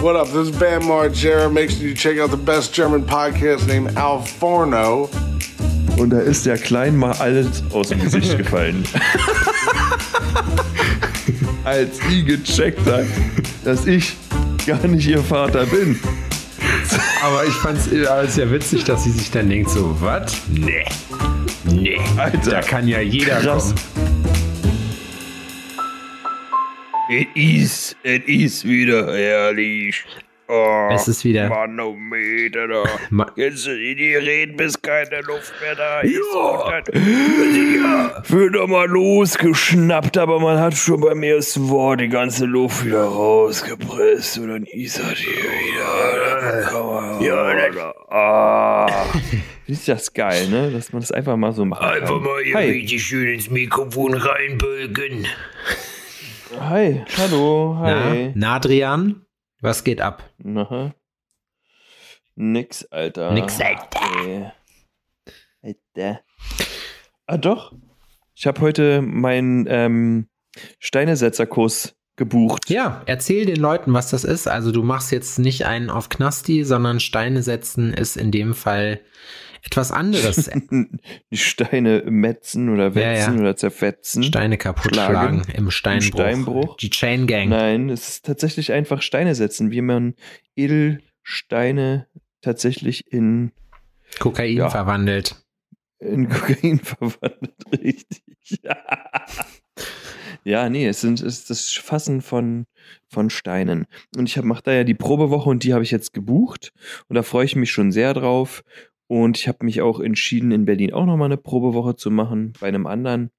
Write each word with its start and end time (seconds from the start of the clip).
What 0.00 0.16
up? 0.16 0.28
This 0.28 0.48
is 0.48 0.58
Bam 0.58 0.82
Margera. 0.82 1.52
Make 1.52 1.70
sure 1.70 1.86
you 1.88 1.94
check 1.94 2.18
out 2.18 2.30
the 2.30 2.36
best 2.36 2.72
German 2.74 3.04
podcast 3.04 3.66
named 3.66 3.96
Al 3.96 4.22
Forno. 4.22 5.08
Und 5.98 6.10
da 6.10 6.18
ist 6.20 6.44
der 6.46 6.58
Klein 6.58 6.96
mal 6.96 7.12
alles 7.12 7.62
aus 7.72 7.88
dem 7.88 8.00
Gesicht 8.02 8.36
gefallen. 8.38 8.84
Als 11.64 11.98
sie 12.08 12.22
gecheckt 12.24 12.86
hat, 12.86 13.06
dass 13.64 13.86
ich 13.86 14.14
gar 14.66 14.86
nicht 14.86 15.06
ihr 15.08 15.22
Vater 15.22 15.64
bin. 15.66 15.98
Aber 17.24 17.44
ich 17.44 17.52
fand's 17.54 17.90
äh, 17.90 18.06
sehr 18.28 18.50
witzig, 18.50 18.84
dass 18.84 19.04
sie 19.04 19.10
sich 19.10 19.30
dann 19.30 19.48
denkt 19.48 19.70
so, 19.70 19.96
was? 20.00 20.34
Nee. 20.48 20.84
Nee. 21.64 21.98
Alter, 22.16 22.50
Da 22.50 22.60
kann 22.60 22.86
ja 22.86 23.00
jeder 23.00 23.40
krass. 23.40 23.74
kommen. 23.74 23.95
Es 27.08 27.26
ist, 27.34 27.96
es 28.02 28.20
ist 28.26 28.64
wieder 28.64 29.12
herrlich. 29.16 30.04
Oh, 30.48 30.88
Es 30.92 31.08
ist 31.08 31.24
wieder- 31.24 31.48
Manometer 31.48 32.68
da. 32.68 32.84
Ma- 33.10 33.30
Jetzt 33.34 33.66
die 33.66 34.14
reden, 34.14 34.56
bis 34.56 34.80
keine 34.80 35.20
Luft 35.22 35.52
mehr 35.60 35.74
da 35.74 36.00
ist. 36.02 36.14
Ja. 36.14 36.82
ja. 36.94 38.22
Wird 38.28 38.54
doch 38.54 38.68
mal 38.68 38.86
losgeschnappt, 38.88 40.16
aber 40.18 40.38
man 40.38 40.58
hat 40.60 40.76
schon 40.76 41.00
beim 41.00 41.22
ersten 41.24 41.68
Wort 41.68 42.00
die 42.00 42.08
ganze 42.08 42.44
Luft 42.44 42.84
wieder 42.84 43.02
rausgepresst 43.04 44.38
und 44.38 44.48
dann 44.50 44.64
ist 44.66 44.98
das 45.00 45.18
hier 45.18 45.32
wieder. 45.32 46.62
Ja, 47.20 47.54
das, 47.70 47.94
ah. 48.10 48.86
Ist 49.66 49.88
das 49.88 50.12
geil, 50.12 50.48
ne? 50.48 50.70
Dass 50.70 50.92
man 50.92 51.02
das 51.02 51.10
einfach 51.10 51.36
mal 51.36 51.52
so 51.52 51.64
macht. 51.64 51.82
Einfach 51.82 52.20
mal 52.20 52.42
hier 52.44 52.54
Hi. 52.54 52.70
richtig 52.70 53.02
schön 53.02 53.26
ins 53.34 53.50
Mikrofon 53.50 54.14
reinbögen. 54.14 55.26
Hi, 56.58 57.04
hallo, 57.16 57.76
hi. 57.78 58.32
na, 58.34 58.56
Adrian, 58.56 59.26
was 59.60 59.84
geht 59.84 60.00
ab? 60.00 60.22
Na, 60.38 60.94
nix, 62.34 62.84
Alter. 62.86 63.32
Nix, 63.32 63.60
Alter. 63.60 64.00
Nee. 64.24 64.50
Alter. 65.62 66.20
Ah, 67.26 67.36
doch. 67.36 67.72
Ich 68.34 68.46
habe 68.46 68.60
heute 68.60 69.02
meinen 69.02 69.66
ähm, 69.68 70.28
Steinesetzerkurs 70.78 71.94
gebucht. 72.16 72.70
Ja, 72.70 73.02
erzähl 73.06 73.46
den 73.46 73.60
Leuten, 73.60 73.92
was 73.92 74.10
das 74.10 74.24
ist. 74.24 74.48
Also 74.48 74.72
du 74.72 74.82
machst 74.82 75.12
jetzt 75.12 75.38
nicht 75.38 75.66
einen 75.66 75.90
auf 75.90 76.08
Knasti, 76.08 76.64
sondern 76.64 77.00
Steine 77.00 77.42
setzen 77.42 77.92
ist 77.92 78.16
in 78.16 78.30
dem 78.30 78.54
Fall 78.54 79.00
etwas 79.66 79.92
anderes. 79.92 80.50
Die 81.30 81.36
Steine 81.36 82.02
metzen 82.06 82.68
oder 82.70 82.88
Ja, 82.88 82.94
wetzen 82.94 83.34
ja. 83.34 83.40
oder 83.40 83.56
zerfetzen. 83.56 84.22
Steine 84.22 84.56
kaputt 84.58 84.94
Schlagen. 84.94 85.42
schlagen 85.44 85.52
im 85.54 85.70
Steinbruch. 85.70 86.20
Steinbruch. 86.20 86.76
Die 86.78 86.90
Chain 86.90 87.26
Gang. 87.26 87.48
Nein, 87.50 87.90
es 87.90 88.08
ist 88.08 88.26
tatsächlich 88.26 88.72
einfach 88.72 89.02
Steine 89.02 89.34
setzen, 89.34 89.70
wie 89.70 89.82
man 89.82 90.14
Edelsteine 90.56 92.06
tatsächlich 92.42 93.12
in, 93.12 93.52
Kokain 94.20 94.56
Ja. 94.56 94.70
verwandelt. 94.70 95.36
in 95.98 96.28
Kokain 96.28 96.78
verwandelt. 96.82 97.54
Richtig. 97.82 98.22
Ja, 100.44 100.68
nee, 100.68 100.86
es 100.86 101.00
sind 101.00 101.20
es 101.22 101.38
ist 101.40 101.50
das 101.50 101.72
Fassen 101.72 102.22
von, 102.22 102.66
von 103.08 103.30
Steinen. 103.30 103.86
Und 104.16 104.28
ich 104.28 104.40
mache 104.42 104.62
da 104.62 104.72
ja 104.72 104.84
die 104.84 104.94
Probewoche 104.94 105.50
und 105.50 105.64
die 105.64 105.74
habe 105.74 105.82
ich 105.82 105.90
jetzt 105.90 106.12
gebucht. 106.12 106.72
Und 107.08 107.16
da 107.16 107.22
freue 107.24 107.44
ich 107.44 107.56
mich 107.56 107.72
schon 107.72 107.90
sehr 107.90 108.14
drauf. 108.14 108.62
Und 109.08 109.38
ich 109.38 109.48
habe 109.48 109.64
mich 109.64 109.82
auch 109.82 110.00
entschieden, 110.00 110.50
in 110.50 110.64
Berlin 110.64 110.92
auch 110.92 111.06
nochmal 111.06 111.26
eine 111.26 111.36
Probewoche 111.36 111.96
zu 111.96 112.10
machen, 112.10 112.52
bei 112.60 112.68
einem 112.68 112.86
anderen. 112.86 113.30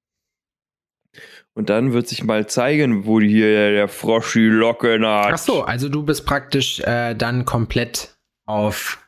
Und 1.54 1.70
dann 1.70 1.92
wird 1.92 2.06
sich 2.08 2.22
mal 2.24 2.46
zeigen, 2.46 3.04
wo 3.06 3.20
hier 3.20 3.72
der, 3.72 3.88
Froschi 3.88 4.46
Locken 4.46 5.04
hat. 5.04 5.32
Ach 5.32 5.38
so, 5.38 5.62
also 5.62 5.88
du 5.88 6.02
bist 6.04 6.24
praktisch 6.24 6.80
äh, 6.80 7.14
dann 7.14 7.44
komplett 7.44 8.16
auf, 8.46 8.98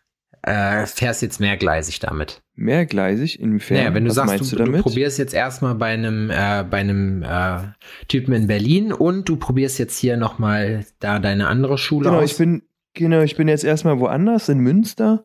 äh, 0.42 0.86
fährst 0.86 1.22
jetzt 1.22 1.40
mehrgleisig 1.40 2.00
damit. 2.00 2.42
Mehrgleisig? 2.56 3.40
Inwiefern? 3.40 3.78
Naja, 3.78 3.94
wenn 3.94 4.04
du 4.04 4.10
Was 4.10 4.16
sagst, 4.16 4.52
du, 4.52 4.56
du 4.56 4.64
du, 4.64 4.82
probierst 4.82 5.18
jetzt 5.18 5.32
erstmal 5.32 5.74
bei 5.76 5.94
einem, 5.94 6.30
äh, 6.30 6.64
bei 6.68 6.78
einem 6.78 7.22
äh, 7.22 7.60
Typen 8.08 8.34
in 8.34 8.46
Berlin 8.48 8.92
und 8.92 9.28
du 9.28 9.36
probierst 9.36 9.78
jetzt 9.78 9.98
hier 9.98 10.16
nochmal 10.16 10.84
da 10.98 11.18
deine 11.20 11.46
andere 11.46 11.78
Schule 11.78 12.08
Genau, 12.10 12.20
aus. 12.20 12.32
ich 12.32 12.38
bin, 12.38 12.62
genau, 12.94 13.20
ich 13.22 13.36
bin 13.36 13.48
jetzt 13.48 13.64
erstmal 13.64 13.98
woanders 14.00 14.48
in 14.48 14.58
Münster 14.58 15.24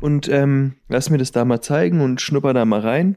und 0.00 0.28
ähm, 0.28 0.76
lass 0.88 1.10
mir 1.10 1.18
das 1.18 1.32
da 1.32 1.44
mal 1.44 1.60
zeigen 1.60 2.00
und 2.00 2.20
schnupper 2.20 2.52
da 2.54 2.64
mal 2.64 2.80
rein. 2.80 3.16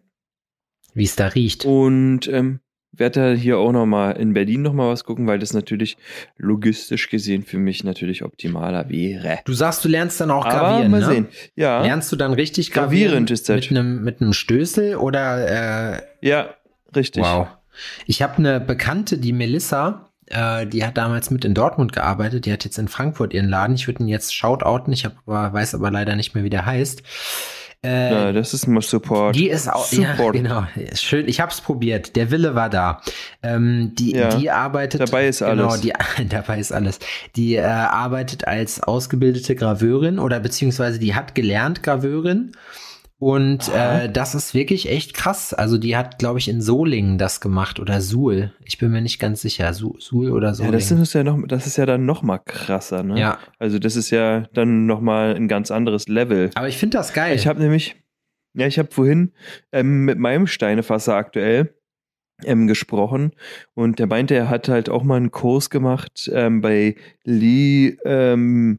wie 0.94 1.04
es 1.04 1.16
da 1.16 1.28
riecht. 1.28 1.66
Und 1.66 2.28
ähm, 2.28 2.60
werde 2.92 3.34
da 3.36 3.40
hier 3.40 3.60
auch 3.60 3.72
nochmal 3.72 4.18
in 4.18 4.34
Berlin 4.34 4.64
nochmal 4.64 4.90
was 4.90 5.04
gucken, 5.04 5.28
weil 5.28 5.38
das 5.38 5.54
natürlich 5.54 5.98
logistisch 6.38 7.10
gesehen 7.10 7.44
für 7.44 7.60
mich 7.60 7.84
natürlich 7.84 8.24
optimaler 8.24 8.90
wäre. 8.90 9.40
Du 9.46 9.54
sagst, 9.54 9.86
du 9.86 9.90
lernst 9.90 10.20
dann 10.20 10.32
auch 10.32 10.46
Aber 10.46 10.58
gravieren, 10.58 10.92
mal 10.92 11.02
ne? 11.02 11.06
sehen. 11.06 11.28
Ja, 11.56 11.84
Lernst 11.84 12.12
du 12.12 12.16
dann 12.16 12.34
richtig 12.34 12.72
gravieren? 12.72 13.10
Gravierend 13.10 13.32
ist 13.32 13.50
das. 13.50 13.56
Mit 13.58 13.70
einem, 13.78 14.04
mit 14.04 14.22
einem 14.22 14.34
Stößel 14.34 14.96
oder 14.96 15.98
äh, 15.98 16.02
ja, 16.22 16.56
richtig. 16.96 17.24
Wow. 17.24 17.50
Ich 18.08 18.24
habe 18.24 18.38
eine 18.38 18.60
Bekannte, 18.60 19.20
die 19.20 19.34
Melissa, 19.34 20.07
äh, 20.30 20.66
die 20.68 20.86
hat 20.86 20.98
damals 20.98 21.30
mit 21.32 21.46
in 21.46 21.54
Dortmund 21.54 21.94
gearbeitet, 21.94 22.46
die 22.46 22.54
hat 22.54 22.64
jetzt 22.66 22.78
in 22.78 22.88
Frankfurt 22.88 23.34
ihren 23.34 23.50
Laden. 23.50 23.76
Ich 23.76 23.88
würde 23.88 24.04
ihn 24.04 24.08
jetzt 24.10 24.36
shoutouten, 24.36 24.94
ich 24.94 25.06
aber, 25.06 25.54
weiß 25.54 25.76
aber 25.76 25.92
leider 25.92 26.16
nicht 26.16 26.36
mehr, 26.36 26.44
wie 26.44 26.50
der 26.50 26.66
heißt. 26.66 27.02
Äh, 27.84 28.12
Ja, 28.12 28.32
das 28.34 28.56
ist 28.56 28.66
mal 28.68 28.82
Support. 28.82 29.36
die 29.36 29.50
ist 29.50 29.72
auch, 29.72 29.92
ja, 29.92 30.16
Support. 30.16 30.34
genau, 30.34 30.66
ist 30.76 31.04
schön. 31.04 31.28
Ich 31.28 31.40
habe 31.40 31.52
es 31.52 31.62
probiert. 31.62 32.16
Der 32.16 32.32
Wille 32.32 32.56
war 32.56 32.70
da. 32.72 33.02
Ähm, 33.44 33.92
die, 33.94 34.14
Ja, 34.16 34.30
die 34.30 34.50
arbeitet. 34.50 35.00
dabei 35.00 35.28
ist 35.28 35.40
Genau, 35.40 35.68
alles. 35.70 35.82
die, 35.82 35.94
dabei 36.30 36.60
ist 36.60 36.72
alles. 36.72 36.98
Die 37.36 37.56
äh, 37.56 37.62
arbeitet 37.62 38.48
als 38.48 38.82
ausgebildete 38.82 39.54
Graveurin 39.56 40.18
oder 40.18 40.40
beziehungsweise 40.40 40.98
die 40.98 41.14
hat 41.14 41.36
gelernt 41.36 41.84
Graveurin. 41.84 42.52
Und 43.20 43.70
äh, 43.74 44.12
das 44.12 44.36
ist 44.36 44.54
wirklich 44.54 44.90
echt 44.90 45.16
krass. 45.16 45.54
Also 45.54 45.80
die 45.80 45.98
hat, 45.98 46.20
glaube 46.20 46.38
ich, 46.38 46.48
in 46.48 46.62
Solingen 46.62 47.18
das 47.18 47.42
gemacht 47.42 47.80
oder 47.80 48.00
Suhl. 48.00 48.54
Ich 48.64 48.78
bin 48.78 48.92
mir 48.92 49.02
nicht 49.02 49.18
ganz 49.18 49.42
sicher. 49.42 49.74
Su 49.74 49.96
Suhl 49.98 50.32
oder 50.32 50.50
ja, 50.50 50.54
Solingen. 50.54 50.74
das 50.74 50.92
ist 50.92 51.14
ja 51.14 51.24
noch, 51.24 51.40
das 51.48 51.66
ist 51.66 51.78
ja 51.78 51.88
dann 51.88 52.06
noch 52.06 52.22
mal 52.22 52.38
krasser, 52.38 53.02
ne? 53.02 53.20
Ja. 53.20 53.40
Also 53.58 53.80
das 53.80 53.96
ist 53.96 54.12
ja 54.12 54.42
dann 54.54 54.86
noch 54.86 55.02
mal 55.02 55.36
ein 55.36 55.48
ganz 55.48 55.72
anderes 55.72 56.08
Level. 56.08 56.52
Aber 56.54 56.68
ich 56.68 56.78
finde 56.78 56.98
das 56.98 57.12
geil. 57.14 57.36
Ich 57.36 57.48
habe 57.48 57.60
nämlich, 57.60 57.96
ja, 58.54 58.68
ich 58.68 58.78
habe 58.78 58.92
vorhin 58.92 59.34
ähm, 59.72 60.06
mit 60.06 60.20
meinem 60.20 60.46
Steinefasser 60.46 61.16
aktuell 61.16 61.74
ähm, 62.44 62.68
gesprochen 62.68 63.32
und 63.74 63.98
der 63.98 64.06
meinte, 64.06 64.36
er 64.36 64.50
hat 64.50 64.70
halt 64.70 64.90
auch 64.90 65.04
mal 65.04 65.16
einen 65.16 65.32
Kurs 65.32 65.72
gemacht 65.72 66.30
ähm, 66.32 66.62
bei 66.62 66.96
Lee 67.24 67.98
ähm, 68.06 68.78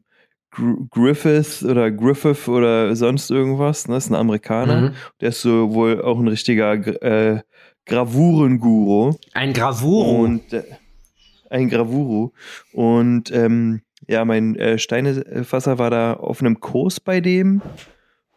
Gr 0.51 0.75
Griffith 0.89 1.63
oder 1.63 1.91
Griffith 1.91 2.47
oder 2.47 2.95
sonst 2.95 3.29
irgendwas. 3.29 3.87
Ne? 3.87 3.95
Das 3.95 4.05
ist 4.05 4.11
ein 4.11 4.15
Amerikaner. 4.15 4.81
Mhm. 4.81 4.93
Der 5.21 5.29
ist 5.29 5.41
so 5.41 5.73
wohl 5.73 6.01
auch 6.01 6.19
ein 6.19 6.27
richtiger 6.27 6.73
äh, 7.03 7.41
Gravurenguru. 7.85 9.15
Ein 9.33 9.53
Gravuro. 9.53 10.23
Und 10.23 10.53
äh, 10.53 10.63
ein 11.49 11.69
Gravuru. 11.69 12.31
Und 12.73 13.31
ähm, 13.31 13.81
ja, 14.07 14.25
mein 14.25 14.55
äh, 14.55 14.77
Steinefasser 14.77 15.77
war 15.77 15.89
da 15.89 16.13
auf 16.13 16.41
einem 16.41 16.59
Kurs 16.59 16.99
bei 16.99 17.21
dem. 17.21 17.61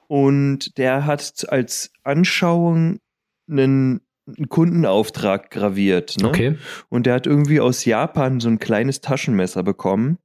Und 0.09 0.77
der 0.77 1.06
hat 1.06 1.47
als 1.49 1.91
Anschauung 2.03 2.99
einen, 3.49 4.00
einen 4.27 4.49
Kundenauftrag 4.49 5.50
graviert. 5.50 6.17
Ne? 6.21 6.29
Okay. 6.29 6.59
Und 6.89 7.06
der 7.06 7.15
hat 7.15 7.27
irgendwie 7.27 7.61
aus 7.61 7.84
Japan 7.84 8.41
so 8.41 8.49
ein 8.49 8.59
kleines 8.59 9.00
Taschenmesser 9.00 9.62
bekommen, 9.62 10.19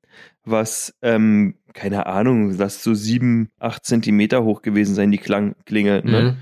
was, 0.43 0.93
ähm, 1.01 1.55
keine 1.77 2.07
Ahnung, 2.07 2.57
das 2.57 2.81
so 2.81 2.95
sieben, 2.95 3.51
acht 3.59 3.85
Zentimeter 3.85 4.43
hoch 4.43 4.63
gewesen 4.63 4.95
sein, 4.95 5.11
die 5.11 5.19
Klang 5.19 5.55
Klinge. 5.65 6.01
Ne? 6.03 6.21
Mhm. 6.21 6.37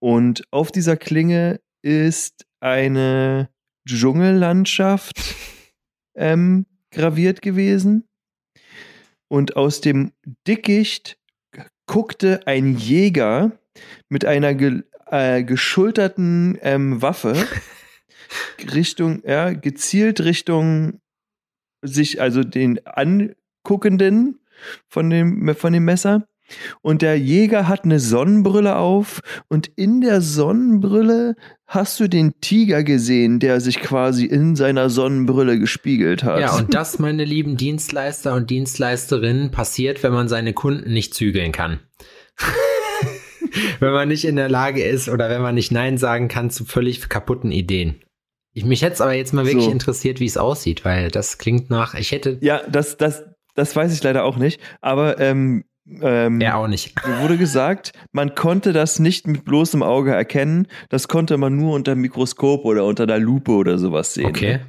Und 0.00 0.44
auf 0.50 0.72
dieser 0.72 0.96
Klinge 0.96 1.60
ist 1.82 2.46
eine 2.58 3.50
Dschungellandschaft 3.86 5.18
ähm, 6.16 6.64
graviert 6.90 7.42
gewesen. 7.42 8.08
Und 9.28 9.56
aus 9.56 9.82
dem 9.82 10.12
Dickicht 10.48 11.18
guckte 11.86 12.46
ein 12.46 12.74
Jäger 12.76 13.52
mit 14.08 14.24
einer 14.24 14.54
ge 14.54 14.82
äh, 15.10 15.44
geschulterten 15.44 16.58
ähm, 16.62 17.02
Waffe 17.02 17.34
Richtung, 18.74 19.22
ja, 19.26 19.52
gezielt 19.52 20.22
Richtung 20.22 21.02
sich, 21.82 22.18
also 22.22 22.42
den 22.44 22.80
Anguckenden 23.64 24.40
von 24.88 25.10
dem, 25.10 25.54
von 25.54 25.72
dem 25.72 25.84
Messer. 25.84 26.26
Und 26.82 27.00
der 27.00 27.18
Jäger 27.18 27.66
hat 27.66 27.84
eine 27.84 27.98
Sonnenbrille 27.98 28.76
auf 28.76 29.20
und 29.48 29.68
in 29.76 30.02
der 30.02 30.20
Sonnenbrille 30.20 31.34
hast 31.66 31.98
du 31.98 32.08
den 32.08 32.38
Tiger 32.42 32.82
gesehen, 32.82 33.38
der 33.40 33.60
sich 33.62 33.80
quasi 33.80 34.26
in 34.26 34.54
seiner 34.54 34.90
Sonnenbrille 34.90 35.58
gespiegelt 35.58 36.24
hat. 36.24 36.40
Ja, 36.40 36.54
und 36.56 36.74
das, 36.74 36.98
meine 36.98 37.24
lieben 37.24 37.56
Dienstleister 37.56 38.34
und 38.34 38.50
Dienstleisterinnen, 38.50 39.50
passiert, 39.50 40.02
wenn 40.02 40.12
man 40.12 40.28
seine 40.28 40.52
Kunden 40.52 40.92
nicht 40.92 41.14
zügeln 41.14 41.52
kann. 41.52 41.80
wenn 43.80 43.92
man 43.92 44.08
nicht 44.08 44.26
in 44.26 44.36
der 44.36 44.50
Lage 44.50 44.82
ist 44.82 45.08
oder 45.08 45.30
wenn 45.30 45.40
man 45.40 45.54
nicht 45.54 45.72
Nein 45.72 45.96
sagen 45.96 46.28
kann 46.28 46.50
zu 46.50 46.66
völlig 46.66 47.08
kaputten 47.08 47.50
Ideen. 47.50 48.02
Ich, 48.52 48.66
mich 48.66 48.82
hätte 48.82 48.94
es 48.94 49.00
aber 49.00 49.14
jetzt 49.14 49.32
mal 49.32 49.46
wirklich 49.46 49.64
So. 49.64 49.70
interessiert, 49.70 50.20
wie 50.20 50.26
es 50.26 50.36
aussieht, 50.36 50.84
weil 50.84 51.10
das 51.10 51.38
klingt 51.38 51.70
nach, 51.70 51.94
ich 51.94 52.12
hätte, 52.12 52.36
ja, 52.42 52.60
das, 52.68 52.98
das, 52.98 53.24
das 53.54 53.74
weiß 53.74 53.92
ich 53.92 54.02
leider 54.02 54.24
auch 54.24 54.36
nicht. 54.36 54.60
Aber 54.80 55.18
ähm, 55.20 55.64
ähm, 56.00 56.40
er 56.40 56.58
auch 56.58 56.68
nicht. 56.68 56.94
Mir 57.06 57.20
wurde 57.20 57.36
gesagt, 57.36 57.92
man 58.12 58.34
konnte 58.34 58.72
das 58.72 58.98
nicht 58.98 59.26
mit 59.26 59.44
bloßem 59.44 59.82
Auge 59.82 60.12
erkennen. 60.12 60.68
Das 60.88 61.08
konnte 61.08 61.36
man 61.38 61.56
nur 61.56 61.74
unter 61.74 61.94
dem 61.94 62.02
Mikroskop 62.02 62.64
oder 62.64 62.84
unter 62.84 63.06
der 63.06 63.18
Lupe 63.18 63.52
oder 63.52 63.78
sowas 63.78 64.14
sehen. 64.14 64.26
Okay. 64.26 64.58
Ne? 64.58 64.66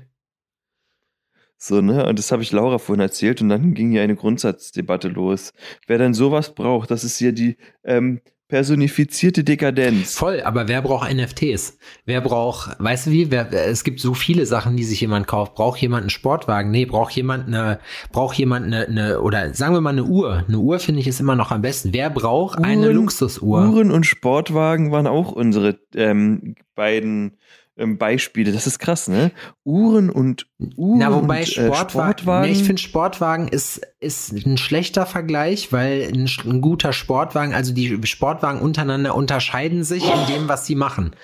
So, 1.57 1.81
ne? 1.81 2.05
Und 2.05 2.19
das 2.19 2.31
habe 2.31 2.41
ich 2.41 2.51
Laura 2.51 2.77
vorhin 2.77 3.01
erzählt 3.01 3.41
und 3.41 3.49
dann 3.49 3.73
ging 3.73 3.91
hier 3.91 4.01
eine 4.01 4.17
Grundsatzdebatte 4.17 5.07
los. 5.07 5.53
Wer 5.87 5.97
denn 5.97 6.13
sowas 6.13 6.53
braucht, 6.53 6.91
das 6.91 7.05
ist 7.05 7.17
hier 7.17 7.31
die 7.31 7.55
ähm, 7.85 8.19
personifizierte 8.53 9.43
Dekadenz. 9.43 10.13
Voll, 10.13 10.41
aber 10.41 10.67
wer 10.67 10.83
braucht 10.83 11.11
NFTs? 11.11 11.79
Wer 12.05 12.21
braucht, 12.21 12.75
weißt 12.77 13.07
du 13.07 13.11
wie, 13.11 13.31
wer, 13.31 13.51
es 13.51 13.83
gibt 13.83 13.99
so 13.99 14.13
viele 14.13 14.45
Sachen, 14.45 14.77
die 14.77 14.83
sich 14.83 15.01
jemand 15.01 15.25
kauft. 15.25 15.55
Braucht 15.55 15.81
jemand 15.81 16.01
einen 16.01 16.11
Sportwagen? 16.11 16.69
Nee, 16.69 16.85
braucht 16.85 17.15
jemand 17.15 17.47
eine, 17.47 17.79
braucht 18.11 18.37
jemand 18.37 18.67
eine, 18.67 18.85
eine 18.85 19.21
oder 19.21 19.55
sagen 19.55 19.73
wir 19.73 19.81
mal 19.81 19.89
eine 19.89 20.03
Uhr. 20.03 20.43
Eine 20.47 20.59
Uhr 20.59 20.77
finde 20.77 21.01
ich 21.01 21.07
ist 21.07 21.19
immer 21.19 21.35
noch 21.35 21.49
am 21.49 21.63
besten. 21.63 21.93
Wer 21.93 22.11
braucht 22.11 22.59
Uhren, 22.59 22.69
eine 22.69 22.91
Luxusuhr? 22.91 23.69
Uhren 23.69 23.89
und 23.89 24.05
Sportwagen 24.05 24.91
waren 24.91 25.07
auch 25.07 25.31
unsere 25.31 25.79
ähm, 25.95 26.53
beiden 26.75 27.39
Beispiele. 27.75 28.51
Das 28.51 28.67
ist 28.67 28.77
krass, 28.77 29.07
ne? 29.07 29.31
Uhren 29.63 30.11
und 30.11 30.45
Uhren 30.77 30.99
Na, 30.99 31.11
wobei 31.11 31.39
und, 31.39 31.47
Sportwagen, 31.47 31.71
äh, 31.71 31.89
Sportwagen. 31.89 32.45
Nee, 32.45 32.51
ich 32.51 32.63
finde 32.63 32.81
Sportwagen 32.81 33.47
ist, 33.47 33.81
ist 33.99 34.31
ein 34.31 34.57
schlechter 34.57 35.07
Vergleich, 35.07 35.71
weil 35.71 36.11
ein, 36.13 36.29
ein, 36.45 36.61
guter 36.61 36.93
Sportwagen, 36.93 37.55
also 37.55 37.73
die 37.73 37.99
Sportwagen 38.05 38.61
untereinander 38.61 39.15
unterscheiden 39.15 39.83
sich 39.83 40.03
in 40.03 40.35
dem, 40.35 40.47
was 40.47 40.67
sie 40.67 40.75
machen. 40.75 41.15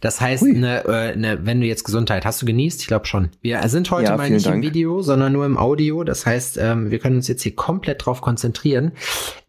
Das 0.00 0.20
heißt, 0.20 0.44
ne, 0.44 0.84
äh, 0.86 1.16
ne, 1.16 1.40
wenn 1.42 1.60
du 1.60 1.66
jetzt 1.66 1.84
Gesundheit, 1.84 2.24
hast 2.24 2.40
du 2.40 2.46
genießt? 2.46 2.80
Ich 2.80 2.86
glaube 2.86 3.06
schon. 3.06 3.28
Wir 3.42 3.68
sind 3.68 3.90
heute 3.90 4.10
Ja, 4.10 4.16
mal 4.16 4.30
nicht 4.30 4.46
im 4.46 4.52
Dank. 4.52 4.64
Video, 4.64 5.02
sondern 5.02 5.34
nur 5.34 5.44
im 5.44 5.58
Audio. 5.58 6.04
Das 6.04 6.24
heißt, 6.24 6.56
ähm, 6.56 6.90
wir 6.90 7.00
können 7.00 7.16
uns 7.16 7.28
jetzt 7.28 7.42
hier 7.42 7.54
komplett 7.54 8.06
drauf 8.06 8.22
konzentrieren. 8.22 8.92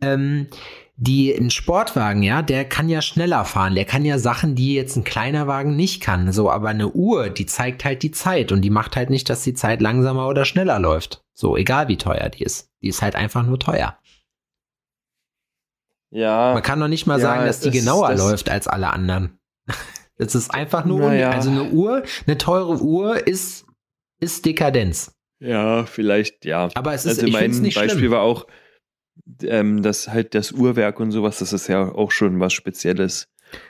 Ähm, 0.01 0.47
die 1.01 1.33
ein 1.33 1.49
Sportwagen, 1.49 2.23
ja, 2.23 2.41
der 2.41 2.65
kann 2.65 2.89
ja 2.89 3.01
schneller 3.01 3.45
fahren, 3.45 3.75
der 3.75 3.85
kann 3.85 4.03
ja 4.03 4.19
Sachen, 4.19 4.55
die 4.55 4.73
jetzt 4.73 4.97
ein 4.97 5.05
kleiner 5.05 5.47
Wagen 5.47 5.77
nicht 5.77 6.01
kann. 6.01 6.33
So, 6.33 6.51
aber 6.51 6.67
eine 6.69 6.89
Uhr, 6.89 7.29
die 7.29 7.45
zeigt 7.45 7.85
halt 7.85 8.03
die 8.03 8.11
Zeit 8.11 8.51
und 8.51 8.61
die 8.61 8.69
macht 8.69 8.97
halt 8.97 9.09
nicht, 9.09 9.29
dass 9.29 9.41
die 9.43 9.53
Zeit 9.53 9.79
langsamer 9.81 10.27
oder 10.27 10.43
schneller 10.43 10.77
läuft. 10.77 11.23
So, 11.33 11.55
egal 11.55 11.87
wie 11.87 11.95
teuer 11.95 12.27
die 12.27 12.43
ist. 12.43 12.69
Die 12.81 12.89
ist 12.89 13.01
halt 13.01 13.15
einfach 13.15 13.43
nur 13.43 13.57
teuer. 13.59 13.97
ja. 16.11 16.53
Man 16.53 16.63
kann 16.63 16.79
doch 16.79 16.87
nicht 16.87 17.05
mal 17.07 17.15
Ja, 17.19 17.21
sagen, 17.27 17.45
dass 17.45 17.61
die 17.61 17.71
genauer 17.71 18.09
das- 18.11 18.19
läuft 18.19 18.49
als 18.49 18.67
alle 18.67 18.89
anderen. 18.91 19.39
Das 20.21 20.35
ist 20.35 20.53
einfach 20.53 20.83
nur, 20.83 20.99
Naja. 20.99 21.29
also 21.29 21.49
eine 21.49 21.69
Uhr, 21.69 22.03
eine 22.27 22.37
teure 22.37 22.81
Uhr 22.81 23.25
ist, 23.25 23.65
ist 24.19 24.45
Dekadenz. 24.45 25.15
Ja, 25.39 25.85
vielleicht, 25.85 26.43
ja. 26.43 26.67
Aber 26.75 26.93
es 26.93 27.05
ist, 27.05 27.19
also 27.19 27.27
ich 27.27 27.31
mein 27.31 27.51
es 27.51 27.59
nicht 27.61 27.75
Beispiel 27.75 27.99
schlimm. 27.99 28.11
war 28.11 28.19
auch, 28.23 28.45
ähm, 29.43 29.81
dass 29.81 30.09
halt 30.09 30.35
das 30.35 30.51
Uhrwerk 30.51 30.99
und 30.99 31.11
sowas, 31.11 31.39
das 31.39 31.53
ist 31.53 31.67
ja 31.67 31.83
auch 31.91 32.11
schon 32.11 32.39
was 32.39 32.53
Spezielles. 32.53 33.27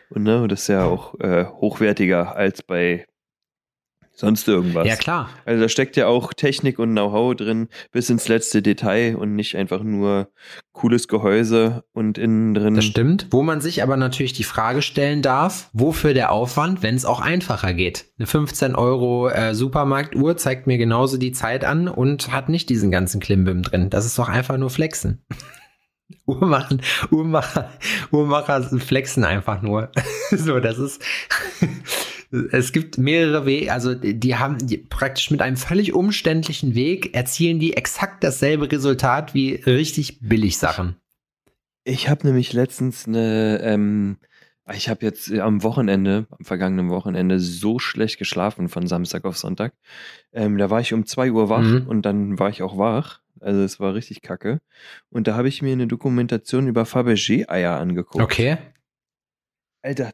Und 0.09 0.23
ne, 0.23 0.47
das 0.47 0.63
ist 0.63 0.67
ja 0.67 0.85
auch 0.85 1.19
äh, 1.19 1.45
hochwertiger 1.45 2.35
als 2.35 2.63
bei 2.63 3.05
sonst 4.19 4.47
irgendwas. 4.47 4.85
Ja, 4.85 4.95
klar. 4.97 5.29
Also 5.45 5.61
da 5.61 5.69
steckt 5.69 5.95
ja 5.95 6.07
auch 6.07 6.33
Technik 6.33 6.77
und 6.77 6.91
Know-how 6.91 7.35
drin, 7.35 7.69
bis 7.91 8.09
ins 8.09 8.27
letzte 8.27 8.61
Detail 8.61 9.15
und 9.15 9.35
nicht 9.35 9.55
einfach 9.55 9.81
nur 9.81 10.29
cooles 10.73 11.07
Gehäuse 11.07 11.85
und 11.93 12.17
innen 12.17 12.53
drin. 12.53 12.75
Das 12.75 12.85
stimmt. 12.85 13.27
Wo 13.31 13.43
man 13.43 13.61
sich 13.61 13.81
aber 13.81 13.95
natürlich 13.95 14.33
die 14.33 14.43
Frage 14.43 14.81
stellen 14.81 15.21
darf, 15.21 15.69
wofür 15.71 16.13
der 16.13 16.31
Aufwand, 16.31 16.83
wenn 16.83 16.95
es 16.95 17.05
auch 17.05 17.21
einfacher 17.21 17.73
geht. 17.73 18.05
Eine 18.17 18.27
15 18.27 18.75
Euro 18.75 19.29
äh, 19.29 19.55
Supermarktuhr 19.55 20.35
zeigt 20.35 20.67
mir 20.67 20.77
genauso 20.77 21.17
die 21.17 21.31
Zeit 21.31 21.63
an 21.63 21.87
und 21.87 22.31
hat 22.31 22.49
nicht 22.49 22.69
diesen 22.69 22.91
ganzen 22.91 23.21
Klimbim 23.21 23.63
drin. 23.63 23.89
Das 23.89 24.05
ist 24.05 24.19
doch 24.19 24.27
einfach 24.27 24.57
nur 24.57 24.69
Flexen. 24.69 25.23
Uhrmacher, 26.25 26.77
Uhrmacher, 27.11 27.69
Uhrmacher 28.11 28.63
flexen 28.79 29.23
einfach 29.23 29.61
nur. 29.61 29.91
so, 30.31 30.59
das 30.59 30.77
ist. 30.77 31.01
Es 32.31 32.71
gibt 32.71 32.97
mehrere 32.97 33.45
Wege, 33.45 33.71
also 33.73 33.95
die 33.95 34.35
haben 34.35 34.65
die 34.65 34.77
praktisch 34.77 35.31
mit 35.31 35.41
einem 35.41 35.57
völlig 35.57 35.93
umständlichen 35.93 36.75
Weg 36.75 37.15
erzielen 37.15 37.59
die 37.59 37.75
exakt 37.75 38.23
dasselbe 38.23 38.71
Resultat 38.71 39.33
wie 39.33 39.55
richtig 39.55 40.19
billig 40.21 40.57
Sachen. 40.57 40.95
Ich 41.83 42.07
habe 42.09 42.27
nämlich 42.27 42.53
letztens 42.53 43.07
eine, 43.07 43.59
ähm, 43.63 44.17
ich 44.71 44.89
habe 44.89 45.03
jetzt 45.03 45.31
am 45.31 45.63
Wochenende, 45.63 46.27
am 46.29 46.45
vergangenen 46.45 46.89
Wochenende 46.89 47.39
so 47.39 47.79
schlecht 47.79 48.19
geschlafen 48.19 48.69
von 48.69 48.85
Samstag 48.85 49.25
auf 49.25 49.37
Sonntag. 49.37 49.73
Ähm, 50.31 50.57
da 50.59 50.69
war 50.69 50.81
ich 50.81 50.93
um 50.93 51.07
2 51.07 51.31
Uhr 51.31 51.49
wach 51.49 51.63
Mhm. 51.63 51.87
und 51.87 52.03
dann 52.03 52.37
war 52.37 52.49
ich 52.49 52.61
auch 52.61 52.77
wach. 52.77 53.21
Also 53.39 53.61
es 53.61 53.79
war 53.79 53.95
richtig 53.95 54.21
kacke. 54.21 54.59
Und 55.09 55.27
da 55.27 55.35
habe 55.35 55.47
ich 55.47 55.61
mir 55.63 55.71
eine 55.71 55.87
Dokumentation 55.87 56.67
über 56.67 56.83
Fabergé-Eier 56.83 57.79
angeguckt. 57.79 58.23
Okay. 58.23 58.57
Alter, 59.81 60.11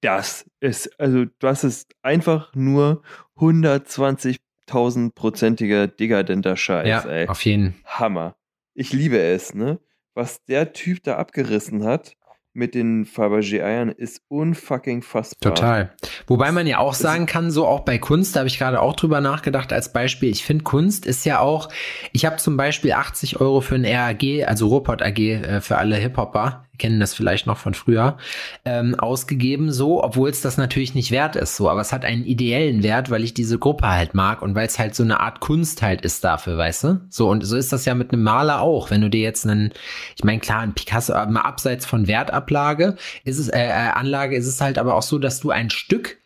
das 0.00 0.46
ist, 0.60 0.98
also 1.00 1.24
das 1.38 1.64
ist 1.64 1.94
einfach 2.02 2.54
nur 2.54 3.02
120.000-prozentiger 3.36 5.88
dekadenter 5.88 6.56
Scheiß, 6.56 6.86
Ja, 6.86 7.00
ey. 7.00 7.28
auf 7.28 7.44
jeden 7.44 7.74
Hammer. 7.84 8.36
Ich 8.74 8.92
liebe 8.92 9.18
es, 9.18 9.54
ne? 9.54 9.78
Was 10.14 10.44
der 10.44 10.72
Typ 10.72 11.02
da 11.04 11.16
abgerissen 11.16 11.84
hat 11.84 12.14
mit 12.54 12.74
den 12.74 13.04
Fabergé-Eiern 13.06 13.90
ist 13.90 14.22
unfucking 14.28 15.02
fassbar. 15.02 15.54
Total. 15.54 15.94
Wobei 16.26 16.50
man 16.50 16.66
ja 16.66 16.78
auch 16.78 16.94
sagen 16.94 17.26
kann, 17.26 17.52
so 17.52 17.64
auch 17.66 17.80
bei 17.80 17.98
Kunst, 17.98 18.34
da 18.34 18.40
habe 18.40 18.48
ich 18.48 18.58
gerade 18.58 18.80
auch 18.82 18.96
drüber 18.96 19.20
nachgedacht 19.20 19.72
als 19.72 19.92
Beispiel. 19.92 20.30
Ich 20.30 20.44
finde, 20.44 20.64
Kunst 20.64 21.06
ist 21.06 21.24
ja 21.24 21.38
auch, 21.38 21.68
ich 22.12 22.26
habe 22.26 22.36
zum 22.36 22.56
Beispiel 22.56 22.92
80 22.92 23.40
Euro 23.40 23.60
für 23.60 23.76
ein 23.76 23.84
RAG, 23.84 24.44
also 24.46 24.66
Ruhrpott 24.68 25.02
AG 25.02 25.18
äh, 25.18 25.60
für 25.60 25.78
alle 25.78 25.96
Hip-Hopper, 25.96 26.64
kennen 26.78 27.00
das 27.00 27.14
vielleicht 27.14 27.46
noch 27.46 27.58
von 27.58 27.74
früher, 27.74 28.16
ähm, 28.64 28.94
ausgegeben, 28.94 29.72
so, 29.72 30.02
obwohl 30.02 30.30
es 30.30 30.40
das 30.40 30.56
natürlich 30.56 30.94
nicht 30.94 31.10
wert 31.10 31.36
ist, 31.36 31.56
so, 31.56 31.68
aber 31.68 31.80
es 31.80 31.92
hat 31.92 32.04
einen 32.04 32.24
ideellen 32.24 32.82
Wert, 32.82 33.10
weil 33.10 33.24
ich 33.24 33.34
diese 33.34 33.58
Gruppe 33.58 33.88
halt 33.88 34.14
mag 34.14 34.42
und 34.42 34.54
weil 34.54 34.66
es 34.66 34.78
halt 34.78 34.94
so 34.94 35.02
eine 35.02 35.20
Art 35.20 35.40
Kunst 35.40 35.82
halt 35.82 36.02
ist 36.02 36.24
dafür, 36.24 36.56
weißt 36.56 36.84
du? 36.84 37.00
So, 37.10 37.28
und 37.28 37.44
so 37.44 37.56
ist 37.56 37.72
das 37.72 37.84
ja 37.84 37.94
mit 37.94 38.12
einem 38.12 38.22
Maler 38.22 38.60
auch. 38.60 38.90
Wenn 38.90 39.00
du 39.00 39.10
dir 39.10 39.22
jetzt 39.22 39.46
einen, 39.46 39.72
ich 40.16 40.24
meine, 40.24 40.40
klar, 40.40 40.60
ein 40.60 40.74
Picasso, 40.74 41.12
aber 41.12 41.30
mal 41.30 41.42
abseits 41.42 41.86
von 41.86 42.06
Wertablage, 42.06 42.96
ist 43.24 43.38
es, 43.38 43.48
äh, 43.48 43.60
äh, 43.60 43.90
Anlage 43.94 44.36
ist 44.36 44.46
es 44.46 44.60
halt 44.60 44.78
aber 44.78 44.94
auch 44.94 45.02
so, 45.02 45.18
dass 45.18 45.40
du 45.40 45.50
ein 45.50 45.70
Stück 45.70 46.18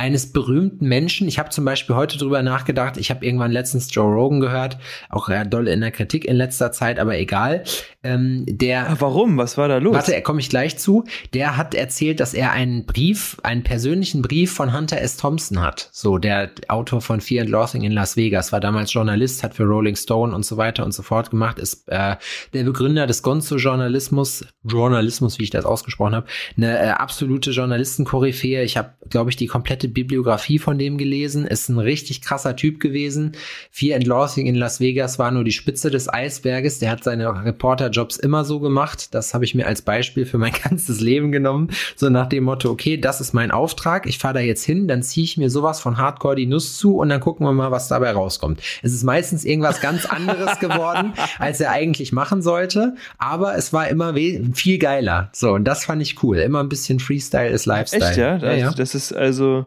eines 0.00 0.32
berühmten 0.32 0.88
Menschen. 0.88 1.28
Ich 1.28 1.38
habe 1.38 1.50
zum 1.50 1.66
Beispiel 1.66 1.94
heute 1.94 2.16
drüber 2.16 2.42
nachgedacht. 2.42 2.96
Ich 2.96 3.10
habe 3.10 3.24
irgendwann 3.24 3.52
letztens 3.52 3.94
Joe 3.94 4.10
Rogan 4.10 4.40
gehört, 4.40 4.78
auch 5.10 5.28
ja, 5.28 5.44
doll 5.44 5.68
in 5.68 5.82
der 5.82 5.90
Kritik 5.90 6.24
in 6.24 6.36
letzter 6.36 6.72
Zeit, 6.72 6.98
aber 6.98 7.18
egal. 7.18 7.64
Ähm, 8.02 8.44
der 8.48 8.90
Ah, 8.90 8.96
warum? 8.98 9.36
Was 9.36 9.58
war 9.58 9.68
da 9.68 9.76
los? 9.76 9.94
Warte, 9.94 10.14
er 10.14 10.22
komme 10.22 10.40
ich 10.40 10.48
gleich 10.48 10.78
zu. 10.78 11.04
Der 11.34 11.56
hat 11.58 11.74
erzählt, 11.74 12.18
dass 12.20 12.32
er 12.32 12.52
einen 12.52 12.86
Brief, 12.86 13.36
einen 13.42 13.62
persönlichen 13.62 14.22
Brief 14.22 14.52
von 14.52 14.72
Hunter 14.76 15.00
S. 15.00 15.18
Thompson 15.18 15.60
hat. 15.60 15.90
So, 15.92 16.16
der 16.16 16.50
Autor 16.68 17.02
von 17.02 17.20
Fear 17.20 17.42
and 17.42 17.50
Loathing 17.50 17.82
in 17.82 17.92
Las 17.92 18.16
Vegas, 18.16 18.52
war 18.52 18.60
damals 18.60 18.92
Journalist, 18.92 19.42
hat 19.42 19.54
für 19.54 19.64
Rolling 19.64 19.96
Stone 19.96 20.34
und 20.34 20.46
so 20.46 20.56
weiter 20.56 20.84
und 20.84 20.92
so 20.92 21.02
fort 21.02 21.30
gemacht, 21.30 21.58
ist 21.58 21.88
äh, 21.88 22.16
der 22.54 22.64
Begründer 22.64 23.06
des 23.06 23.22
Gonzo-Journalismus, 23.22 24.46
Journalismus, 24.64 25.38
wie 25.38 25.44
ich 25.44 25.50
das 25.50 25.66
ausgesprochen 25.66 26.14
habe, 26.14 26.26
eine 26.56 26.78
äh, 26.78 26.88
absolute 26.88 27.50
Journalistenkoryphäe. 27.50 28.62
Ich 28.62 28.78
habe, 28.78 28.94
glaube 29.10 29.28
ich, 29.28 29.36
die 29.36 29.46
komplette 29.46 29.88
Bibliografie 29.88 30.58
von 30.58 30.78
dem 30.78 30.96
gelesen. 30.96 31.46
Ist 31.46 31.68
ein 31.68 31.78
richtig 31.78 32.22
krasser 32.22 32.56
Typ 32.56 32.80
gewesen. 32.80 33.32
Fear 33.70 33.96
and 33.96 34.06
Loathing 34.06 34.46
in 34.46 34.54
Las 34.54 34.80
Vegas 34.80 35.18
war 35.18 35.30
nur 35.30 35.44
die 35.44 35.52
Spitze 35.52 35.90
des 35.90 36.12
Eisberges. 36.12 36.78
Der 36.78 36.90
hat 36.90 37.04
seine 37.04 37.52
Reporterjobs 37.90 38.16
immer 38.16 38.44
so 38.44 38.60
gemacht. 38.60 39.14
Das 39.14 39.34
habe 39.34 39.44
ich 39.44 39.54
mir 39.54 39.66
als 39.66 39.82
Beispiel 39.82 40.24
für 40.26 40.38
mein 40.38 40.52
ganzes 40.64 41.00
Leben 41.00 41.32
genommen. 41.32 41.70
So 41.96 42.08
nach 42.08 42.26
dem 42.28 42.44
Motto, 42.44 42.70
okay, 42.70 42.96
das 42.96 43.20
ist 43.20 43.32
mein 43.32 43.50
Auftrag. 43.50 44.06
Ich 44.06 44.18
fahre 44.18 44.34
da 44.34 44.40
jetzt 44.40 44.64
hin, 44.64 44.88
dann 44.88 45.02
ziehe 45.02 45.24
ich 45.24 45.36
mir 45.36 45.50
sowas 45.50 45.80
von 45.80 45.98
Hardcore 45.98 46.36
die 46.36 46.46
Nuss 46.46 46.76
zu 46.78 46.96
und 46.96 47.08
dann 47.08 47.20
gucken 47.20 47.46
wir 47.46 47.52
mal, 47.52 47.70
was 47.70 47.88
dabei 47.88 48.12
rauskommt. 48.12 48.60
Es 48.82 48.92
ist 48.92 49.04
meistens 49.04 49.44
irgendwas 49.44 49.80
ganz 49.80 50.06
anderes 50.06 50.58
geworden, 50.60 51.12
als 51.38 51.60
er 51.60 51.70
eigentlich 51.70 52.12
machen 52.12 52.42
sollte. 52.42 52.94
Aber 53.18 53.56
es 53.56 53.72
war 53.72 53.88
immer 53.88 54.14
viel 54.14 54.78
geiler. 54.78 55.30
So, 55.32 55.52
und 55.52 55.64
das 55.64 55.84
fand 55.84 56.02
ich 56.02 56.22
cool. 56.22 56.38
Immer 56.38 56.60
ein 56.60 56.68
bisschen 56.68 57.00
Freestyle 57.00 57.50
ist 57.50 57.66
Lifestyle. 57.66 58.10
Echt, 58.10 58.16
ja? 58.16 58.36
ja, 58.36 58.38
Das, 58.38 58.58
ja. 58.58 58.70
das 58.72 58.94
ist 58.94 59.12
also, 59.12 59.66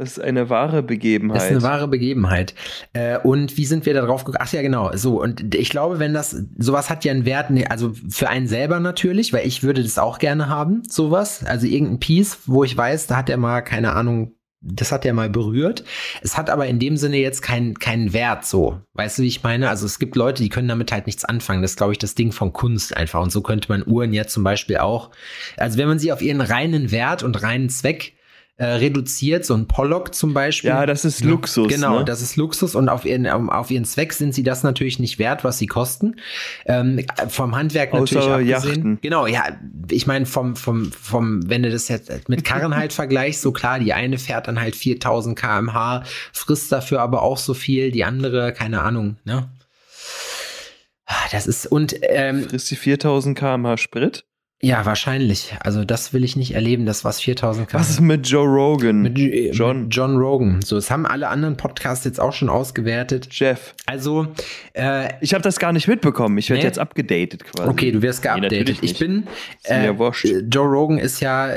das 0.00 0.12
ist 0.12 0.18
eine 0.18 0.48
wahre 0.48 0.82
Begebenheit. 0.82 1.36
Das 1.36 1.44
ist 1.44 1.50
eine 1.50 1.62
wahre 1.62 1.86
Begebenheit. 1.86 2.54
Äh, 2.94 3.18
und 3.18 3.58
wie 3.58 3.66
sind 3.66 3.84
wir 3.84 3.92
da 3.92 4.00
drauf 4.00 4.24
gekommen? 4.24 4.42
Ach 4.42 4.50
ja, 4.50 4.62
genau. 4.62 4.90
So, 4.96 5.20
und 5.20 5.54
ich 5.54 5.68
glaube, 5.68 5.98
wenn 5.98 6.14
das, 6.14 6.34
sowas 6.56 6.88
hat 6.88 7.04
ja 7.04 7.12
einen 7.12 7.26
Wert, 7.26 7.50
ne, 7.50 7.70
also 7.70 7.92
für 8.08 8.30
einen 8.30 8.48
selber 8.48 8.80
natürlich, 8.80 9.34
weil 9.34 9.46
ich 9.46 9.62
würde 9.62 9.82
das 9.82 9.98
auch 9.98 10.18
gerne 10.18 10.48
haben, 10.48 10.84
sowas. 10.88 11.44
Also 11.44 11.66
irgendein 11.66 12.00
Piece, 12.00 12.38
wo 12.46 12.64
ich 12.64 12.74
weiß, 12.74 13.08
da 13.08 13.16
hat 13.18 13.28
er 13.28 13.36
mal, 13.36 13.60
keine 13.60 13.92
Ahnung, 13.92 14.32
das 14.62 14.90
hat 14.90 15.04
er 15.04 15.12
mal 15.12 15.28
berührt. 15.28 15.84
Es 16.22 16.38
hat 16.38 16.48
aber 16.48 16.66
in 16.66 16.78
dem 16.78 16.96
Sinne 16.96 17.18
jetzt 17.18 17.42
keinen 17.42 17.78
keinen 17.78 18.14
Wert 18.14 18.46
so. 18.46 18.80
Weißt 18.94 19.18
du, 19.18 19.22
wie 19.22 19.28
ich 19.28 19.42
meine? 19.42 19.68
Also 19.68 19.84
es 19.84 19.98
gibt 19.98 20.16
Leute, 20.16 20.42
die 20.42 20.48
können 20.48 20.68
damit 20.68 20.92
halt 20.92 21.04
nichts 21.04 21.26
anfangen. 21.26 21.60
Das 21.60 21.72
ist, 21.72 21.76
glaube 21.76 21.92
ich, 21.92 21.98
das 21.98 22.14
Ding 22.14 22.32
von 22.32 22.54
Kunst 22.54 22.96
einfach. 22.96 23.20
Und 23.20 23.32
so 23.32 23.42
könnte 23.42 23.68
man 23.68 23.86
Uhren 23.86 24.14
jetzt 24.14 24.32
zum 24.32 24.44
Beispiel 24.44 24.78
auch, 24.78 25.10
also 25.58 25.76
wenn 25.76 25.88
man 25.88 25.98
sie 25.98 26.10
auf 26.10 26.22
ihren 26.22 26.40
reinen 26.40 26.90
Wert 26.90 27.22
und 27.22 27.42
reinen 27.42 27.68
Zweck 27.68 28.14
äh, 28.60 28.74
reduziert, 28.74 29.46
so 29.46 29.54
ein 29.54 29.66
Pollock 29.66 30.14
zum 30.14 30.34
Beispiel. 30.34 30.68
Ja, 30.68 30.84
das 30.84 31.06
ist 31.06 31.24
Luxus. 31.24 31.68
Genau, 31.68 32.00
ne? 32.00 32.04
das 32.04 32.20
ist 32.20 32.36
Luxus 32.36 32.74
und 32.74 32.90
auf 32.90 33.06
ihren, 33.06 33.26
auf 33.26 33.70
ihren 33.70 33.86
Zweck 33.86 34.12
sind 34.12 34.34
sie 34.34 34.42
das 34.42 34.62
natürlich 34.62 34.98
nicht 34.98 35.18
wert, 35.18 35.44
was 35.44 35.56
sie 35.56 35.66
kosten. 35.66 36.16
Ähm, 36.66 37.02
vom 37.28 37.56
Handwerk 37.56 37.94
natürlich 37.94 38.22
Außer 38.22 38.34
abgesehen. 38.34 38.50
Yachten. 38.50 38.98
Genau, 39.00 39.26
ja, 39.26 39.44
ich 39.90 40.06
meine 40.06 40.26
vom, 40.26 40.56
vom, 40.56 40.92
vom, 40.92 41.48
wenn 41.48 41.62
du 41.62 41.70
das 41.70 41.88
jetzt 41.88 42.28
mit 42.28 42.44
Karren 42.44 42.76
halt 42.76 42.92
vergleichst, 42.92 43.40
so 43.40 43.50
klar, 43.50 43.78
die 43.78 43.94
eine 43.94 44.18
fährt 44.18 44.46
dann 44.46 44.60
halt 44.60 44.76
4000 44.76 45.38
kmh, 45.38 46.04
frisst 46.34 46.70
dafür 46.70 47.00
aber 47.00 47.22
auch 47.22 47.38
so 47.38 47.54
viel, 47.54 47.90
die 47.90 48.04
andere, 48.04 48.52
keine 48.52 48.82
Ahnung, 48.82 49.16
ne? 49.24 49.48
Ah, 51.06 51.14
Das 51.32 51.46
ist, 51.46 51.66
und 51.66 51.94
ähm, 52.02 52.46
Frisst 52.46 52.70
die 52.70 52.76
4000 52.76 53.38
km/h 53.38 53.78
Sprit? 53.78 54.26
Ja, 54.62 54.84
wahrscheinlich. 54.84 55.54
Also 55.60 55.84
das 55.86 56.12
will 56.12 56.22
ich 56.22 56.36
nicht 56.36 56.54
erleben, 56.54 56.84
das 56.84 57.02
was 57.04 57.18
4000 57.20 57.66
km. 57.68 57.78
Was 57.78 57.88
ist 57.90 58.00
mit 58.00 58.26
Joe 58.28 58.46
Rogan? 58.46 59.00
mit 59.02 59.18
äh, 59.18 59.50
John. 59.52 59.84
mit 59.84 59.94
John 59.94 60.16
Rogan. 60.18 60.60
So, 60.62 60.76
das 60.76 60.90
haben 60.90 61.06
alle 61.06 61.28
anderen 61.28 61.56
Podcasts 61.56 62.04
jetzt 62.04 62.20
auch 62.20 62.34
schon 62.34 62.50
ausgewertet. 62.50 63.28
Jeff. 63.30 63.74
Also, 63.86 64.26
äh, 64.74 65.08
Ich 65.22 65.32
habe 65.32 65.42
das 65.42 65.58
gar 65.58 65.72
nicht 65.72 65.88
mitbekommen. 65.88 66.36
Ich 66.36 66.50
werde 66.50 66.60
Nee? 66.60 66.66
jetzt 66.66 66.78
abgedatet 66.78 67.44
quasi. 67.44 67.70
okay, 67.70 67.90
du 67.90 68.02
wirst 68.02 68.22
Nee, 68.22 68.28
geupdatet. 68.30 68.58
natürlich 68.58 68.82
ich 68.82 68.90
nicht. 68.90 68.98
bin, 68.98 69.26
äh, 69.64 69.86
ja 69.86 69.98
wurscht. 69.98 70.26
Joe 70.52 70.66
Rogan 70.68 70.98
ist 70.98 71.20
ja 71.20 71.54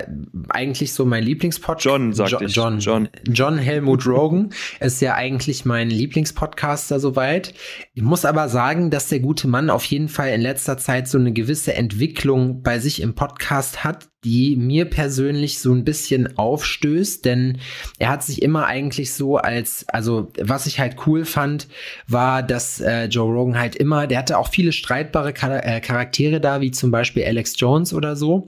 eigentlich 0.50 0.94
so 0.94 1.04
mein 1.06 1.24
Lieblingspodcast. 1.24 1.86
John, 1.86 2.14
sagte 2.14 2.36
Jo- 2.36 2.42
ich. 2.48 2.56
John, 2.56 2.80
John. 2.80 3.10
John 3.28 3.58
Helmut 3.58 4.06
Rogan 4.08 4.52
ist 4.80 5.02
ja 5.02 5.16
eigentlich 5.16 5.66
mein 5.66 5.90
Lieblingspodcaster 5.90 7.02
soweit. 7.02 7.54
Ich 7.96 8.02
muss 8.02 8.24
aber 8.24 8.48
sagen, 8.48 8.92
dass 8.92 9.10
der 9.10 9.20
gute 9.20 9.48
Mann 9.50 9.70
auf 9.70 9.84
jeden 9.86 10.08
Fall 10.08 10.30
in 10.30 10.40
letzter 10.42 10.78
Zeit 10.78 11.10
so 11.10 11.18
eine 11.18 11.34
gewisse 11.34 11.74
Entwicklung 11.74 12.62
bei 12.64 12.80
sich 12.80 12.93
im 13.02 13.16
Podcast 13.16 13.84
hat, 13.84 14.08
die 14.24 14.56
mir 14.56 14.86
persönlich 14.86 15.60
so 15.60 15.74
ein 15.74 15.84
bisschen 15.84 16.38
aufstößt, 16.38 17.26
denn 17.26 17.60
er 18.00 18.10
hat 18.10 18.24
sich 18.24 18.42
immer 18.42 18.66
eigentlich 18.66 19.14
so 19.14 19.38
als, 19.38 19.86
also 19.90 20.32
was 20.40 20.66
ich 20.66 20.80
halt 20.80 20.96
cool 21.06 21.26
fand, 21.26 21.68
war, 22.08 22.42
dass 22.42 22.80
äh, 22.80 23.06
Joe 23.06 23.32
Rogan 23.32 23.60
halt 23.60 23.76
immer, 23.76 24.08
der 24.08 24.20
hatte 24.20 24.38
auch 24.38 24.48
viele 24.48 24.72
streitbare 24.72 25.34
Char 25.38 25.66
äh, 25.66 25.82
Charaktere 25.82 26.40
da, 26.40 26.62
wie 26.62 26.72
zum 26.72 26.92
Beispiel 26.92 27.26
Alex 27.26 27.56
Jones 27.58 27.94
oder 27.94 28.16
so, 28.16 28.48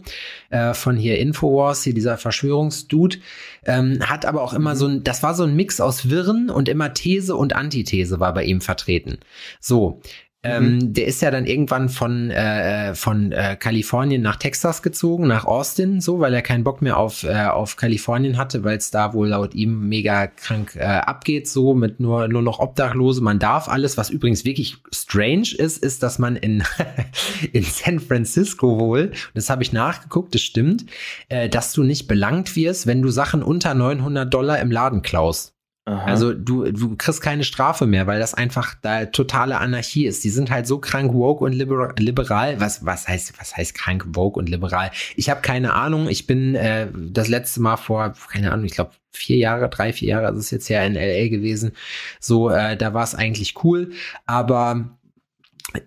äh, 0.49 0.73
von 0.73 0.95
hier 0.95 1.19
Infowars, 1.19 1.83
hier 1.83 1.93
dieser 1.93 2.17
Verschwörungsdude, 2.17 3.17
ähm, 3.65 3.99
hat 4.01 4.25
aber 4.25 4.43
auch 4.43 4.53
immer 4.53 4.75
so 4.75 4.87
ein, 4.87 5.03
das 5.03 5.23
war 5.23 5.33
so 5.35 5.43
ein 5.43 5.55
Mix 5.55 5.81
aus 5.81 6.09
Wirren 6.09 6.49
und 6.49 6.69
immer 6.69 6.93
These 6.93 7.35
und 7.35 7.53
Antithese 7.53 8.19
war 8.19 8.33
bei 8.33 8.45
ihm 8.45 8.61
vertreten. 8.61 9.17
So. 9.59 10.01
Ähm, 10.45 10.93
der 10.93 11.07
ist 11.07 11.21
ja 11.21 11.31
dann 11.31 11.45
irgendwann 11.45 11.89
von, 11.89 12.29
äh, 12.29 12.93
von 12.93 13.31
äh, 13.31 13.55
Kalifornien 13.59 14.21
nach 14.21 14.35
Texas 14.35 14.83
gezogen, 14.83 15.27
nach 15.27 15.45
Austin, 15.45 16.01
so, 16.01 16.19
weil 16.19 16.33
er 16.33 16.41
keinen 16.41 16.63
Bock 16.63 16.81
mehr 16.81 16.97
auf, 16.97 17.23
äh, 17.23 17.45
auf 17.45 17.77
Kalifornien 17.77 18.37
hatte, 18.37 18.63
weil 18.63 18.77
es 18.77 18.91
da 18.91 19.13
wohl 19.13 19.29
laut 19.29 19.55
ihm 19.55 19.89
mega 19.89 20.27
krank 20.27 20.75
äh, 20.75 20.83
abgeht, 20.83 21.47
so 21.47 21.73
mit 21.73 21.99
nur, 21.99 22.27
nur 22.27 22.43
noch 22.43 22.59
Obdachlose. 22.59 23.21
Man 23.21 23.39
darf 23.39 23.67
alles, 23.67 23.97
was 23.97 24.09
übrigens 24.09 24.45
wirklich 24.45 24.77
strange 24.93 25.49
ist, 25.57 25.83
ist, 25.83 26.03
dass 26.03 26.19
man 26.19 26.35
in, 26.35 26.63
in 27.51 27.63
San 27.63 27.99
Francisco 27.99 28.79
wohl, 28.79 29.11
das 29.33 29.49
habe 29.49 29.63
ich 29.63 29.73
nachgeguckt, 29.73 30.35
das 30.35 30.41
stimmt, 30.41 30.85
äh, 31.29 31.49
dass 31.49 31.73
du 31.73 31.83
nicht 31.83 32.07
belangt 32.07 32.55
wirst, 32.55 32.85
wenn 32.85 33.01
du 33.01 33.09
Sachen 33.09 33.41
unter 33.41 33.73
900 33.73 34.31
Dollar 34.31 34.59
im 34.59 34.69
Laden 34.69 35.01
klaust. 35.01 35.54
Aha. 35.87 36.05
Also 36.05 36.33
du, 36.33 36.71
du 36.71 36.95
kriegst 36.95 37.21
keine 37.21 37.43
Strafe 37.43 37.85
mehr, 37.85 38.07
weil 38.07 38.19
das 38.19 38.33
einfach 38.33 38.73
da 38.81 39.05
totale 39.05 39.59
Anarchie 39.59 40.07
ist. 40.07 40.23
Die 40.23 40.31
sind 40.31 40.49
halt 40.49 40.65
so 40.65 40.79
krank 40.79 41.13
woke 41.13 41.43
und 41.43 41.53
libera 41.53 41.93
liberal. 41.97 42.59
Was, 42.59 42.83
was 42.85 43.07
heißt, 43.07 43.39
was 43.39 43.55
heißt 43.55 43.75
krank 43.75 44.03
woke 44.07 44.39
und 44.39 44.49
liberal? 44.49 44.89
Ich 45.15 45.29
habe 45.29 45.41
keine 45.41 45.73
Ahnung. 45.73 46.09
Ich 46.09 46.25
bin 46.25 46.55
äh, 46.55 46.87
das 46.91 47.27
letzte 47.27 47.61
Mal 47.61 47.77
vor, 47.77 48.13
keine 48.31 48.51
Ahnung, 48.51 48.65
ich 48.65 48.73
glaube 48.73 48.91
vier 49.11 49.37
Jahre, 49.37 49.69
drei, 49.69 49.93
vier 49.93 50.09
Jahre, 50.09 50.25
also 50.25 50.39
ist 50.39 50.51
jetzt 50.51 50.69
ja 50.69 50.83
in 50.83 50.95
LA 50.95 51.29
gewesen. 51.29 51.71
So, 52.19 52.49
äh, 52.49 52.75
da 52.75 52.95
war 52.95 53.03
es 53.03 53.13
eigentlich 53.13 53.63
cool, 53.63 53.91
aber 54.25 54.89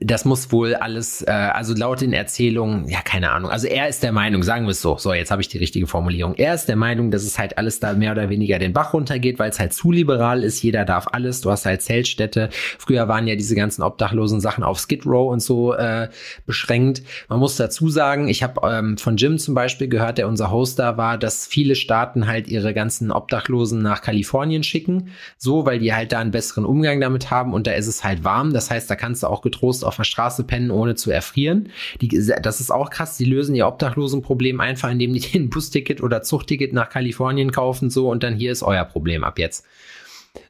das 0.00 0.24
muss 0.24 0.52
wohl 0.52 0.74
alles, 0.74 1.22
äh, 1.22 1.30
also 1.30 1.74
laut 1.74 2.00
den 2.00 2.12
Erzählungen, 2.12 2.88
ja, 2.88 3.00
keine 3.00 3.30
Ahnung. 3.30 3.50
Also 3.50 3.66
er 3.66 3.88
ist 3.88 4.02
der 4.02 4.12
Meinung, 4.12 4.42
sagen 4.42 4.66
wir 4.66 4.72
es 4.72 4.82
so, 4.82 4.98
so, 4.98 5.12
jetzt 5.14 5.30
habe 5.30 5.40
ich 5.40 5.48
die 5.48 5.58
richtige 5.58 5.86
Formulierung. 5.86 6.34
Er 6.34 6.54
ist 6.54 6.66
der 6.66 6.76
Meinung, 6.76 7.10
dass 7.10 7.22
es 7.22 7.38
halt 7.38 7.58
alles 7.58 7.80
da 7.80 7.94
mehr 7.94 8.12
oder 8.12 8.28
weniger 8.28 8.58
den 8.58 8.72
Bach 8.72 8.92
runtergeht, 8.92 9.38
weil 9.38 9.50
es 9.50 9.58
halt 9.58 9.72
zu 9.72 9.90
liberal 9.90 10.42
ist. 10.42 10.62
Jeder 10.62 10.84
darf 10.84 11.06
alles. 11.12 11.40
Du 11.40 11.50
hast 11.50 11.64
halt 11.64 11.82
Zeltstädte. 11.82 12.50
Früher 12.78 13.08
waren 13.08 13.26
ja 13.26 13.36
diese 13.36 13.54
ganzen 13.54 13.82
obdachlosen 13.82 14.40
Sachen 14.40 14.64
auf 14.64 14.78
Skid 14.78 15.06
Row 15.06 15.30
und 15.32 15.40
so 15.40 15.74
äh, 15.74 16.08
beschränkt. 16.44 17.02
Man 17.28 17.38
muss 17.38 17.56
dazu 17.56 17.88
sagen, 17.88 18.28
ich 18.28 18.42
habe 18.42 18.60
ähm, 18.68 18.98
von 18.98 19.16
Jim 19.16 19.38
zum 19.38 19.54
Beispiel 19.54 19.88
gehört, 19.88 20.18
der 20.18 20.28
unser 20.28 20.50
Host 20.50 20.78
da 20.78 20.96
war, 20.96 21.18
dass 21.18 21.46
viele 21.46 21.74
Staaten 21.74 22.26
halt 22.26 22.48
ihre 22.48 22.74
ganzen 22.74 23.10
Obdachlosen 23.10 23.80
nach 23.80 24.02
Kalifornien 24.02 24.62
schicken, 24.62 25.10
so, 25.38 25.64
weil 25.64 25.78
die 25.78 25.94
halt 25.94 26.12
da 26.12 26.18
einen 26.18 26.30
besseren 26.30 26.64
Umgang 26.64 27.00
damit 27.00 27.30
haben 27.30 27.54
und 27.54 27.66
da 27.66 27.72
ist 27.72 27.86
es 27.86 28.04
halt 28.04 28.24
warm. 28.24 28.52
Das 28.52 28.70
heißt, 28.70 28.90
da 28.90 28.96
kannst 28.96 29.22
du 29.22 29.28
auch 29.28 29.42
getrost 29.42 29.67
auf 29.84 29.96
der 29.96 30.04
Straße 30.04 30.44
pennen, 30.44 30.70
ohne 30.70 30.94
zu 30.94 31.10
erfrieren. 31.10 31.70
Die, 32.00 32.08
das 32.42 32.60
ist 32.60 32.70
auch 32.70 32.90
krass. 32.90 33.16
Die 33.16 33.24
lösen 33.24 33.54
ihr 33.54 33.66
Obdachlosenproblem 33.66 34.60
einfach, 34.60 34.90
indem 34.90 35.12
die 35.12 35.20
den 35.32 35.50
Busticket 35.50 36.02
oder 36.02 36.22
Zuchtticket 36.22 36.72
nach 36.72 36.88
Kalifornien 36.88 37.52
kaufen, 37.52 37.90
so 37.90 38.10
und 38.10 38.22
dann 38.22 38.34
hier 38.34 38.52
ist 38.52 38.62
euer 38.62 38.84
Problem 38.84 39.24
ab 39.24 39.38
jetzt. 39.38 39.64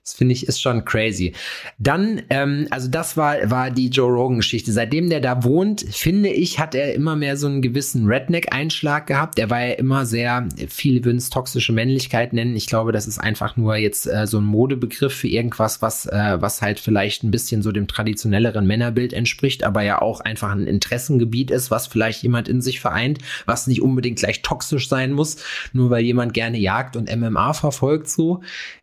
Das 0.02 0.14
finde 0.14 0.32
ich 0.32 0.46
ist 0.46 0.60
schon 0.60 0.84
crazy. 0.84 1.34
Dann, 1.78 2.22
ähm, 2.30 2.66
also 2.70 2.88
das 2.88 3.16
war, 3.16 3.50
war 3.50 3.70
die 3.70 3.88
Joe 3.88 4.10
Rogan-Geschichte. 4.10 4.72
Seitdem 4.72 5.10
der 5.10 5.20
da 5.20 5.44
wohnt, 5.44 5.84
finde 5.90 6.30
ich, 6.30 6.58
hat 6.58 6.74
er 6.74 6.94
immer 6.94 7.14
mehr 7.14 7.36
so 7.36 7.46
einen 7.46 7.60
gewissen 7.60 8.06
Redneck-Einschlag 8.06 9.06
gehabt. 9.06 9.38
Er 9.38 9.50
war 9.50 9.60
ja 9.60 9.74
immer 9.74 10.06
sehr, 10.06 10.48
viele 10.68 11.04
würden 11.04 11.18
es 11.18 11.30
toxische 11.30 11.72
Männlichkeit 11.72 12.32
nennen. 12.32 12.56
Ich 12.56 12.66
glaube, 12.66 12.92
das 12.92 13.06
ist 13.06 13.18
einfach 13.18 13.56
nur 13.56 13.76
jetzt 13.76 14.06
äh, 14.06 14.26
so 14.26 14.38
ein 14.38 14.44
Modebegriff 14.44 15.14
für 15.14 15.28
irgendwas, 15.28 15.82
was, 15.82 16.06
äh, 16.06 16.36
was 16.40 16.62
halt 16.62 16.80
vielleicht 16.80 17.22
ein 17.22 17.30
bisschen 17.30 17.62
so 17.62 17.70
dem 17.70 17.86
traditionelleren 17.86 18.66
Männerbild 18.66 19.12
entspricht, 19.12 19.62
aber 19.62 19.82
ja 19.82 20.00
auch 20.00 20.20
einfach 20.20 20.52
ein 20.52 20.66
Interessengebiet 20.66 21.50
ist, 21.50 21.70
was 21.70 21.86
vielleicht 21.86 22.22
jemand 22.22 22.48
in 22.48 22.62
sich 22.62 22.80
vereint, 22.80 23.18
was 23.44 23.66
nicht 23.66 23.82
unbedingt 23.82 24.18
gleich 24.18 24.40
toxisch 24.40 24.88
sein 24.88 25.12
muss, 25.12 25.36
nur 25.74 25.90
weil 25.90 26.04
jemand 26.04 26.32
gerne 26.32 26.58
Jagd 26.58 26.96
und 26.96 27.14
MMA 27.14 27.52
verfolgt 27.52 28.08
so. 28.08 28.40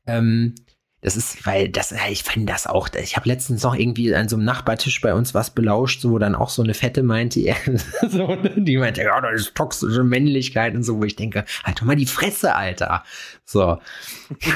Ähm, 0.08 0.54
das 1.06 1.16
ist, 1.16 1.46
weil 1.46 1.70
das, 1.70 1.94
ich 2.10 2.24
finde 2.24 2.52
das 2.52 2.66
auch. 2.66 2.90
Ich 3.00 3.16
habe 3.16 3.30
letztens 3.30 3.62
noch 3.62 3.76
irgendwie 3.76 4.16
an 4.16 4.28
so 4.28 4.38
einem 4.38 4.46
Nachbartisch 4.46 5.00
bei 5.02 5.14
uns 5.14 5.36
was 5.36 5.52
belauscht, 5.52 6.04
wo 6.04 6.18
dann 6.18 6.34
auch 6.34 6.50
so 6.50 6.64
eine 6.64 6.74
Fette 6.74 7.04
meinte, 7.04 7.42
so, 8.10 8.36
die 8.56 8.78
meinte, 8.78 9.04
ja, 9.04 9.22
das 9.22 9.42
ist 9.42 9.56
toxische 9.56 10.04
Männlichkeit 10.04 10.74
und 10.74 10.82
so, 10.82 10.98
wo 10.98 11.04
ich 11.04 11.16
denke, 11.16 11.46
halt 11.64 11.80
doch 11.80 11.86
mal 11.86 11.96
die 11.96 12.08
Fresse, 12.08 12.56
Alter. 12.56 13.04
So. 13.46 13.78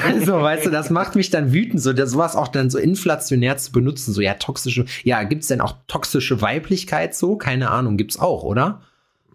Also, 0.04 0.40
weißt 0.40 0.66
du, 0.66 0.70
das 0.70 0.90
macht 0.90 1.14
mich 1.14 1.30
dann 1.30 1.52
wütend, 1.52 1.80
so 1.80 1.92
das 1.92 2.10
sowas 2.10 2.34
auch 2.34 2.48
dann 2.48 2.70
so 2.70 2.78
inflationär 2.78 3.56
zu 3.56 3.70
benutzen. 3.70 4.12
So, 4.12 4.20
ja, 4.20 4.34
toxische, 4.34 4.86
ja, 5.04 5.22
gibt's 5.22 5.46
denn 5.46 5.60
auch 5.60 5.76
toxische 5.86 6.42
Weiblichkeit 6.42 7.14
so? 7.14 7.36
Keine 7.36 7.70
Ahnung, 7.70 7.96
gibt's 7.96 8.18
auch, 8.18 8.42
oder? 8.42 8.80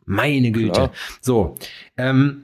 Meine 0.05 0.51
Güte. 0.51 0.71
Klar. 0.71 0.91
So. 1.21 1.55
Ähm, 1.95 2.43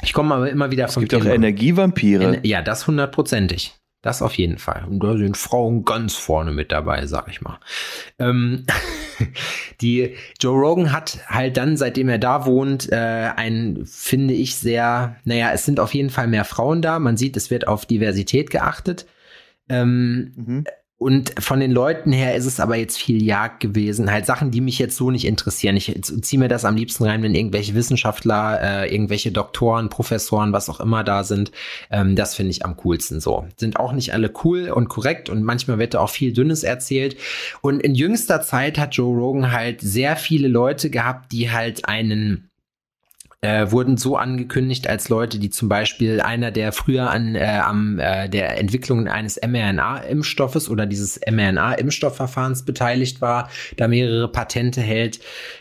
ich 0.00 0.14
komme 0.14 0.34
aber 0.34 0.48
immer 0.48 0.70
wieder 0.70 0.86
es 0.86 0.94
vom 0.94 1.02
gibt 1.04 1.14
auch 1.14 1.26
Energievampire. 1.26 2.40
ja, 2.44 2.62
das 2.62 2.86
hundertprozentig. 2.86 3.77
Das 4.00 4.22
auf 4.22 4.34
jeden 4.34 4.58
Fall. 4.58 4.86
Und 4.88 5.02
da 5.02 5.16
sind 5.16 5.36
Frauen 5.36 5.84
ganz 5.84 6.14
vorne 6.14 6.52
mit 6.52 6.70
dabei, 6.70 7.06
sag 7.06 7.28
ich 7.28 7.40
mal. 7.40 7.58
Ähm, 8.20 8.64
die 9.80 10.14
Joe 10.40 10.56
Rogan 10.56 10.92
hat 10.92 11.18
halt 11.26 11.56
dann, 11.56 11.76
seitdem 11.76 12.08
er 12.08 12.18
da 12.18 12.46
wohnt, 12.46 12.90
äh, 12.92 13.30
ein, 13.34 13.82
finde 13.84 14.34
ich, 14.34 14.54
sehr, 14.54 15.16
naja, 15.24 15.50
es 15.52 15.64
sind 15.64 15.80
auf 15.80 15.94
jeden 15.94 16.10
Fall 16.10 16.28
mehr 16.28 16.44
Frauen 16.44 16.80
da. 16.80 17.00
Man 17.00 17.16
sieht, 17.16 17.36
es 17.36 17.50
wird 17.50 17.66
auf 17.66 17.86
Diversität 17.86 18.50
geachtet. 18.50 19.06
Ähm, 19.68 20.32
mhm. 20.36 20.64
Und 20.98 21.32
von 21.38 21.60
den 21.60 21.70
Leuten 21.70 22.10
her 22.10 22.34
ist 22.34 22.44
es 22.44 22.58
aber 22.58 22.74
jetzt 22.74 22.98
viel 22.98 23.22
Jagd 23.22 23.60
gewesen. 23.60 24.10
Halt 24.10 24.26
Sachen, 24.26 24.50
die 24.50 24.60
mich 24.60 24.80
jetzt 24.80 24.96
so 24.96 25.12
nicht 25.12 25.26
interessieren. 25.26 25.76
Ich 25.76 25.94
ziehe 26.02 26.40
mir 26.40 26.48
das 26.48 26.64
am 26.64 26.74
liebsten 26.74 27.04
rein, 27.04 27.22
wenn 27.22 27.36
irgendwelche 27.36 27.76
Wissenschaftler, 27.76 28.60
äh, 28.60 28.92
irgendwelche 28.92 29.30
Doktoren, 29.30 29.90
Professoren, 29.90 30.52
was 30.52 30.68
auch 30.68 30.80
immer 30.80 31.04
da 31.04 31.22
sind. 31.22 31.52
Ähm, 31.90 32.16
das 32.16 32.34
finde 32.34 32.50
ich 32.50 32.64
am 32.64 32.76
coolsten 32.76 33.20
so. 33.20 33.46
Sind 33.56 33.78
auch 33.78 33.92
nicht 33.92 34.12
alle 34.12 34.32
cool 34.42 34.70
und 34.70 34.88
korrekt 34.88 35.30
und 35.30 35.44
manchmal 35.44 35.78
wird 35.78 35.94
da 35.94 36.00
auch 36.00 36.10
viel 36.10 36.32
Dünnes 36.32 36.64
erzählt. 36.64 37.16
Und 37.60 37.80
in 37.80 37.94
jüngster 37.94 38.42
Zeit 38.42 38.76
hat 38.76 38.96
Joe 38.96 39.16
Rogan 39.16 39.52
halt 39.52 39.80
sehr 39.80 40.16
viele 40.16 40.48
Leute 40.48 40.90
gehabt, 40.90 41.30
die 41.30 41.52
halt 41.52 41.84
einen 41.88 42.47
äh, 43.40 43.70
wurden 43.70 43.96
so 43.96 44.16
angekündigt 44.16 44.88
als 44.88 45.08
Leute, 45.08 45.38
die 45.38 45.50
zum 45.50 45.68
Beispiel 45.68 46.20
einer, 46.20 46.50
der 46.50 46.72
früher 46.72 47.10
an 47.10 47.36
äh, 47.36 47.60
am 47.62 47.98
äh, 48.00 48.28
der 48.28 48.58
Entwicklung 48.58 49.06
eines 49.06 49.40
mRNA-Impfstoffes 49.40 50.68
oder 50.68 50.86
dieses 50.86 51.20
mRNA-Impfstoffverfahrens 51.20 52.64
beteiligt 52.64 53.20
war, 53.20 53.48
da 53.76 53.86
mehrere 53.86 54.30
Patente 54.30 54.80
hält 54.80 55.20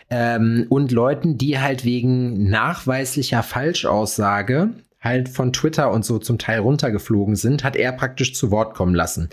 ähm, 0.09 0.65
und 0.69 0.91
Leuten, 0.91 1.37
die 1.37 1.59
halt 1.59 1.85
wegen 1.85 2.49
nachweislicher 2.49 3.43
Falschaussage 3.43 4.71
halt 4.99 5.29
von 5.29 5.53
Twitter 5.53 5.91
und 5.91 6.03
so 6.03 6.17
zum 6.17 6.39
Teil 6.39 6.59
runtergeflogen 6.59 7.35
sind, 7.35 7.63
hat 7.63 7.75
er 7.75 7.91
praktisch 7.91 8.33
zu 8.33 8.49
Wort 8.49 8.73
kommen 8.73 8.95
lassen. 8.95 9.29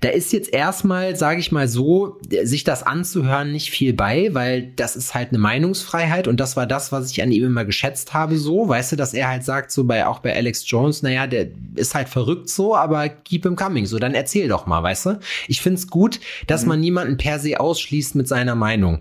Da 0.00 0.10
ist 0.10 0.32
jetzt 0.32 0.52
erstmal, 0.52 1.16
sage 1.16 1.40
ich 1.40 1.50
mal 1.50 1.66
so, 1.66 2.18
sich 2.44 2.62
das 2.62 2.84
anzuhören 2.84 3.50
nicht 3.50 3.70
viel 3.70 3.92
bei, 3.92 4.30
weil 4.32 4.70
das 4.76 4.94
ist 4.94 5.14
halt 5.14 5.30
eine 5.30 5.38
Meinungsfreiheit 5.38 6.28
und 6.28 6.38
das 6.38 6.56
war 6.56 6.66
das, 6.66 6.92
was 6.92 7.10
ich 7.10 7.22
an 7.22 7.32
ihm 7.32 7.44
immer 7.44 7.64
geschätzt 7.64 8.14
habe, 8.14 8.38
so, 8.38 8.68
weißt 8.68 8.92
du, 8.92 8.96
dass 8.96 9.12
er 9.12 9.28
halt 9.28 9.44
sagt, 9.44 9.72
so 9.72 9.84
bei 9.84 10.06
auch 10.06 10.20
bei 10.20 10.34
Alex 10.34 10.68
Jones, 10.70 11.02
naja, 11.02 11.26
der 11.26 11.48
ist 11.74 11.94
halt 11.94 12.08
verrückt 12.08 12.48
so, 12.48 12.76
aber 12.76 13.08
keep 13.08 13.42
him 13.42 13.56
coming, 13.56 13.86
so, 13.86 13.98
dann 13.98 14.14
erzähl 14.14 14.48
doch 14.48 14.66
mal, 14.66 14.82
weißt 14.82 15.06
du? 15.06 15.20
Ich 15.48 15.60
find's 15.60 15.88
gut, 15.88 16.20
dass 16.46 16.62
mhm. 16.62 16.68
man 16.68 16.80
niemanden 16.80 17.16
per 17.16 17.40
se 17.40 17.58
ausschließt 17.58 18.14
mit 18.14 18.28
seiner 18.28 18.54
Meinung. 18.54 19.00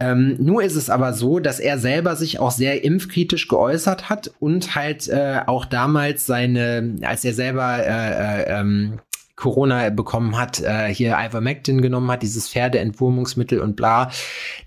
Ähm, 0.00 0.36
nur 0.40 0.62
ist 0.62 0.74
es 0.74 0.90
aber 0.90 1.12
so, 1.12 1.38
dass 1.38 1.60
er 1.60 1.78
selber 1.78 2.16
sich 2.16 2.40
auch 2.40 2.50
sehr 2.50 2.82
impfkritisch 2.82 3.46
geäußert 3.48 4.08
hat 4.08 4.32
und 4.40 4.74
halt 4.74 5.08
äh, 5.08 5.42
auch 5.52 5.66
damals 5.66 6.26
seine, 6.26 6.96
als 7.02 7.24
er 7.24 7.34
selber 7.34 7.78
äh, 7.78 8.42
äh, 8.42 8.60
ähm, 8.60 9.00
Corona 9.36 9.90
bekommen 9.90 10.38
hat, 10.38 10.60
äh, 10.60 10.88
hier 10.94 11.16
Ivermectin 11.18 11.82
genommen 11.82 12.10
hat, 12.10 12.22
dieses 12.22 12.48
Pferdeentwurmungsmittel 12.48 13.60
und 13.60 13.76
bla. 13.76 14.10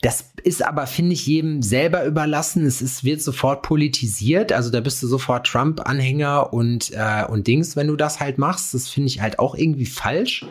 Das 0.01 0.33
ist 0.43 0.63
aber, 0.63 0.85
finde 0.85 1.13
ich, 1.13 1.25
jedem 1.25 1.61
selber 1.61 2.05
überlassen. 2.05 2.65
Es 2.65 2.81
ist, 2.81 3.03
wird 3.03 3.21
sofort 3.21 3.61
politisiert. 3.61 4.51
Also 4.51 4.69
da 4.69 4.81
bist 4.81 5.01
du 5.01 5.07
sofort 5.07 5.47
Trump-Anhänger 5.47 6.53
und, 6.53 6.91
äh, 6.93 7.25
und 7.25 7.47
Dings, 7.47 7.75
wenn 7.75 7.87
du 7.87 7.95
das 7.95 8.19
halt 8.19 8.37
machst. 8.37 8.73
Das 8.73 8.89
finde 8.89 9.07
ich 9.07 9.21
halt 9.21 9.39
auch 9.39 9.55
irgendwie 9.55 9.85
falsch. 9.85 10.45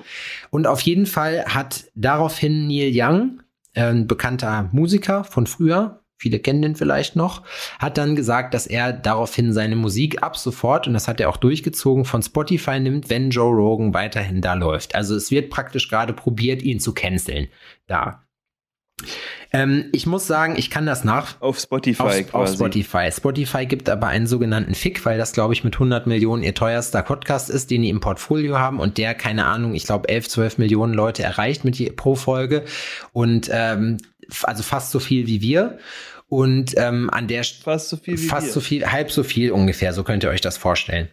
Und 0.50 0.66
auf 0.66 0.80
jeden 0.80 1.06
Fall 1.06 1.44
hat 1.46 1.84
daraufhin 1.94 2.66
Neil 2.66 2.92
Young, 2.94 3.42
äh, 3.74 3.82
ein 3.82 4.06
bekannter 4.06 4.70
Musiker 4.72 5.24
von 5.24 5.46
früher, 5.46 6.03
viele 6.24 6.38
kennen 6.38 6.62
den 6.62 6.74
vielleicht 6.74 7.16
noch, 7.16 7.42
hat 7.78 7.98
dann 7.98 8.16
gesagt, 8.16 8.54
dass 8.54 8.66
er 8.66 8.94
daraufhin 8.94 9.52
seine 9.52 9.76
Musik 9.76 10.22
ab 10.22 10.38
sofort, 10.38 10.86
und 10.86 10.94
das 10.94 11.06
hat 11.06 11.20
er 11.20 11.28
auch 11.28 11.36
durchgezogen, 11.36 12.06
von 12.06 12.22
Spotify 12.22 12.80
nimmt, 12.80 13.10
wenn 13.10 13.28
Joe 13.28 13.54
Rogan 13.54 13.92
weiterhin 13.92 14.40
da 14.40 14.54
läuft. 14.54 14.94
Also 14.94 15.14
es 15.14 15.30
wird 15.30 15.50
praktisch 15.50 15.90
gerade 15.90 16.14
probiert, 16.14 16.62
ihn 16.62 16.80
zu 16.80 16.94
canceln. 16.94 17.48
Da. 17.86 18.22
Ähm, 19.52 19.90
ich 19.92 20.06
muss 20.06 20.26
sagen, 20.26 20.54
ich 20.56 20.70
kann 20.70 20.86
das 20.86 21.04
nach. 21.04 21.40
Auf 21.42 21.58
Spotify 21.58 22.02
auf. 22.02 22.34
Auf 22.34 22.54
Spotify. 22.54 23.10
Spotify 23.12 23.66
gibt 23.66 23.90
aber 23.90 24.06
einen 24.06 24.26
sogenannten 24.26 24.74
Fick, 24.74 25.04
weil 25.04 25.18
das, 25.18 25.32
glaube 25.32 25.52
ich, 25.52 25.62
mit 25.62 25.74
100 25.74 26.06
Millionen 26.06 26.42
ihr 26.42 26.54
teuerster 26.54 27.02
Podcast 27.02 27.50
ist, 27.50 27.70
den 27.70 27.82
die 27.82 27.90
im 27.90 28.00
Portfolio 28.00 28.58
haben 28.58 28.80
und 28.80 28.96
der, 28.96 29.14
keine 29.14 29.44
Ahnung, 29.44 29.74
ich 29.74 29.84
glaube, 29.84 30.08
11, 30.08 30.28
12 30.30 30.58
Millionen 30.58 30.94
Leute 30.94 31.22
erreicht 31.22 31.64
mit 31.64 31.76
je, 31.76 31.90
pro 31.90 32.14
Folge 32.14 32.64
und 33.12 33.50
ähm, 33.52 33.98
also 34.42 34.62
fast 34.62 34.90
so 34.90 35.00
viel 35.00 35.26
wie 35.26 35.40
wir. 35.40 35.78
Und 36.28 36.74
ähm, 36.76 37.10
an 37.10 37.28
der 37.28 37.44
fast 37.44 37.90
so 37.90 37.96
viel 37.96 38.18
wie 38.18 38.26
fast 38.26 38.52
so 38.52 38.60
viel, 38.60 38.90
halb 38.90 39.10
so 39.12 39.22
viel 39.22 39.52
ungefähr, 39.52 39.92
so 39.92 40.04
könnt 40.04 40.24
ihr 40.24 40.30
euch 40.30 40.40
das 40.40 40.56
vorstellen. 40.56 41.08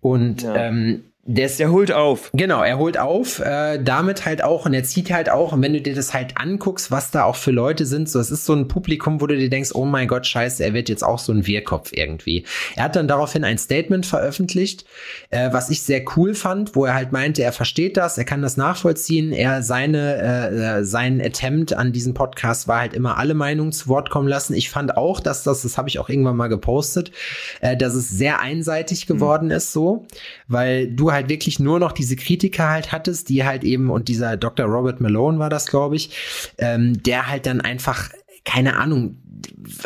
Und 0.00 0.42
ja. 0.42 0.56
ähm, 0.56 1.04
des, 1.28 1.58
der 1.58 1.70
holt 1.70 1.92
auf. 1.92 2.30
Genau, 2.32 2.62
er 2.62 2.78
holt 2.78 2.98
auf, 2.98 3.38
äh, 3.40 3.78
damit 3.78 4.24
halt 4.24 4.42
auch 4.42 4.64
und 4.64 4.72
er 4.72 4.82
zieht 4.84 5.12
halt 5.12 5.28
auch 5.28 5.52
und 5.52 5.60
wenn 5.60 5.74
du 5.74 5.82
dir 5.82 5.94
das 5.94 6.14
halt 6.14 6.38
anguckst, 6.38 6.90
was 6.90 7.10
da 7.10 7.24
auch 7.24 7.36
für 7.36 7.50
Leute 7.50 7.84
sind, 7.84 8.08
so 8.08 8.18
es 8.18 8.30
ist 8.30 8.46
so 8.46 8.54
ein 8.54 8.66
Publikum, 8.66 9.20
wo 9.20 9.26
du 9.26 9.36
dir 9.36 9.50
denkst, 9.50 9.72
oh 9.74 9.84
mein 9.84 10.08
Gott, 10.08 10.26
scheiße, 10.26 10.64
er 10.64 10.72
wird 10.72 10.88
jetzt 10.88 11.04
auch 11.04 11.18
so 11.18 11.30
ein 11.32 11.46
Wirrkopf 11.46 11.92
irgendwie. 11.92 12.46
Er 12.76 12.84
hat 12.84 12.96
dann 12.96 13.08
daraufhin 13.08 13.44
ein 13.44 13.58
Statement 13.58 14.06
veröffentlicht, 14.06 14.86
äh, 15.28 15.52
was 15.52 15.68
ich 15.68 15.82
sehr 15.82 16.02
cool 16.16 16.34
fand, 16.34 16.74
wo 16.74 16.86
er 16.86 16.94
halt 16.94 17.12
meinte, 17.12 17.42
er 17.42 17.52
versteht 17.52 17.98
das, 17.98 18.16
er 18.16 18.24
kann 18.24 18.40
das 18.40 18.56
nachvollziehen, 18.56 19.32
er 19.32 19.62
seine 19.62 20.16
äh, 20.16 20.78
äh 20.78 20.84
sein 20.84 21.20
Attempt 21.20 21.74
an 21.74 21.92
diesem 21.92 22.14
Podcast 22.14 22.68
war 22.68 22.80
halt 22.80 22.94
immer 22.94 23.18
alle 23.18 23.34
Meinungen 23.34 23.72
zu 23.72 23.88
Wort 23.88 24.08
kommen 24.08 24.28
lassen. 24.28 24.54
Ich 24.54 24.70
fand 24.70 24.96
auch, 24.96 25.20
dass 25.20 25.42
das, 25.42 25.60
das 25.60 25.76
habe 25.76 25.90
ich 25.90 25.98
auch 25.98 26.08
irgendwann 26.08 26.36
mal 26.36 26.48
gepostet, 26.48 27.12
äh, 27.60 27.76
dass 27.76 27.94
es 27.94 28.08
sehr 28.08 28.40
einseitig 28.40 29.06
geworden 29.06 29.46
mhm. 29.46 29.52
ist 29.52 29.74
so, 29.74 30.06
weil 30.48 30.90
du 30.90 31.12
halt 31.12 31.28
wirklich 31.28 31.60
nur 31.60 31.78
noch 31.78 31.92
diese 31.92 32.16
Kritiker 32.16 32.68
halt 32.68 32.90
hattest, 32.90 33.28
die 33.28 33.44
halt 33.44 33.64
eben, 33.64 33.90
und 33.90 34.08
dieser 34.08 34.36
Dr. 34.36 34.66
Robert 34.66 35.00
Malone 35.00 35.38
war 35.38 35.50
das, 35.50 35.66
glaube 35.66 35.96
ich, 35.96 36.10
ähm, 36.58 37.02
der 37.02 37.28
halt 37.28 37.46
dann 37.46 37.60
einfach, 37.60 38.10
keine 38.44 38.76
Ahnung, 38.76 39.18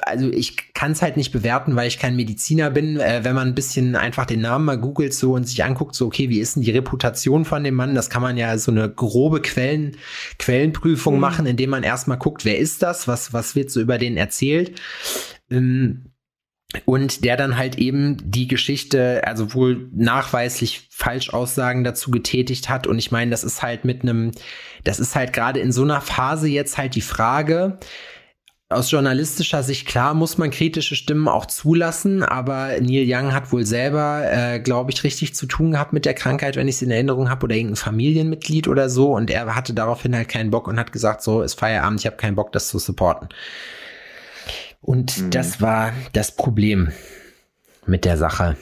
also 0.03 0.31
ich 0.31 0.73
kann 0.73 0.93
es 0.93 1.03
halt 1.03 1.17
nicht 1.17 1.33
bewerten, 1.33 1.77
weil 1.77 1.89
ich 1.89 1.99
kein 1.99 2.17
Mediziner 2.17 2.71
bin. 2.71 2.99
Äh, 2.99 3.21
wenn 3.25 3.35
man 3.35 3.49
ein 3.49 3.55
bisschen 3.55 3.97
einfach 3.97 4.25
den 4.25 4.41
Namen 4.41 4.65
mal 4.65 4.79
googelt 4.79 5.13
so 5.15 5.35
und 5.35 5.47
sich 5.47 5.63
anguckt, 5.65 5.95
so 5.95 6.07
okay, 6.07 6.29
wie 6.29 6.39
ist 6.39 6.57
denn 6.57 6.63
die 6.63 6.71
Reputation 6.71 7.45
von 7.45 7.65
dem 7.65 7.75
Mann? 7.75 7.95
Das 7.95 8.09
kann 8.09 8.23
man 8.23 8.37
ja 8.37 8.57
so 8.59 8.71
eine 8.71 8.89
grobe 8.89 9.43
Quellen, 9.43 9.97
Quellenprüfung 10.39 11.15
mhm. 11.15 11.21
machen, 11.21 11.47
indem 11.47 11.71
man 11.71 11.83
erstmal 11.83 12.19
guckt, 12.19 12.45
wer 12.45 12.59
ist 12.59 12.83
das, 12.83 13.09
was 13.09 13.33
was 13.33 13.55
wird 13.55 13.71
so 13.71 13.81
über 13.81 13.99
den 13.99 14.17
erzählt. 14.17 14.81
Ähm, 15.51 16.12
und 16.85 17.25
der 17.25 17.37
dann 17.37 17.57
halt 17.57 17.79
eben 17.79 18.17
die 18.25 18.49
Geschichte, 18.49 19.23
also 19.27 19.55
wohl 19.55 19.89
nachweislich 19.95 20.89
Falschaussagen 20.91 21.85
dazu 21.85 22.11
getätigt 22.11 22.69
hat. 22.69 22.87
Und 22.87 22.99
ich 22.99 23.11
meine, 23.11 23.31
das 23.31 23.45
ist 23.45 23.63
halt 23.63 23.85
mit 23.85 24.03
einem, 24.03 24.33
das 24.85 24.99
ist 24.99 25.15
halt 25.15 25.33
gerade 25.33 25.61
in 25.61 25.73
so 25.73 25.83
einer 25.83 26.01
Phase 26.01 26.49
jetzt 26.49 26.79
halt 26.79 26.95
die 26.95 27.01
Frage, 27.01 27.79
aus 28.73 28.91
journalistischer 28.91 29.63
Sicht, 29.63 29.87
klar, 29.87 30.15
muss 30.15 30.39
man 30.39 30.51
kritische 30.51 30.97
Stimmen 30.97 31.29
auch 31.29 31.47
zulassen, 31.47 32.23
aber 32.23 32.81
Neil 32.81 33.05
Young 33.07 33.33
hat 33.33 33.53
wohl 33.53 33.65
selber, 33.65 34.25
äh, 34.31 34.61
glaube 34.61 34.91
ich, 34.91 35.05
richtig 35.05 35.35
zu 35.35 35.47
tun 35.47 35.73
gehabt 35.73 35.93
mit 35.93 36.05
der 36.05 36.15
Krankheit, 36.15 36.57
wenn 36.57 36.69
ich 36.69 36.77
es 36.77 36.83
in 36.83 36.91
Erinnerung 36.91 37.31
habe, 37.31 37.45
oder 37.45 37.55
irgendein 37.55 37.77
Familienmitglied 37.77 38.69
oder 38.69 38.89
so. 38.89 39.15
Und 39.15 39.31
er 39.31 39.55
hatte 39.55 39.75
daraufhin 39.75 40.17
halt 40.17 40.29
keinen 40.29 40.51
Bock 40.51 40.69
und 40.69 40.79
hat 40.79 40.93
gesagt, 40.93 41.23
so, 41.23 41.43
ist 41.43 41.59
Feierabend, 41.59 42.01
ich 42.01 42.07
habe 42.07 42.17
keinen 42.17 42.35
Bock, 42.35 42.53
das 42.53 42.69
zu 42.69 42.79
supporten. 42.79 43.29
Und 44.83 45.19
mhm. 45.19 45.31
das 45.31 45.63
war 45.63 45.93
das 46.13 46.37
Problem 46.37 46.93
mit 47.87 48.05
der 48.05 48.19
Sache. 48.19 48.57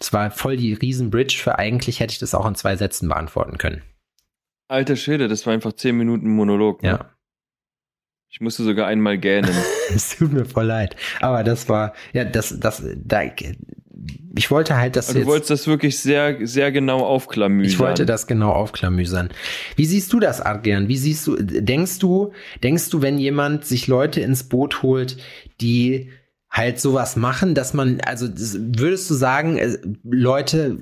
Es 0.00 0.12
war 0.12 0.30
voll 0.30 0.56
die 0.56 0.72
Riesenbridge 0.72 1.38
für 1.42 1.58
eigentlich 1.58 2.00
hätte 2.00 2.12
ich 2.12 2.18
das 2.18 2.34
auch 2.34 2.46
in 2.46 2.54
zwei 2.54 2.76
Sätzen 2.76 3.08
beantworten 3.08 3.58
können. 3.58 3.82
Alter 4.68 4.96
Schwede, 4.96 5.28
das 5.28 5.44
war 5.44 5.52
einfach 5.52 5.74
zehn 5.74 5.96
Minuten 5.96 6.28
Monolog. 6.30 6.82
Ne? 6.82 6.88
Ja. 6.88 7.10
Ich 8.30 8.40
musste 8.40 8.62
sogar 8.64 8.86
einmal 8.86 9.18
gähnen. 9.18 9.54
es 9.94 10.16
tut 10.16 10.32
mir 10.32 10.46
voll 10.46 10.64
leid. 10.64 10.96
Aber 11.20 11.44
das 11.44 11.68
war, 11.68 11.92
ja, 12.12 12.24
das, 12.24 12.58
das, 12.58 12.82
da, 12.96 13.22
ich 14.34 14.50
wollte 14.50 14.76
halt, 14.76 14.96
dass 14.96 15.08
also 15.08 15.20
du 15.20 15.26
wolltest 15.26 15.50
das 15.50 15.66
wirklich 15.66 15.98
sehr, 15.98 16.46
sehr 16.46 16.72
genau 16.72 17.00
aufklamüsern. 17.00 17.70
Ich 17.70 17.78
wollte 17.78 18.06
das 18.06 18.26
genau 18.26 18.50
aufklamüsern. 18.52 19.30
Wie 19.76 19.84
siehst 19.84 20.12
du 20.12 20.20
das, 20.20 20.40
Adrian? 20.40 20.88
Wie 20.88 20.96
siehst 20.96 21.26
du, 21.26 21.36
denkst 21.36 21.98
du, 21.98 22.32
denkst 22.62 22.90
du, 22.90 23.02
wenn 23.02 23.18
jemand 23.18 23.64
sich 23.64 23.86
Leute 23.86 24.20
ins 24.20 24.44
Boot 24.44 24.82
holt, 24.82 25.18
die 25.60 26.10
halt 26.50 26.80
sowas 26.80 27.16
machen, 27.16 27.54
dass 27.54 27.74
man, 27.74 28.00
also 28.00 28.28
würdest 28.28 29.08
du 29.10 29.14
sagen, 29.14 29.58
äh, 29.58 29.78
Leute 30.04 30.78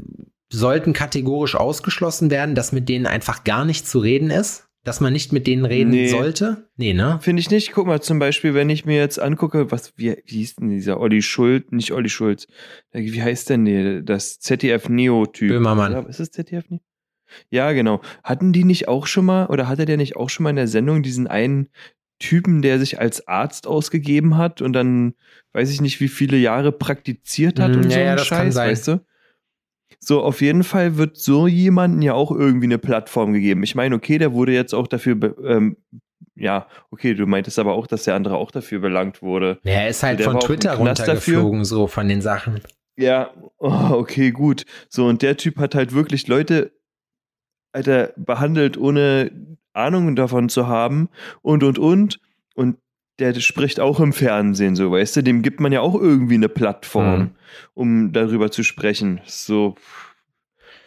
sollten 0.52 0.92
kategorisch 0.92 1.54
ausgeschlossen 1.54 2.30
werden, 2.30 2.54
dass 2.54 2.72
mit 2.72 2.88
denen 2.88 3.06
einfach 3.06 3.44
gar 3.44 3.64
nicht 3.64 3.86
zu 3.86 3.98
reden 4.00 4.30
ist? 4.30 4.69
Dass 4.82 5.00
man 5.00 5.12
nicht 5.12 5.32
mit 5.32 5.46
denen 5.46 5.66
reden 5.66 5.90
nee. 5.90 6.08
sollte? 6.08 6.70
Nee, 6.76 6.94
ne? 6.94 7.18
Finde 7.20 7.40
ich 7.40 7.50
nicht. 7.50 7.72
Guck 7.72 7.86
mal, 7.86 8.00
zum 8.00 8.18
Beispiel, 8.18 8.54
wenn 8.54 8.70
ich 8.70 8.86
mir 8.86 8.96
jetzt 8.96 9.20
angucke, 9.20 9.70
was, 9.70 9.92
wie, 9.96 10.16
wie 10.24 10.36
hieß 10.38 10.56
denn 10.56 10.70
dieser 10.70 10.98
Olli 11.00 11.20
Schulz, 11.20 11.70
nicht 11.70 11.92
Olli 11.92 12.08
Schulz, 12.08 12.46
wie 12.92 13.22
heißt 13.22 13.50
denn 13.50 13.66
der, 13.66 14.00
das 14.00 14.40
ZDF-Neo-Typ? 14.40 15.50
Böhmermann. 15.50 15.92
Ja, 15.92 16.00
ist 16.00 16.20
es 16.20 16.30
ZDF-Neo? 16.30 16.80
Ja, 17.50 17.72
genau. 17.72 18.00
Hatten 18.24 18.52
die 18.52 18.64
nicht 18.64 18.88
auch 18.88 19.06
schon 19.06 19.26
mal, 19.26 19.46
oder 19.46 19.68
hatte 19.68 19.84
der 19.84 19.96
nicht 19.96 20.16
auch 20.16 20.30
schon 20.30 20.44
mal 20.44 20.50
in 20.50 20.56
der 20.56 20.68
Sendung 20.68 21.02
diesen 21.02 21.26
einen 21.26 21.68
Typen, 22.18 22.62
der 22.62 22.78
sich 22.78 23.00
als 23.00 23.26
Arzt 23.28 23.66
ausgegeben 23.66 24.36
hat 24.36 24.62
und 24.62 24.72
dann, 24.72 25.14
weiß 25.52 25.70
ich 25.70 25.80
nicht, 25.80 26.00
wie 26.00 26.08
viele 26.08 26.36
Jahre 26.36 26.70
praktiziert 26.72 27.58
hat 27.58 27.72
mm, 27.72 27.76
und 27.76 27.84
ja, 27.84 27.90
so 27.90 27.98
ja, 27.98 28.16
das 28.16 28.26
Scheiß, 28.26 28.38
kann 28.38 28.52
sein. 28.52 28.70
weißt 28.70 28.88
du? 28.88 29.06
So, 30.02 30.22
auf 30.22 30.40
jeden 30.40 30.64
Fall 30.64 30.96
wird 30.96 31.18
so 31.18 31.46
jemanden 31.46 32.00
ja 32.00 32.14
auch 32.14 32.32
irgendwie 32.32 32.66
eine 32.66 32.78
Plattform 32.78 33.34
gegeben. 33.34 33.62
Ich 33.62 33.74
meine, 33.74 33.94
okay, 33.94 34.16
der 34.16 34.32
wurde 34.32 34.52
jetzt 34.52 34.74
auch 34.74 34.86
dafür, 34.86 35.36
ähm, 35.44 35.76
ja, 36.34 36.66
okay, 36.90 37.14
du 37.14 37.26
meintest 37.26 37.58
aber 37.58 37.74
auch, 37.74 37.86
dass 37.86 38.04
der 38.04 38.14
andere 38.14 38.36
auch 38.36 38.50
dafür 38.50 38.80
belangt 38.80 39.20
wurde. 39.20 39.58
Ja, 39.62 39.72
er 39.72 39.88
ist 39.90 40.02
halt 40.02 40.22
von 40.22 40.40
Twitter 40.40 40.74
runtergeflogen, 40.76 41.60
dafür. 41.60 41.64
so 41.64 41.86
von 41.86 42.08
den 42.08 42.22
Sachen. 42.22 42.60
Ja, 42.96 43.30
oh, 43.58 43.90
okay, 43.92 44.30
gut. 44.30 44.64
So, 44.88 45.06
und 45.06 45.20
der 45.20 45.36
Typ 45.36 45.58
hat 45.58 45.74
halt 45.74 45.94
wirklich 45.94 46.26
Leute, 46.28 46.72
Alter, 47.72 48.12
behandelt, 48.16 48.78
ohne 48.78 49.30
Ahnung 49.74 50.16
davon 50.16 50.48
zu 50.48 50.66
haben 50.66 51.10
und, 51.42 51.62
und, 51.62 51.78
und. 51.78 52.20
Und 52.54 52.78
der 53.20 53.38
spricht 53.40 53.78
auch 53.78 54.00
im 54.00 54.12
Fernsehen, 54.12 54.74
so, 54.74 54.90
weißt 54.90 55.16
du, 55.16 55.22
dem 55.22 55.42
gibt 55.42 55.60
man 55.60 55.72
ja 55.72 55.80
auch 55.80 55.94
irgendwie 55.94 56.34
eine 56.34 56.48
Plattform, 56.48 57.20
mhm. 57.20 57.30
um 57.74 58.12
darüber 58.12 58.50
zu 58.50 58.62
sprechen. 58.62 59.20
So, 59.26 59.76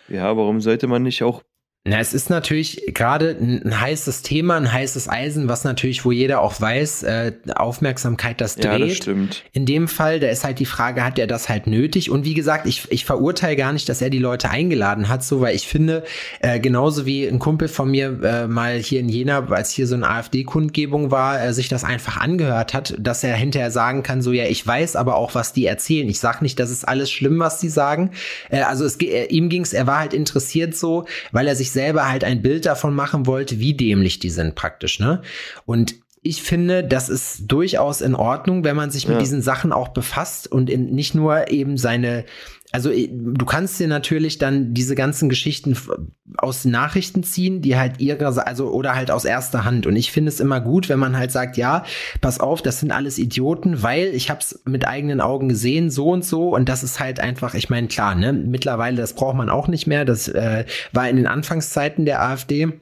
ja, 0.10 0.36
warum 0.36 0.60
sollte 0.60 0.88
man 0.88 1.04
nicht 1.04 1.24
auch 1.24 1.43
Na, 1.86 2.00
es 2.00 2.13
ist 2.13 2.30
natürlich 2.30 2.82
gerade 2.93 3.32
ein 3.32 3.82
heißes 3.82 4.22
Thema, 4.22 4.56
ein 4.56 4.72
heißes 4.72 5.10
Eisen, 5.10 5.50
was 5.50 5.65
natürlich, 5.65 6.06
wo 6.06 6.13
jeder 6.13 6.39
auch 6.39 6.62
weiß, 6.62 7.04
äh, 7.04 7.34
Aufmerksamkeit 7.56 8.39
das 8.39 8.56
dreht. 8.56 8.63
Ja, 8.63 8.80
das 8.80 8.96
stimmt. 8.96 9.43
In 9.52 9.65
dem 9.65 9.89
Fall, 9.89 10.22
da 10.22 10.30
ist 10.30 10.46
halt 10.46 10.60
die 10.60 10.65
Frage, 10.65 11.04
hat 11.04 11.19
er 11.19 11.28
das 11.28 11.50
halt 11.50 11.67
nötig? 11.67 12.10
Und 12.10 12.24
wie 12.24 12.36
gesagt, 12.36 12.67
ich, 12.67 12.89
ich 12.89 13.04
verurteile 13.04 13.58
gar 13.58 13.74
nicht, 13.74 13.89
dass 13.89 14.02
er 14.02 14.10
die 14.10 14.19
Leute 14.19 14.50
eingeladen 14.50 15.10
hat, 15.10 15.26
so, 15.26 15.41
weil 15.41 15.58
ich 15.58 15.67
finde, 15.67 16.06
äh, 16.39 16.58
genauso 16.58 17.06
wie 17.06 17.28
ein 17.28 17.38
Kumpel 17.38 17.67
von 17.67 17.91
mir 17.91 18.17
äh, 18.24 18.48
mal 18.48 18.78
hier 18.78 19.02
in 19.02 19.10
Jena, 19.10 19.46
als 19.50 19.72
hier 19.72 19.86
so 19.86 19.96
eine 19.96 20.10
AfD-Kundgebung 20.10 21.12
war, 21.12 21.43
äh, 21.43 21.54
sich 21.54 21.67
das 21.67 21.84
einfach 21.84 22.15
angehört 22.15 22.74
hat, 22.74 22.96
dass 22.98 23.26
er 23.26 23.36
hinterher 23.36 23.72
sagen 23.72 24.04
kann, 24.04 24.22
so, 24.22 24.32
ja, 24.32 24.46
ich 24.46 24.65
weiß 24.65 24.96
aber 24.96 25.17
auch, 25.17 25.36
was 25.36 25.52
die 25.52 25.65
erzählen. 25.65 26.08
Ich 26.08 26.22
sag 26.22 26.41
nicht, 26.41 26.62
das 26.62 26.72
ist 26.72 26.88
alles 26.88 27.12
schlimm, 27.12 27.39
was 27.39 27.60
die 27.60 27.67
sagen. 27.67 28.12
Äh, 28.50 28.62
also 28.62 28.86
es, 28.86 28.96
äh, 29.02 29.26
ihm 29.26 29.50
ging's, 29.50 29.74
er 29.74 29.86
war 29.86 30.00
halt 30.00 30.13
interessiert 30.13 30.78
so, 30.78 31.08
weil 31.34 31.46
er 31.46 31.58
sich 31.58 31.73
selber 31.74 32.10
halt 32.10 32.24
ein 32.24 32.42
Bild 32.42 32.66
davon 32.66 32.96
machen 32.96 33.26
wollte, 33.26 33.60
wie 33.60 33.74
dämlich 33.74 34.20
die 34.20 34.30
sind 34.30 34.56
praktisch, 34.56 35.00
ne? 35.00 35.22
Und 35.66 35.96
ich 36.22 36.42
finde, 36.42 36.84
das 36.86 37.10
ist 37.10 37.52
durchaus 37.52 38.00
in 38.00 38.16
Ordnung, 38.16 38.64
wenn 38.64 38.78
man 38.78 38.92
sich 38.92 39.08
mit 39.08 39.16
ja. 39.16 39.20
diesen 39.20 39.42
Sachen 39.42 39.74
auch 39.74 39.90
befasst 39.90 40.50
und 40.50 40.70
in, 40.70 40.96
nicht 40.96 41.16
nur 41.16 41.52
eben 41.52 41.78
seine 41.78 42.24
also 42.74 42.90
äh, 42.90 43.08
du 43.10 43.46
kannst 43.46 43.80
dir 43.80 43.88
natürlich 43.88 44.40
dann 44.40 44.74
diese 44.74 44.96
ganzen 44.96 45.30
Geschichten 45.30 45.78
aus 46.38 46.66
Nachrichten 46.66 47.24
ziehen, 47.24 47.62
die 47.62 47.78
halt 47.78 48.02
ihre, 48.02 48.46
also 48.46 48.72
oder 48.72 48.96
halt 48.96 49.12
aus 49.12 49.24
erster 49.24 49.64
Hand. 49.64 49.86
Und 49.86 49.96
ich 49.96 50.12
finde 50.12 50.30
es 50.30 50.40
immer 50.40 50.60
gut, 50.60 50.90
wenn 50.90 51.00
man 51.00 51.16
halt 51.16 51.32
sagt, 51.32 51.56
ja, 51.56 51.86
pass 52.20 52.40
auf, 52.40 52.62
das 52.62 52.80
sind 52.80 52.92
alles 52.92 53.20
Idioten, 53.20 53.84
weil 53.84 54.08
ich 54.08 54.30
habe 54.30 54.42
es 54.42 54.62
mit 54.66 54.88
eigenen 54.88 55.22
Augen 55.22 55.48
gesehen, 55.50 55.90
so 55.92 56.10
und 56.10 56.26
so. 56.26 56.50
Und 56.50 56.68
das 56.68 56.84
ist 56.84 57.00
halt 57.00 57.20
einfach, 57.20 57.54
ich 57.54 57.70
meine, 57.70 57.88
klar, 57.88 58.16
ne, 58.16 58.34
mittlerweile, 58.34 58.98
das 58.98 59.14
braucht 59.14 59.38
man 59.38 59.50
auch 59.50 59.68
nicht 59.68 59.86
mehr. 59.86 60.04
Das 60.04 60.28
äh, 60.28 60.66
war 60.92 61.08
in 61.08 61.16
den 61.16 61.28
Anfangszeiten 61.28 62.06
der 62.06 62.24
AfD 62.24 62.74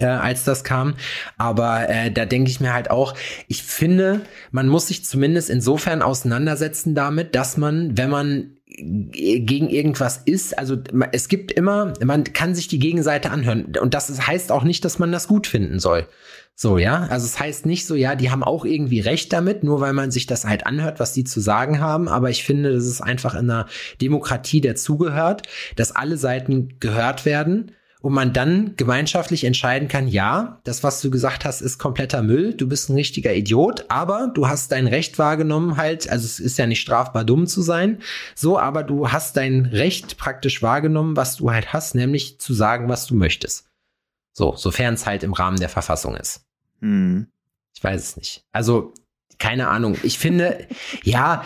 äh, 0.00 0.06
als 0.06 0.44
das 0.44 0.64
kam. 0.64 0.94
Aber 1.36 1.88
äh, 1.88 2.10
da 2.10 2.24
denke 2.24 2.50
ich 2.50 2.60
mir 2.60 2.72
halt 2.72 2.90
auch, 2.90 3.14
ich 3.48 3.62
finde, 3.62 4.22
man 4.50 4.68
muss 4.68 4.88
sich 4.88 5.04
zumindest 5.04 5.50
insofern 5.50 6.00
auseinandersetzen 6.00 6.94
damit, 6.94 7.34
dass 7.34 7.58
man, 7.58 7.96
wenn 7.98 8.10
man 8.10 8.56
gegen 8.76 9.68
irgendwas 9.68 10.18
ist, 10.24 10.58
also 10.58 10.76
es 11.12 11.28
gibt 11.28 11.52
immer, 11.52 11.92
man 12.04 12.24
kann 12.24 12.54
sich 12.54 12.68
die 12.68 12.78
Gegenseite 12.78 13.30
anhören. 13.30 13.76
Und 13.80 13.94
das 13.94 14.26
heißt 14.26 14.52
auch 14.52 14.64
nicht, 14.64 14.84
dass 14.84 14.98
man 14.98 15.12
das 15.12 15.28
gut 15.28 15.46
finden 15.46 15.78
soll. 15.78 16.06
So, 16.54 16.78
ja, 16.78 17.06
also 17.08 17.26
es 17.26 17.40
heißt 17.40 17.66
nicht 17.66 17.86
so, 17.86 17.94
ja, 17.94 18.14
die 18.14 18.30
haben 18.30 18.44
auch 18.44 18.64
irgendwie 18.64 19.00
recht 19.00 19.32
damit, 19.32 19.64
nur 19.64 19.80
weil 19.80 19.94
man 19.94 20.10
sich 20.10 20.26
das 20.26 20.44
halt 20.44 20.66
anhört, 20.66 21.00
was 21.00 21.12
die 21.12 21.24
zu 21.24 21.40
sagen 21.40 21.80
haben, 21.80 22.08
aber 22.08 22.30
ich 22.30 22.44
finde, 22.44 22.72
das 22.72 22.86
ist 22.86 23.00
einfach 23.00 23.34
in 23.34 23.50
einer 23.50 23.66
Demokratie 24.00 24.60
dazugehört, 24.60 25.42
dass 25.76 25.96
alle 25.96 26.16
Seiten 26.18 26.78
gehört 26.78 27.24
werden 27.24 27.72
und 28.02 28.12
man 28.12 28.32
dann 28.32 28.74
gemeinschaftlich 28.76 29.44
entscheiden 29.44 29.86
kann, 29.86 30.08
ja, 30.08 30.60
das, 30.64 30.82
was 30.82 31.00
du 31.00 31.10
gesagt 31.10 31.44
hast, 31.44 31.60
ist 31.60 31.78
kompletter 31.78 32.20
Müll, 32.22 32.52
du 32.52 32.68
bist 32.68 32.90
ein 32.90 32.96
richtiger 32.96 33.32
Idiot, 33.32 33.86
aber 33.88 34.30
du 34.34 34.48
hast 34.48 34.72
dein 34.72 34.88
Recht 34.88 35.20
wahrgenommen 35.20 35.76
halt, 35.76 36.10
also 36.10 36.26
es 36.26 36.40
ist 36.40 36.58
ja 36.58 36.66
nicht 36.66 36.80
strafbar 36.80 37.24
dumm 37.24 37.46
zu 37.46 37.62
sein, 37.62 38.02
so, 38.34 38.58
aber 38.58 38.82
du 38.82 39.12
hast 39.12 39.36
dein 39.36 39.66
Recht 39.66 40.18
praktisch 40.18 40.62
wahrgenommen, 40.62 41.16
was 41.16 41.36
du 41.36 41.52
halt 41.52 41.72
hast, 41.72 41.94
nämlich 41.94 42.40
zu 42.40 42.54
sagen, 42.54 42.88
was 42.88 43.06
du 43.06 43.14
möchtest. 43.14 43.68
So, 44.32 44.56
sofern 44.56 44.94
es 44.94 45.06
halt 45.06 45.22
im 45.22 45.32
Rahmen 45.32 45.60
der 45.60 45.68
Verfassung 45.68 46.16
ist. 46.16 46.44
Hm. 46.80 47.28
Ich 47.74 47.84
weiß 47.84 48.02
es 48.02 48.16
nicht. 48.16 48.44
Also, 48.50 48.92
keine 49.38 49.68
Ahnung. 49.68 49.96
Ich 50.02 50.18
finde, 50.18 50.66
ja, 51.04 51.44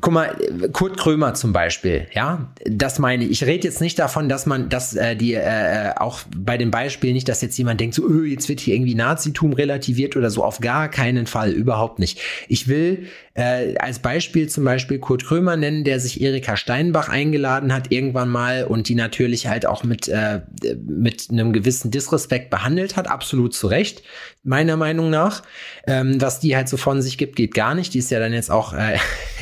guck 0.00 0.12
mal, 0.12 0.36
Kurt 0.72 0.96
Krömer 0.96 1.34
zum 1.34 1.52
Beispiel, 1.52 2.06
ja, 2.12 2.52
das 2.64 2.98
meine 2.98 3.24
ich. 3.24 3.30
Ich 3.30 3.44
rede 3.44 3.66
jetzt 3.66 3.80
nicht 3.80 3.98
davon, 3.98 4.28
dass 4.28 4.46
man, 4.46 4.68
dass 4.68 4.94
äh, 4.94 5.16
die 5.16 5.34
äh, 5.34 5.92
auch 5.96 6.20
bei 6.36 6.56
dem 6.56 6.70
Beispiel 6.70 7.12
nicht, 7.12 7.28
dass 7.28 7.42
jetzt 7.42 7.56
jemand 7.58 7.80
denkt, 7.80 7.94
so, 7.94 8.06
öh, 8.08 8.26
jetzt 8.26 8.48
wird 8.48 8.60
hier 8.60 8.74
irgendwie 8.74 8.94
Nazitum 8.94 9.52
relativiert 9.52 10.16
oder 10.16 10.30
so, 10.30 10.44
auf 10.44 10.60
gar 10.60 10.88
keinen 10.88 11.26
Fall, 11.26 11.50
überhaupt 11.50 11.98
nicht. 11.98 12.20
Ich 12.48 12.68
will 12.68 13.08
äh, 13.34 13.76
als 13.78 13.98
Beispiel 14.00 14.48
zum 14.48 14.64
Beispiel 14.64 14.98
Kurt 14.98 15.24
Krömer 15.24 15.56
nennen, 15.56 15.84
der 15.84 16.00
sich 16.00 16.20
Erika 16.20 16.56
Steinbach 16.56 17.08
eingeladen 17.08 17.72
hat 17.72 17.92
irgendwann 17.92 18.28
mal 18.28 18.64
und 18.64 18.88
die 18.88 18.94
natürlich 18.94 19.46
halt 19.46 19.66
auch 19.66 19.84
mit 19.84 20.08
äh, 20.08 20.40
mit 20.86 21.28
einem 21.30 21.52
gewissen 21.52 21.90
Disrespekt 21.90 22.50
behandelt 22.50 22.96
hat, 22.96 23.08
absolut 23.08 23.54
zu 23.54 23.68
Recht, 23.68 24.02
meiner 24.42 24.76
Meinung 24.76 25.10
nach. 25.10 25.42
Ähm, 25.86 26.20
was 26.20 26.40
die 26.40 26.56
halt 26.56 26.68
so 26.68 26.76
von 26.76 27.00
sich 27.00 27.18
gibt, 27.18 27.36
geht 27.36 27.54
gar 27.54 27.74
nicht. 27.74 27.94
Die 27.94 27.98
ist 27.98 28.10
ja 28.10 28.18
dann 28.18 28.32
jetzt 28.32 28.50
auch 28.50 28.72
äh, 28.72 28.98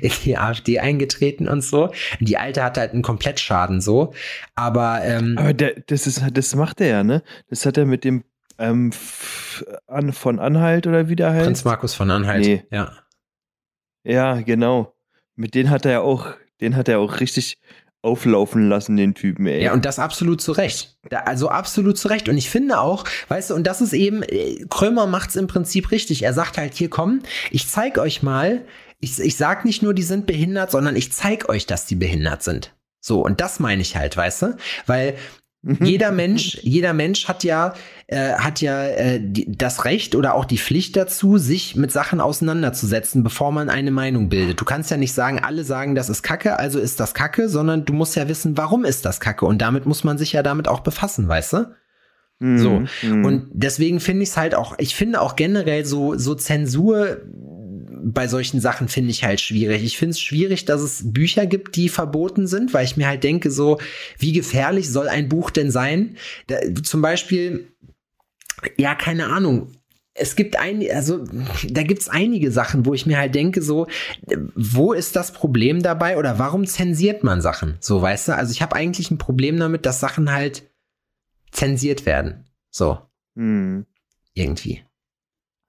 in 0.00 0.10
die 0.24 0.36
AfD 0.36 0.78
eingetreten 0.78 1.48
und 1.48 1.62
so. 1.62 1.92
Die 2.20 2.38
alte 2.38 2.62
hat 2.62 2.78
halt 2.78 2.92
einen 2.92 3.02
Komplettschaden 3.02 3.80
so. 3.80 4.14
Aber, 4.54 5.02
ähm, 5.04 5.36
aber 5.38 5.52
der, 5.52 5.80
das 5.86 6.06
ist, 6.06 6.22
das 6.32 6.54
macht 6.54 6.80
er 6.80 6.88
ja, 6.88 7.04
ne? 7.04 7.22
Das 7.48 7.66
hat 7.66 7.76
er 7.76 7.86
mit 7.86 8.04
dem 8.04 8.24
ähm, 8.58 8.92
an, 9.86 10.12
von 10.12 10.38
Anhalt 10.38 10.86
oder 10.86 11.08
wie 11.08 11.16
der 11.16 11.32
heißt. 11.32 11.44
Prinz 11.44 11.64
Markus 11.64 11.94
von 11.94 12.10
Anhalt. 12.10 12.44
Nee. 12.44 12.64
Ja. 12.70 12.92
Ja, 14.04 14.40
genau. 14.40 14.94
Mit 15.34 15.54
denen 15.54 15.70
hat 15.70 15.84
er 15.84 15.92
ja 15.92 16.00
auch, 16.00 16.28
den 16.60 16.76
hat 16.76 16.88
er 16.88 17.00
auch 17.00 17.20
richtig 17.20 17.58
auflaufen 18.02 18.68
lassen, 18.68 18.96
den 18.96 19.14
Typen, 19.14 19.46
ey. 19.46 19.64
Ja, 19.64 19.72
und 19.72 19.86
das 19.86 19.98
absolut 19.98 20.42
zu 20.42 20.52
Recht. 20.52 20.98
Da, 21.08 21.20
also 21.20 21.48
absolut 21.48 21.96
zu 21.96 22.08
Recht. 22.08 22.28
Und 22.28 22.36
ich 22.36 22.50
finde 22.50 22.78
auch, 22.78 23.04
weißt 23.28 23.50
du, 23.50 23.54
und 23.54 23.66
das 23.66 23.80
ist 23.80 23.94
eben, 23.94 24.22
äh, 24.22 24.66
Krömer 24.68 25.06
macht's 25.06 25.36
im 25.36 25.46
Prinzip 25.46 25.90
richtig. 25.90 26.22
Er 26.22 26.34
sagt 26.34 26.58
halt, 26.58 26.74
hier 26.74 26.90
komm, 26.90 27.20
ich 27.50 27.66
zeig 27.66 27.96
euch 27.96 28.22
mal, 28.22 28.60
ich, 29.04 29.18
ich 29.20 29.36
sag 29.36 29.64
nicht 29.64 29.82
nur, 29.82 29.94
die 29.94 30.02
sind 30.02 30.26
behindert, 30.26 30.70
sondern 30.70 30.96
ich 30.96 31.12
zeig 31.12 31.48
euch, 31.48 31.66
dass 31.66 31.86
die 31.86 31.94
behindert 31.94 32.42
sind. 32.42 32.74
So, 33.00 33.24
und 33.24 33.40
das 33.40 33.60
meine 33.60 33.82
ich 33.82 33.96
halt, 33.96 34.16
weißt 34.16 34.42
du? 34.42 34.56
Weil 34.86 35.14
mhm. 35.62 35.78
jeder 35.84 36.10
Mensch, 36.10 36.58
jeder 36.62 36.94
Mensch 36.94 37.28
hat 37.28 37.44
ja, 37.44 37.74
äh, 38.06 38.32
hat 38.32 38.62
ja 38.62 38.86
äh, 38.86 39.20
die, 39.22 39.52
das 39.56 39.84
Recht 39.84 40.14
oder 40.14 40.34
auch 40.34 40.46
die 40.46 40.58
Pflicht 40.58 40.96
dazu, 40.96 41.36
sich 41.36 41.76
mit 41.76 41.92
Sachen 41.92 42.20
auseinanderzusetzen, 42.20 43.22
bevor 43.22 43.52
man 43.52 43.68
eine 43.68 43.90
Meinung 43.90 44.30
bildet. 44.30 44.60
Du 44.60 44.64
kannst 44.64 44.90
ja 44.90 44.96
nicht 44.96 45.12
sagen, 45.12 45.38
alle 45.38 45.64
sagen, 45.64 45.94
das 45.94 46.08
ist 46.08 46.22
Kacke, 46.22 46.58
also 46.58 46.80
ist 46.80 46.98
das 46.98 47.12
Kacke, 47.12 47.48
sondern 47.48 47.84
du 47.84 47.92
musst 47.92 48.16
ja 48.16 48.26
wissen, 48.26 48.56
warum 48.56 48.86
ist 48.86 49.04
das 49.04 49.20
Kacke. 49.20 49.44
Und 49.44 49.58
damit 49.60 49.84
muss 49.84 50.02
man 50.02 50.16
sich 50.16 50.32
ja 50.32 50.42
damit 50.42 50.66
auch 50.66 50.80
befassen, 50.80 51.28
weißt 51.28 51.52
du? 51.52 51.74
So. 52.40 52.82
Mm. 53.02 53.24
Und 53.24 53.48
deswegen 53.52 54.00
finde 54.00 54.24
ich 54.24 54.30
es 54.30 54.36
halt 54.36 54.54
auch, 54.54 54.74
ich 54.78 54.94
finde 54.96 55.20
auch 55.20 55.36
generell 55.36 55.84
so, 55.86 56.16
so 56.16 56.34
Zensur 56.34 57.18
bei 58.04 58.28
solchen 58.28 58.60
Sachen 58.60 58.88
finde 58.88 59.10
ich 59.10 59.24
halt 59.24 59.40
schwierig. 59.40 59.82
Ich 59.82 59.96
finde 59.96 60.10
es 60.10 60.20
schwierig, 60.20 60.64
dass 60.66 60.82
es 60.82 61.12
Bücher 61.12 61.46
gibt, 61.46 61.76
die 61.76 61.88
verboten 61.88 62.46
sind, 62.46 62.74
weil 62.74 62.84
ich 62.84 62.96
mir 62.96 63.06
halt 63.06 63.24
denke, 63.24 63.50
so, 63.50 63.78
wie 64.18 64.32
gefährlich 64.32 64.90
soll 64.90 65.08
ein 65.08 65.28
Buch 65.28 65.50
denn 65.50 65.70
sein? 65.70 66.16
Da, 66.46 66.56
zum 66.82 67.00
Beispiel, 67.00 67.72
ja, 68.76 68.94
keine 68.94 69.26
Ahnung. 69.26 69.72
Es 70.16 70.36
gibt 70.36 70.56
ein, 70.56 70.88
also 70.92 71.24
da 71.68 71.82
gibt 71.82 72.02
es 72.02 72.08
einige 72.08 72.52
Sachen, 72.52 72.86
wo 72.86 72.94
ich 72.94 73.04
mir 73.04 73.18
halt 73.18 73.34
denke, 73.34 73.62
so, 73.62 73.88
wo 74.54 74.92
ist 74.92 75.16
das 75.16 75.32
Problem 75.32 75.82
dabei 75.82 76.18
oder 76.18 76.38
warum 76.38 76.66
zensiert 76.66 77.24
man 77.24 77.40
Sachen? 77.40 77.78
So, 77.80 78.00
weißt 78.00 78.28
du? 78.28 78.36
Also 78.36 78.52
ich 78.52 78.62
habe 78.62 78.76
eigentlich 78.76 79.10
ein 79.10 79.18
Problem 79.18 79.58
damit, 79.58 79.86
dass 79.86 79.98
Sachen 79.98 80.30
halt 80.30 80.70
zensiert 81.50 82.06
werden. 82.06 82.44
So. 82.70 82.98
Hm. 83.34 83.86
Irgendwie. 84.34 84.84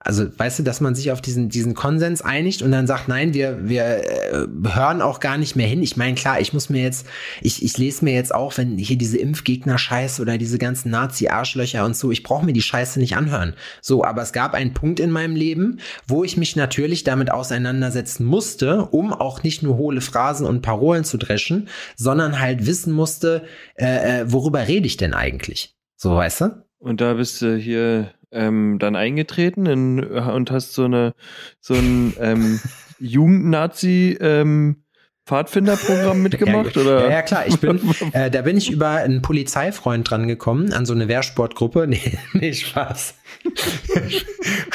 Also, 0.06 0.26
weißt 0.38 0.60
du, 0.60 0.62
dass 0.62 0.80
man 0.80 0.94
sich 0.94 1.10
auf 1.10 1.20
diesen, 1.20 1.48
diesen 1.48 1.74
Konsens 1.74 2.22
einigt 2.22 2.62
und 2.62 2.70
dann 2.70 2.86
sagt, 2.86 3.08
nein, 3.08 3.34
wir, 3.34 3.68
wir 3.68 3.82
äh, 3.84 4.46
hören 4.72 5.02
auch 5.02 5.18
gar 5.18 5.36
nicht 5.36 5.56
mehr 5.56 5.66
hin. 5.66 5.82
Ich 5.82 5.96
meine, 5.96 6.14
klar, 6.14 6.40
ich 6.40 6.52
muss 6.52 6.70
mir 6.70 6.80
jetzt, 6.80 7.08
ich, 7.40 7.64
ich 7.64 7.76
lese 7.76 8.04
mir 8.04 8.14
jetzt 8.14 8.32
auch, 8.32 8.56
wenn 8.56 8.78
hier 8.78 8.96
diese 8.96 9.18
Impfgegner-Scheiße 9.18 10.22
oder 10.22 10.38
diese 10.38 10.58
ganzen 10.58 10.90
Nazi-Arschlöcher 10.92 11.84
und 11.84 11.96
so, 11.96 12.12
ich 12.12 12.22
brauche 12.22 12.46
mir 12.46 12.52
die 12.52 12.62
Scheiße 12.62 13.00
nicht 13.00 13.16
anhören. 13.16 13.54
So, 13.80 14.04
aber 14.04 14.22
es 14.22 14.32
gab 14.32 14.54
einen 14.54 14.74
Punkt 14.74 15.00
in 15.00 15.10
meinem 15.10 15.34
Leben, 15.34 15.80
wo 16.06 16.22
ich 16.22 16.36
mich 16.36 16.54
natürlich 16.54 17.02
damit 17.02 17.32
auseinandersetzen 17.32 18.24
musste, 18.24 18.84
um 18.84 19.12
auch 19.12 19.42
nicht 19.42 19.64
nur 19.64 19.76
hohle 19.76 20.00
Phrasen 20.00 20.46
und 20.46 20.62
Parolen 20.62 21.02
zu 21.02 21.16
dreschen, 21.16 21.68
sondern 21.96 22.38
halt 22.38 22.64
wissen 22.64 22.92
musste, 22.92 23.42
äh, 23.74 24.20
äh 24.20 24.32
worüber 24.32 24.68
rede 24.68 24.86
ich 24.86 24.96
denn 24.96 25.14
eigentlich? 25.14 25.74
So, 25.96 26.14
weißt 26.14 26.42
du? 26.42 26.66
Und 26.78 27.00
da 27.00 27.14
bist 27.14 27.42
du 27.42 27.56
hier 27.56 28.12
ähm, 28.32 28.78
dann 28.78 28.96
eingetreten 28.96 29.66
in, 29.66 30.04
und 30.04 30.50
hast 30.50 30.74
so 30.74 30.84
eine 30.84 31.14
so 31.60 31.74
ein 31.74 32.14
ähm, 32.20 32.60
Jugendnazi 32.98 34.16
ähm, 34.20 34.82
Pfadfinderprogramm 35.26 36.22
mitgemacht 36.22 36.76
ja, 36.76 36.82
oder? 36.82 37.04
Ja, 37.06 37.10
ja 37.10 37.22
klar. 37.22 37.48
Ich 37.48 37.58
bin, 37.58 37.80
äh, 38.12 38.30
da 38.30 38.42
bin 38.42 38.56
ich 38.56 38.70
über 38.70 38.90
einen 38.90 39.22
Polizeifreund 39.22 40.08
dran 40.08 40.28
gekommen 40.28 40.72
an 40.72 40.86
so 40.86 40.94
eine 40.94 41.08
Wehrsportgruppe. 41.08 41.86
Nee, 41.96 42.18
nee 42.32 42.52
Spaß. 42.52 43.14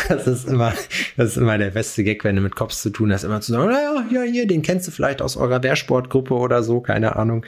das 0.08 0.28
ist 0.28 0.48
immer, 0.48 0.74
das 1.18 1.32
ist 1.32 1.38
immer 1.38 1.58
der 1.58 1.72
beste 1.72 2.04
Gag, 2.04 2.24
wenn 2.24 2.36
du 2.36 2.42
mit 2.42 2.56
Cops 2.56 2.82
zu 2.82 2.90
tun 2.90 3.12
hast, 3.14 3.24
immer 3.24 3.42
zu 3.42 3.54
sagen, 3.54 3.72
naja, 3.72 4.06
ja, 4.12 4.22
hier, 4.24 4.48
den 4.48 4.62
kennst 4.62 4.88
du 4.88 4.92
vielleicht 4.92 5.22
aus 5.22 5.38
eurer 5.38 5.64
Wehrsportgruppe 5.64 6.34
oder 6.34 6.64
so, 6.64 6.82
keine 6.82 7.16
Ahnung. 7.16 7.46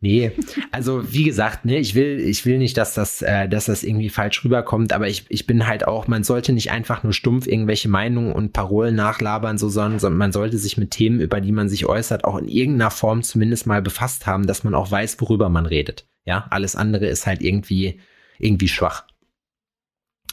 Nee, 0.00 0.30
also 0.70 1.12
wie 1.12 1.24
gesagt, 1.24 1.64
ne, 1.64 1.78
ich 1.78 1.96
will, 1.96 2.20
ich 2.20 2.46
will 2.46 2.58
nicht, 2.58 2.76
dass 2.76 2.94
das, 2.94 3.20
äh, 3.20 3.48
dass 3.48 3.64
das 3.64 3.82
irgendwie 3.82 4.10
falsch 4.10 4.44
rüberkommt, 4.44 4.92
aber 4.92 5.08
ich, 5.08 5.24
ich 5.28 5.44
bin 5.44 5.66
halt 5.66 5.88
auch, 5.88 6.06
man 6.06 6.22
sollte 6.22 6.52
nicht 6.52 6.70
einfach 6.70 7.02
nur 7.02 7.12
stumpf 7.12 7.48
irgendwelche 7.48 7.88
Meinungen 7.88 8.32
und 8.32 8.52
Parolen 8.52 8.94
nachlabern, 8.94 9.58
so, 9.58 9.68
sondern, 9.68 9.98
sondern 9.98 10.18
man 10.18 10.30
sollte 10.30 10.56
sich 10.56 10.76
mit 10.76 10.92
Themen, 10.92 11.20
über 11.20 11.40
die 11.40 11.50
man 11.50 11.68
sich 11.68 11.86
äußert, 11.86 12.24
auch 12.24 12.38
in 12.38 12.46
irgendeiner 12.46 12.92
Form 12.92 13.24
zumindest 13.24 13.66
mal 13.66 13.82
befasst 13.82 14.24
haben, 14.28 14.46
dass 14.46 14.62
man 14.62 14.74
auch 14.74 14.88
weiß, 14.88 15.20
worüber 15.20 15.48
man 15.48 15.66
redet. 15.66 16.06
Ja, 16.24 16.46
alles 16.50 16.76
andere 16.76 17.06
ist 17.06 17.26
halt 17.26 17.42
irgendwie, 17.42 18.00
irgendwie 18.38 18.68
schwach. 18.68 19.04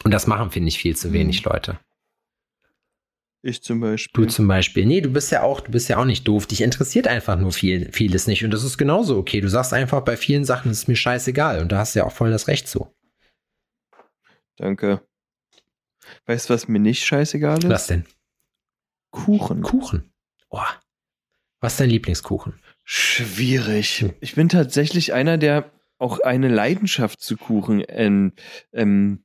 Und 0.03 0.11
das 0.11 0.27
machen, 0.27 0.51
finde 0.51 0.67
ich, 0.67 0.77
viel 0.77 0.95
zu 0.95 1.11
wenig 1.11 1.43
mhm. 1.43 1.51
Leute. 1.51 1.79
Ich 3.45 3.61
zum 3.61 3.79
Beispiel. 3.79 4.25
Du 4.25 4.27
zum 4.27 4.47
Beispiel. 4.47 4.87
Nee, 4.87 5.01
du 5.01 5.09
bist 5.09 5.31
ja 5.31 5.43
auch, 5.43 5.61
du 5.61 5.71
bist 5.71 5.87
ja 5.87 5.97
auch 5.97 6.05
nicht 6.05 6.27
doof. 6.27 6.47
Dich 6.47 6.61
interessiert 6.61 7.07
einfach 7.07 7.37
nur 7.37 7.51
viel, 7.51 7.91
vieles 7.91 8.25
nicht. 8.25 8.43
Und 8.43 8.49
das 8.49 8.63
ist 8.63 8.79
genauso 8.79 9.17
okay. 9.19 9.39
Du 9.39 9.49
sagst 9.49 9.71
einfach, 9.71 10.01
bei 10.01 10.17
vielen 10.17 10.45
Sachen 10.45 10.71
ist 10.71 10.79
es 10.79 10.87
mir 10.87 10.95
scheißegal. 10.95 11.61
Und 11.61 11.71
da 11.71 11.77
hast 11.77 11.93
du 11.93 11.99
ja 11.99 12.05
auch 12.05 12.11
voll 12.11 12.31
das 12.31 12.47
Recht 12.47 12.67
zu. 12.67 12.91
Danke. 14.55 15.01
Weißt 16.25 16.49
du, 16.49 16.55
was 16.55 16.67
mir 16.67 16.79
nicht 16.79 17.05
scheißegal 17.05 17.59
ist? 17.59 17.69
Was 17.69 17.85
denn? 17.85 18.05
Kuchen. 19.11 19.61
Kuchen. 19.61 20.11
Oh. 20.49 20.59
Was 21.59 21.73
ist 21.73 21.81
dein 21.81 21.91
Lieblingskuchen? 21.91 22.59
Schwierig. 22.83 24.01
Hm. 24.01 24.13
Ich 24.21 24.33
bin 24.33 24.49
tatsächlich 24.49 25.13
einer, 25.13 25.37
der 25.37 25.71
auch 25.99 26.19
eine 26.21 26.47
Leidenschaft 26.47 27.21
zu 27.21 27.37
Kuchen 27.37 27.83
ähm, 27.89 28.33
ähm, 28.73 29.23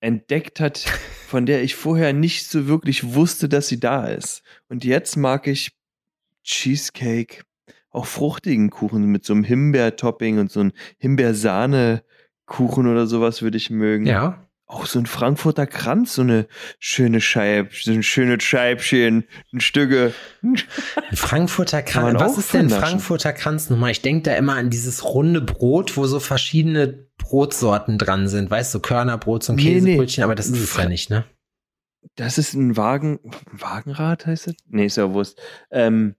entdeckt 0.00 0.60
hat, 0.60 0.78
von 1.26 1.46
der 1.46 1.62
ich 1.62 1.76
vorher 1.76 2.12
nicht 2.12 2.46
so 2.48 2.66
wirklich 2.66 3.14
wusste, 3.14 3.48
dass 3.48 3.68
sie 3.68 3.80
da 3.80 4.06
ist. 4.06 4.42
Und 4.68 4.84
jetzt 4.84 5.16
mag 5.16 5.46
ich 5.46 5.72
Cheesecake, 6.42 7.42
auch 7.90 8.06
fruchtigen 8.06 8.70
Kuchen 8.70 9.04
mit 9.06 9.24
so 9.24 9.32
einem 9.34 9.44
Himbeer-Topping 9.44 10.38
und 10.38 10.50
so 10.50 10.60
einem 10.60 10.72
Himbeersahne-Kuchen 10.98 12.86
oder 12.86 13.06
sowas 13.06 13.42
würde 13.42 13.58
ich 13.58 13.70
mögen. 13.70 14.06
Ja. 14.06 14.46
Auch 14.66 14.86
so 14.86 15.00
ein 15.00 15.06
Frankfurter 15.06 15.66
Kranz, 15.66 16.14
so 16.14 16.22
eine 16.22 16.46
schöne 16.78 17.20
Scheibe, 17.20 17.70
so 17.72 17.90
ein 17.90 18.04
schönes 18.04 18.44
Scheibchen, 18.44 19.24
ein 19.52 19.60
Stücke. 19.60 20.14
Ein 20.42 20.56
Frankfurter 21.16 21.82
Kranz. 21.82 22.20
Was 22.20 22.38
ist 22.38 22.54
denn 22.54 22.70
Frankfurter 22.70 23.32
Kranz 23.32 23.68
nochmal? 23.68 23.90
Ich 23.90 24.00
denke 24.00 24.22
da 24.30 24.36
immer 24.36 24.54
an 24.54 24.70
dieses 24.70 25.04
runde 25.04 25.40
Brot, 25.40 25.96
wo 25.96 26.06
so 26.06 26.20
verschiedene 26.20 27.09
Brotsorten 27.30 27.96
dran 27.96 28.26
sind. 28.26 28.50
Weißt 28.50 28.74
du, 28.74 28.78
so 28.78 28.82
Körnerbrot, 28.82 29.44
so 29.44 29.52
ein 29.52 29.56
nee, 29.56 29.74
Käsebrötchen, 29.74 30.20
nee. 30.20 30.24
aber 30.24 30.34
das 30.34 30.48
ist 30.48 30.58
es 30.58 30.76
ja 30.76 30.88
nicht, 30.88 31.10
ne? 31.10 31.24
Das 32.16 32.38
ist 32.38 32.54
ein 32.54 32.76
Wagen, 32.76 33.20
Wagenrad 33.52 34.26
heißt 34.26 34.48
es? 34.48 34.54
Nee, 34.66 34.86
ist 34.86 34.96
ja 34.96 35.12
Wurst. 35.12 35.40
Ähm, 35.70 36.16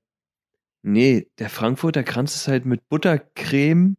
nee, 0.84 1.28
der 1.38 1.50
Frankfurter 1.50 2.04
Kranz 2.04 2.36
ist 2.36 2.48
halt 2.48 2.66
mit 2.66 2.88
Buttercreme, 2.88 3.98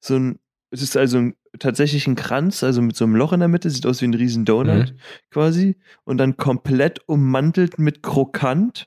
so 0.00 0.16
ein, 0.16 0.38
es 0.70 0.82
ist 0.82 0.98
also 0.98 1.16
ein 1.16 1.34
tatsächlich 1.58 2.06
ein 2.06 2.14
Kranz, 2.14 2.62
also 2.62 2.82
mit 2.82 2.94
so 2.94 3.04
einem 3.04 3.16
Loch 3.16 3.32
in 3.32 3.40
der 3.40 3.48
Mitte, 3.48 3.70
sieht 3.70 3.86
aus 3.86 4.02
wie 4.02 4.06
ein 4.06 4.14
riesen 4.14 4.44
Donut 4.44 4.92
mhm. 4.92 4.98
quasi. 5.30 5.76
Und 6.04 6.18
dann 6.18 6.36
komplett 6.36 7.00
ummantelt 7.08 7.78
mit 7.78 8.02
Krokant. 8.02 8.86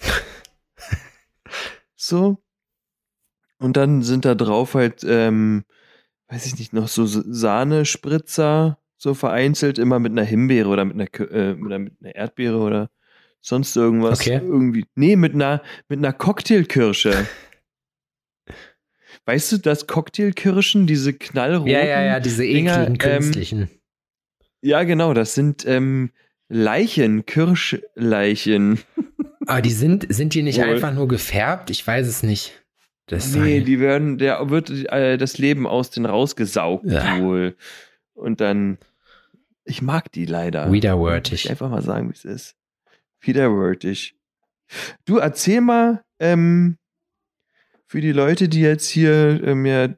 so. 1.96 2.42
Und 3.58 3.76
dann 3.78 4.02
sind 4.02 4.26
da 4.26 4.34
drauf 4.34 4.74
halt, 4.74 5.02
ähm, 5.04 5.64
weiß 6.28 6.46
ich 6.46 6.58
nicht, 6.58 6.72
noch 6.72 6.88
so 6.88 7.06
Sahnespritzer, 7.06 8.78
so 8.96 9.14
vereinzelt, 9.14 9.78
immer 9.78 9.98
mit 9.98 10.12
einer 10.12 10.24
Himbeere 10.24 10.68
oder 10.68 10.84
mit 10.84 10.94
einer, 10.94 11.30
äh, 11.32 11.54
oder 11.54 11.78
mit 11.78 11.94
einer 12.00 12.14
Erdbeere 12.14 12.58
oder 12.58 12.90
sonst 13.40 13.76
irgendwas. 13.76 14.20
Okay. 14.20 14.40
Irgendwie. 14.42 14.84
Nee, 14.94 15.16
mit 15.16 15.34
einer, 15.34 15.62
mit 15.88 15.98
einer 15.98 16.12
Cocktailkirsche. 16.12 17.26
Weißt 19.24 19.52
du, 19.52 19.58
dass 19.58 19.86
Cocktailkirschen, 19.86 20.86
diese 20.86 21.12
knallroten. 21.12 21.70
Ja, 21.70 21.84
ja, 21.84 22.02
ja, 22.02 22.20
diese 22.20 22.44
ekligen 22.44 22.66
Dinger, 22.66 22.86
ähm, 22.88 22.98
künstlichen. 22.98 23.62
Ähm, 23.62 23.68
ja, 24.62 24.82
genau, 24.84 25.14
das 25.14 25.34
sind 25.34 25.64
ähm, 25.66 26.10
Leichen, 26.48 27.26
Kirschleichen. 27.26 28.80
Aber 29.46 29.62
die 29.62 29.70
sind, 29.70 30.06
sind 30.12 30.34
die 30.34 30.42
nicht 30.42 30.58
Wohl. 30.58 30.64
einfach 30.64 30.92
nur 30.92 31.08
gefärbt? 31.08 31.70
Ich 31.70 31.86
weiß 31.86 32.06
es 32.06 32.22
nicht. 32.22 32.52
Das 33.08 33.34
nee, 33.34 33.60
die 33.62 33.80
werden, 33.80 34.18
der 34.18 34.50
wird 34.50 34.70
äh, 34.70 35.16
das 35.16 35.38
Leben 35.38 35.66
aus 35.66 35.90
den 35.90 36.06
rausgesaugt 36.06 36.86
ja. 36.86 37.20
wohl. 37.20 37.56
Und 38.14 38.40
dann, 38.40 38.78
ich 39.64 39.82
mag 39.82 40.12
die 40.12 40.26
leider. 40.26 40.70
Widerwärtig. 40.70 41.46
Ich 41.46 41.50
einfach 41.50 41.70
mal 41.70 41.82
sagen, 41.82 42.08
wie 42.08 42.14
es 42.14 42.24
ist. 42.24 42.56
Widerwärtig. 43.20 44.14
Du 45.06 45.16
erzähl 45.16 45.60
mal, 45.62 46.04
ähm, 46.20 46.76
für 47.86 48.02
die 48.02 48.12
Leute, 48.12 48.48
die 48.48 48.60
jetzt 48.60 48.88
hier 48.88 49.42
ähm, 49.42 49.64
ja 49.64 49.88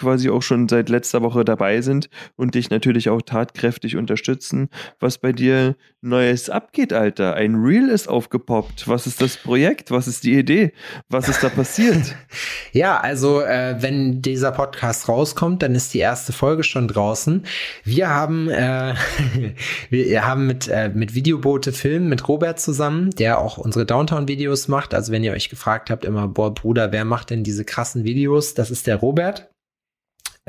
quasi 0.00 0.30
auch 0.30 0.42
schon 0.42 0.68
seit 0.68 0.88
letzter 0.88 1.22
Woche 1.22 1.44
dabei 1.44 1.82
sind 1.82 2.08
und 2.36 2.54
dich 2.54 2.70
natürlich 2.70 3.10
auch 3.10 3.22
tatkräftig 3.22 3.96
unterstützen, 3.96 4.68
was 4.98 5.18
bei 5.18 5.32
dir 5.32 5.76
Neues 6.02 6.48
abgeht, 6.48 6.94
Alter. 6.94 7.34
Ein 7.34 7.56
Reel 7.56 7.90
ist 7.90 8.08
aufgepoppt. 8.08 8.88
Was 8.88 9.06
ist 9.06 9.20
das 9.20 9.36
Projekt? 9.36 9.90
Was 9.90 10.08
ist 10.08 10.24
die 10.24 10.38
Idee? 10.38 10.72
Was 11.10 11.28
ist 11.28 11.42
da 11.42 11.50
passiert? 11.50 12.14
ja, 12.72 12.98
also 12.98 13.42
äh, 13.42 13.76
wenn 13.80 14.22
dieser 14.22 14.50
Podcast 14.50 15.10
rauskommt, 15.10 15.62
dann 15.62 15.74
ist 15.74 15.92
die 15.92 15.98
erste 15.98 16.32
Folge 16.32 16.64
schon 16.64 16.88
draußen. 16.88 17.44
Wir 17.84 18.08
haben, 18.08 18.48
äh, 18.48 18.94
wir 19.90 20.26
haben 20.26 20.46
mit, 20.46 20.68
äh, 20.68 20.88
mit 20.88 21.14
Videobote 21.14 21.72
Film 21.72 22.08
mit 22.08 22.26
Robert 22.28 22.60
zusammen, 22.60 23.10
der 23.10 23.38
auch 23.38 23.58
unsere 23.58 23.84
Downtown-Videos 23.84 24.68
macht. 24.68 24.94
Also 24.94 25.12
wenn 25.12 25.22
ihr 25.22 25.32
euch 25.32 25.50
gefragt 25.50 25.90
habt, 25.90 26.06
immer, 26.06 26.28
boah, 26.28 26.54
Bruder, 26.54 26.92
wer 26.92 27.04
macht 27.04 27.28
denn 27.28 27.44
diese 27.44 27.66
krassen 27.66 28.04
Videos? 28.04 28.54
Das 28.54 28.70
ist 28.70 28.86
der 28.86 28.96
Robert 28.96 29.50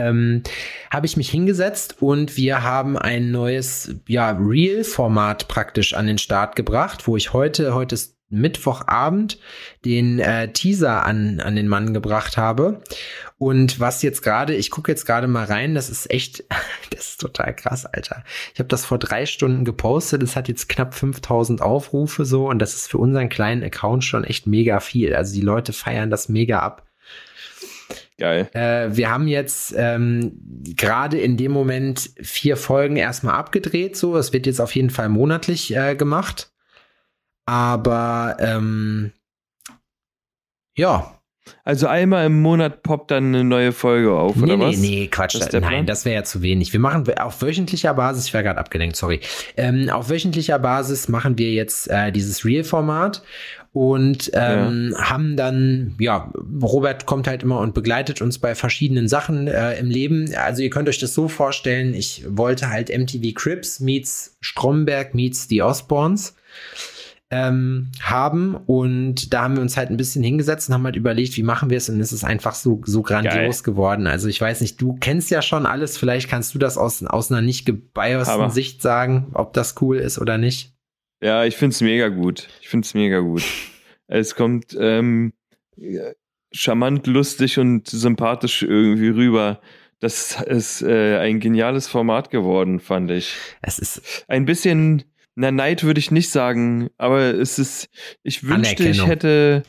ähm, 0.08 0.44
habe 0.90 1.06
ich 1.06 1.18
mich 1.18 1.30
hingesetzt 1.30 1.98
und 2.02 2.38
wir 2.38 2.64
haben 2.64 2.98
ein 2.98 3.32
neues 3.32 3.96
ja, 4.08 4.32
Real-Format 4.32 5.48
praktisch 5.48 5.94
an 5.94 6.08
den 6.08 6.18
Start 6.18 6.56
gebracht, 6.56 7.08
wo 7.08 7.18
ich 7.18 7.34
heute, 7.34 7.74
heute 7.74 7.96
ist 7.96 8.18
Mittwochabend 8.32 9.38
den 9.86 10.20
äh, 10.20 10.52
Teaser 10.52 11.06
an, 11.06 11.40
an 11.42 11.56
den 11.56 11.68
Mann 11.68 11.94
gebracht 11.94 12.38
habe. 12.38 12.82
Und 13.38 13.80
was 13.80 14.02
jetzt 14.02 14.22
gerade, 14.22 14.56
ich 14.56 14.72
gucke 14.72 14.92
jetzt 14.92 15.06
gerade 15.06 15.28
mal 15.28 15.46
rein, 15.46 15.76
das 15.76 15.90
ist 15.90 16.10
echt, 16.10 16.46
das 16.92 17.10
ist 17.10 17.22
total 17.22 17.54
krass, 17.56 17.86
Alter. 17.86 18.24
Ich 18.54 18.60
habe 18.60 18.70
das 18.70 18.86
vor 18.86 18.98
drei 18.98 19.26
Stunden 19.26 19.66
gepostet, 19.66 20.24
es 20.24 20.36
hat 20.36 20.48
jetzt 20.48 20.70
knapp 20.70 20.94
5000 20.94 21.62
Aufrufe 21.62 22.26
so 22.26 22.50
und 22.50 22.60
das 22.60 22.74
ist 22.74 22.90
für 22.90 22.98
unseren 22.98 23.30
kleinen 23.30 23.64
Account 23.64 24.04
schon 24.04 24.24
echt 24.24 24.48
mega 24.48 24.80
viel. 24.80 25.14
Also 25.14 25.34
die 25.34 25.42
Leute 25.42 25.74
feiern 25.74 26.10
das 26.10 26.30
mega 26.30 26.60
ab. 26.60 26.86
Geil. 28.22 28.52
Äh, 28.54 28.96
wir 28.96 29.10
haben 29.10 29.28
jetzt 29.28 29.74
ähm, 29.76 30.34
gerade 30.76 31.18
in 31.18 31.38
dem 31.38 31.52
Moment 31.52 32.12
vier 32.22 32.56
Folgen 32.56 32.96
erstmal 32.96 33.34
abgedreht. 33.34 33.98
So, 33.98 34.16
es 34.16 34.32
wird 34.32 34.46
jetzt 34.46 34.62
auf 34.62 34.76
jeden 34.76 34.92
Fall 34.92 35.10
monatlich 35.10 35.76
äh, 35.76 35.96
gemacht. 35.96 36.52
Aber 37.48 38.38
ähm, 38.40 39.12
ja. 40.78 41.18
Also 41.64 41.88
einmal 41.88 42.28
im 42.28 42.40
Monat 42.44 42.84
poppt 42.84 43.10
dann 43.10 43.26
eine 43.34 43.44
neue 43.44 43.72
Folge 43.72 44.14
auf, 44.14 44.36
nee, 44.36 44.44
oder 44.44 44.58
nee, 44.58 44.64
was? 44.66 44.78
Nee, 44.78 44.88
nee, 44.88 45.08
Quatsch. 45.08 45.40
Das 45.40 45.52
nein, 45.52 45.88
das 45.88 46.06
wäre 46.06 46.16
ja 46.18 46.24
zu 46.24 46.44
wenig. 46.44 46.72
Wir 46.72 46.80
machen 46.80 47.12
auf 47.18 47.42
wöchentlicher 47.42 47.96
Basis, 47.96 48.28
ich 48.28 48.34
war 48.36 48.44
gerade 48.44 48.60
abgelenkt, 48.60 48.96
sorry. 48.96 49.20
Ähm, 49.58 49.90
auf 49.90 50.12
wöchentlicher 50.12 50.60
Basis 50.60 51.10
machen 51.10 51.40
wir 51.40 51.52
jetzt 51.52 51.90
äh, 51.90 52.12
dieses 52.12 52.46
Real-Format 52.46 53.24
und 53.74 54.32
ähm, 54.34 54.92
ja. 54.92 55.10
haben 55.10 55.38
dann, 55.38 55.96
ja, 55.98 56.32
Robert 56.62 57.06
kommt 57.06 57.28
halt 57.28 57.44
immer 57.44 57.60
und 57.60 57.74
begleitet 57.74 58.22
uns 58.22 58.38
bei 58.38 58.54
verschiedenen 58.54 59.08
Sachen 59.08 59.48
äh, 59.48 59.80
im 59.80 59.90
Leben. 59.90 60.30
Also 60.36 60.62
ihr 60.62 60.70
könnt 60.70 60.90
euch 60.90 61.00
das 61.00 61.14
so 61.14 61.30
vorstellen, 61.30 61.94
ich 61.94 62.26
wollte 62.28 62.70
halt 62.70 62.90
MTV 62.90 63.34
Crips 63.34 63.80
meets 63.80 64.36
Stromberg 64.42 65.14
meets 65.14 65.48
die 65.48 65.62
Osborns 65.62 66.36
ähm, 67.30 67.92
haben 68.02 68.56
und 68.56 69.34
da 69.34 69.44
haben 69.44 69.56
wir 69.56 69.62
uns 69.62 69.78
halt 69.78 69.90
ein 69.90 69.96
bisschen 69.96 70.22
hingesetzt 70.22 70.68
und 70.68 70.76
haben 70.76 70.84
halt 70.84 70.98
überlegt, 70.98 71.38
wie 71.38 71.44
machen 71.44 71.70
wir 71.70 71.78
es 71.78 71.88
und 71.88 72.02
es 72.02 72.12
ist 72.12 72.26
einfach 72.26 72.56
so, 72.56 72.82
so 72.86 73.02
grandios 73.04 73.64
Geil. 73.64 73.74
geworden. 73.74 74.06
Also 74.06 74.28
ich 74.28 74.42
weiß 74.42 74.60
nicht, 74.60 74.82
du 74.82 74.98
kennst 75.00 75.32
ja 75.32 75.42
schon 75.42 75.66
alles, 75.66 75.98
vielleicht 75.98 76.28
kannst 76.28 76.54
du 76.54 76.60
das 76.60 76.78
aus, 76.78 77.02
aus 77.04 77.32
einer 77.32 77.42
nicht 77.42 77.66
gebiasten 77.66 78.50
Sicht 78.50 78.82
sagen, 78.82 79.28
ob 79.34 79.54
das 79.54 79.76
cool 79.82 79.96
ist 79.96 80.20
oder 80.20 80.38
nicht. 80.38 80.74
Ja, 81.22 81.46
ich 81.46 81.56
find's 81.56 81.82
mega 81.82 82.10
gut. 82.10 82.48
Ich 82.62 82.70
find's 82.70 82.94
mega 82.94 83.20
gut. 83.20 83.44
Es 84.14 84.36
kommt 84.36 84.76
ähm, 84.78 85.32
charmant, 86.52 87.08
lustig 87.08 87.60
und 87.60 87.88
sympathisch 87.88 88.62
irgendwie 88.62 89.08
rüber. 89.08 89.62
Das 90.02 90.42
ist 90.42 90.82
äh, 90.82 91.18
ein 91.20 91.40
geniales 91.40 91.88
Format 91.88 92.30
geworden, 92.30 92.82
fand 92.82 93.10
ich. 93.10 93.38
Es 93.62 93.80
ist 93.80 94.26
ein 94.28 94.44
bisschen, 94.44 95.04
na 95.36 95.50
Neid 95.50 95.84
würde 95.86 96.00
ich 96.00 96.12
nicht 96.12 96.30
sagen, 96.30 96.90
aber 96.98 97.22
es 97.22 97.58
ist, 97.58 97.88
ich 98.22 98.46
wünschte, 98.46 98.90
ich 98.90 99.08
hätte 99.08 99.64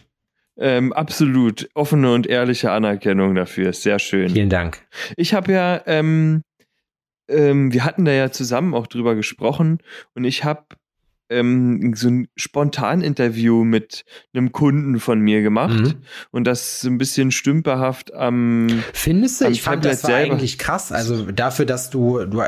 ähm, 0.57 0.93
absolut 0.93 1.69
offene 1.75 2.13
und 2.13 2.27
ehrliche 2.27 2.73
Anerkennung 2.73 3.37
dafür. 3.37 3.73
Sehr 3.73 3.99
schön. 3.99 4.31
Vielen 4.31 4.51
Dank. 4.51 4.85
Ich 5.17 5.35
habe 5.35 5.53
ja, 5.53 5.83
ähm, 5.87 6.43
ähm, 7.29 7.73
wir 7.73 7.85
hatten 7.85 8.05
da 8.05 8.13
ja 8.13 8.33
zusammen 8.33 8.75
auch 8.75 8.89
drüber 8.89 9.15
gesprochen 9.15 9.79
und 10.15 10.25
ich 10.25 10.43
habe 10.45 10.65
ähm, 11.33 11.95
so 11.97 12.09
ein 12.09 12.29
Spontan-Interview 12.37 13.65
mit 13.65 14.05
einem 14.35 14.53
Kunden 14.53 15.01
von 15.01 15.21
mir 15.21 15.43
gemacht 15.43 15.81
Mhm. 15.81 15.95
und 16.31 16.45
das 16.45 16.81
so 16.81 16.89
ein 16.89 16.99
bisschen 16.99 17.31
stümperhaft 17.31 18.15
am 18.15 18.69
Findest 18.93 19.41
du? 19.41 19.47
Am 19.47 19.53
Ich 19.53 19.63
fand 19.63 19.83
Tablet 19.83 19.93
das 19.93 20.05
war 20.05 20.11
selber. 20.11 20.35
eigentlich 20.35 20.59
krass. 20.59 20.93
Also 20.93 21.31
dafür, 21.33 21.65
dass 21.67 21.91
du, 21.91 22.25
du 22.25 22.43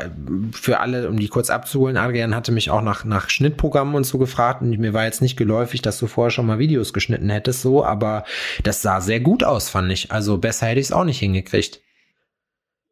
für 0.53 0.79
alle, 0.79 1.09
um 1.09 1.17
die 1.19 1.27
kurz 1.27 1.49
abzuholen, 1.49 1.97
Adrian 1.97 2.35
hatte 2.35 2.51
mich 2.51 2.69
auch 2.69 2.81
nach, 2.81 3.03
nach 3.05 3.29
Schnittprogrammen 3.29 3.95
und 3.95 4.03
so 4.05 4.17
gefragt 4.17 4.61
und 4.61 4.77
mir 4.77 4.93
war 4.93 5.05
jetzt 5.05 5.21
nicht 5.21 5.37
geläufig, 5.37 5.81
dass 5.81 5.97
du 5.99 6.07
vorher 6.07 6.31
schon 6.31 6.45
mal 6.45 6.59
Videos 6.59 6.93
geschnitten 6.93 7.29
hättest, 7.29 7.61
so, 7.61 7.83
aber 7.85 8.23
das 8.63 8.81
sah 8.81 9.01
sehr 9.01 9.19
gut 9.19 9.43
aus, 9.43 9.69
fand 9.69 9.91
ich. 9.91 10.11
Also 10.11 10.37
besser 10.37 10.67
hätte 10.67 10.79
ich 10.79 10.87
es 10.87 10.91
auch 10.91 11.05
nicht 11.05 11.19
hingekriegt. 11.19 11.81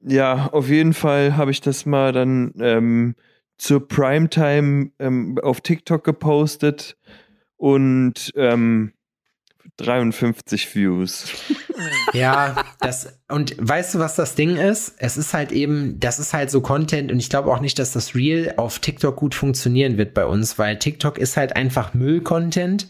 Ja, 0.05 0.49
auf 0.51 0.67
jeden 0.69 0.93
Fall 0.93 1.37
habe 1.37 1.51
ich 1.51 1.61
das 1.61 1.85
mal 1.85 2.11
dann 2.11 2.53
ähm, 2.59 3.15
zur 3.63 3.87
Primetime 3.87 4.91
ähm, 4.99 5.39
auf 5.41 5.61
TikTok 5.61 6.03
gepostet 6.03 6.97
und 7.55 8.31
ähm, 8.35 8.93
53 9.77 10.75
Views. 10.75 11.31
Ja, 12.13 12.63
das, 12.79 13.19
und 13.27 13.55
weißt 13.57 13.95
du, 13.95 13.99
was 13.99 14.15
das 14.15 14.35
Ding 14.35 14.55
ist? 14.55 14.93
Es 14.99 15.17
ist 15.17 15.33
halt 15.33 15.51
eben, 15.51 15.99
das 15.99 16.19
ist 16.19 16.31
halt 16.31 16.51
so 16.51 16.61
Content 16.61 17.11
und 17.11 17.17
ich 17.17 17.29
glaube 17.29 17.51
auch 17.51 17.59
nicht, 17.59 17.77
dass 17.79 17.91
das 17.91 18.15
Reel 18.15 18.53
auf 18.55 18.79
TikTok 18.79 19.15
gut 19.15 19.35
funktionieren 19.35 19.97
wird 19.97 20.13
bei 20.13 20.25
uns, 20.25 20.59
weil 20.59 20.77
TikTok 20.77 21.17
ist 21.17 21.35
halt 21.35 21.55
einfach 21.55 21.93
Müll-Content, 21.93 22.87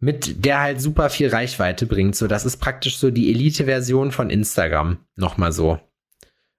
mit 0.00 0.44
der 0.44 0.60
halt 0.60 0.80
super 0.80 1.10
viel 1.10 1.28
Reichweite 1.28 1.86
bringt. 1.86 2.16
So, 2.16 2.26
das 2.26 2.46
ist 2.46 2.56
praktisch 2.56 2.96
so 2.96 3.10
die 3.10 3.30
Elite-Version 3.30 4.10
von 4.10 4.30
Instagram. 4.30 4.98
Nochmal 5.14 5.52
so. 5.52 5.78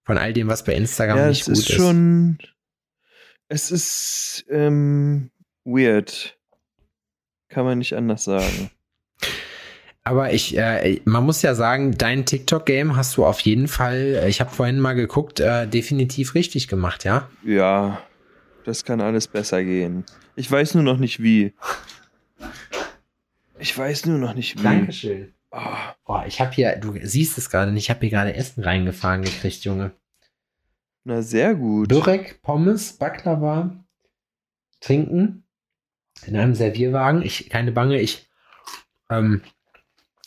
Von 0.03 0.17
all 0.17 0.33
dem, 0.33 0.47
was 0.47 0.63
bei 0.63 0.75
Instagram 0.75 1.17
ja, 1.17 1.27
nicht 1.27 1.45
gut 1.45 1.57
ist 1.57 1.69
ist. 1.71 1.77
Es 3.51 3.69
ist 3.69 4.45
ähm, 4.49 5.29
weird. 5.65 6.37
Kann 7.49 7.65
man 7.65 7.79
nicht 7.79 7.93
anders 7.93 8.23
sagen. 8.23 8.71
Aber 10.03 10.33
ich, 10.33 10.57
äh, 10.57 11.01
man 11.05 11.25
muss 11.25 11.41
ja 11.41 11.53
sagen, 11.53 11.95
dein 11.97 12.25
TikTok-Game 12.25 12.95
hast 12.95 13.17
du 13.17 13.25
auf 13.25 13.41
jeden 13.41 13.67
Fall, 13.67 14.21
äh, 14.23 14.29
ich 14.29 14.39
habe 14.39 14.49
vorhin 14.49 14.79
mal 14.79 14.93
geguckt, 14.93 15.41
äh, 15.41 15.67
definitiv 15.67 16.33
richtig 16.33 16.69
gemacht, 16.69 17.03
ja? 17.03 17.29
Ja, 17.43 18.01
das 18.63 18.83
kann 18.85 19.01
alles 19.01 19.27
besser 19.27 19.63
gehen. 19.63 20.05
Ich 20.35 20.49
weiß 20.49 20.73
nur 20.75 20.83
noch 20.83 20.97
nicht 20.97 21.21
wie. 21.21 21.53
Ich 23.59 23.77
weiß 23.77 24.05
nur 24.07 24.17
noch 24.17 24.33
nicht 24.33 24.57
wie. 24.59 24.63
Dankeschön. 24.63 25.33
Ah, 25.51 25.93
Oh, 26.05 26.21
ich 26.25 26.39
habe 26.41 26.51
hier, 26.51 26.77
du 26.77 26.93
siehst 27.03 27.37
es 27.37 27.49
gerade 27.49 27.71
nicht, 27.71 27.83
ich 27.83 27.89
habe 27.89 27.99
hier 28.01 28.09
gerade 28.09 28.33
Essen 28.33 28.63
reingefahren 28.63 29.21
gekriegt, 29.21 29.63
Junge. 29.63 29.91
Na, 31.03 31.21
sehr 31.21 31.55
gut. 31.55 31.89
Börek, 31.89 32.41
Pommes, 32.41 32.93
Baklava, 32.93 33.83
Trinken 34.79 35.43
in 36.25 36.35
einem 36.35 36.55
Servierwagen. 36.55 37.21
Ich, 37.21 37.49
keine 37.49 37.71
Bange, 37.71 37.99
ich 37.99 38.29
ähm, 39.09 39.41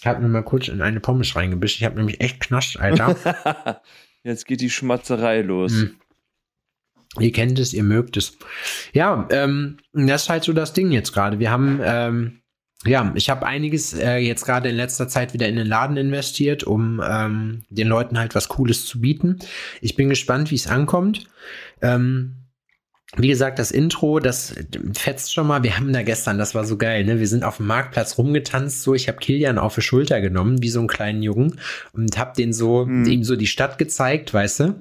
habe 0.05 0.23
mir 0.23 0.29
mal 0.29 0.43
kurz 0.43 0.69
in 0.69 0.83
eine 0.83 1.01
Pommes 1.01 1.37
reingebischt. 1.37 1.79
Ich 1.79 1.85
habe 1.85 1.97
nämlich 1.97 2.21
echt 2.21 2.41
knascht, 2.41 2.79
Alter. 2.79 3.83
Jetzt 4.23 4.47
geht 4.47 4.61
die 4.61 4.71
Schmatzerei 4.71 5.43
los. 5.43 5.73
Hm. 5.73 6.01
Ihr 7.21 7.33
kennt 7.33 7.59
es, 7.59 7.73
ihr 7.73 7.85
mögt 7.85 8.17
es. 8.17 8.37
Ja, 8.93 9.29
ähm, 9.31 9.77
das 9.93 10.25
ist 10.25 10.29
halt 10.31 10.45
so 10.45 10.53
das 10.53 10.73
Ding 10.73 10.91
jetzt 10.91 11.13
gerade. 11.13 11.39
Wir 11.39 11.51
haben, 11.51 11.81
ähm, 11.85 12.43
ja, 12.87 13.12
ich 13.14 13.31
habe 13.31 13.47
einiges 13.47 13.94
äh, 13.94 14.16
jetzt 14.16 14.44
gerade 14.44 14.68
in 14.68 14.77
letzter 14.77 15.09
Zeit 15.09 15.33
wieder 15.33 15.49
in 15.49 15.57
den 15.57 15.66
Laden 15.66 15.97
investiert, 15.97 16.64
um 16.64 17.03
ähm, 17.07 17.62
den 17.70 17.88
Leuten 17.88 18.18
halt 18.18 18.35
was 18.35 18.49
Cooles 18.49 18.87
zu 18.87 19.01
bieten. 19.01 19.38
Ich 19.81 19.97
bin 19.97 20.09
gespannt, 20.09 20.51
wie 20.51 20.57
es 20.57 20.66
ankommt. 20.66 21.27
Ähm, 21.83 22.37
wie 23.16 23.29
gesagt, 23.29 23.59
das 23.61 23.70
Intro, 23.70 24.18
das 24.18 24.55
fetzt 24.94 25.33
schon 25.33 25.47
mal. 25.47 25.62
Wir 25.62 25.77
haben 25.77 25.92
da 25.92 26.03
gestern, 26.03 26.37
das 26.37 26.55
war 26.55 26.64
so 26.64 26.77
geil, 26.77 27.05
ne? 27.05 27.20
Wir 27.20 27.29
sind 27.29 27.44
auf 27.44 27.59
dem 27.59 27.66
Marktplatz 27.66 28.18
rumgetanzt, 28.18 28.83
so. 28.83 28.94
Ich 28.94 29.07
habe 29.09 29.18
Kilian 29.18 29.59
auf 29.59 29.77
die 29.77 29.83
Schulter 29.83 30.20
genommen, 30.20 30.62
wie 30.62 30.68
so 30.68 30.81
einen 30.81 30.88
kleinen 30.88 31.23
Jungen, 31.23 31.61
und 31.92 32.18
habe 32.18 32.33
den 32.37 32.53
so, 32.53 32.87
Hm. 32.87 33.05
ihm 33.07 33.23
so 33.23 33.37
die 33.37 33.47
Stadt 33.47 33.79
gezeigt, 33.79 34.35
weißt 34.35 34.61
du? 34.61 34.81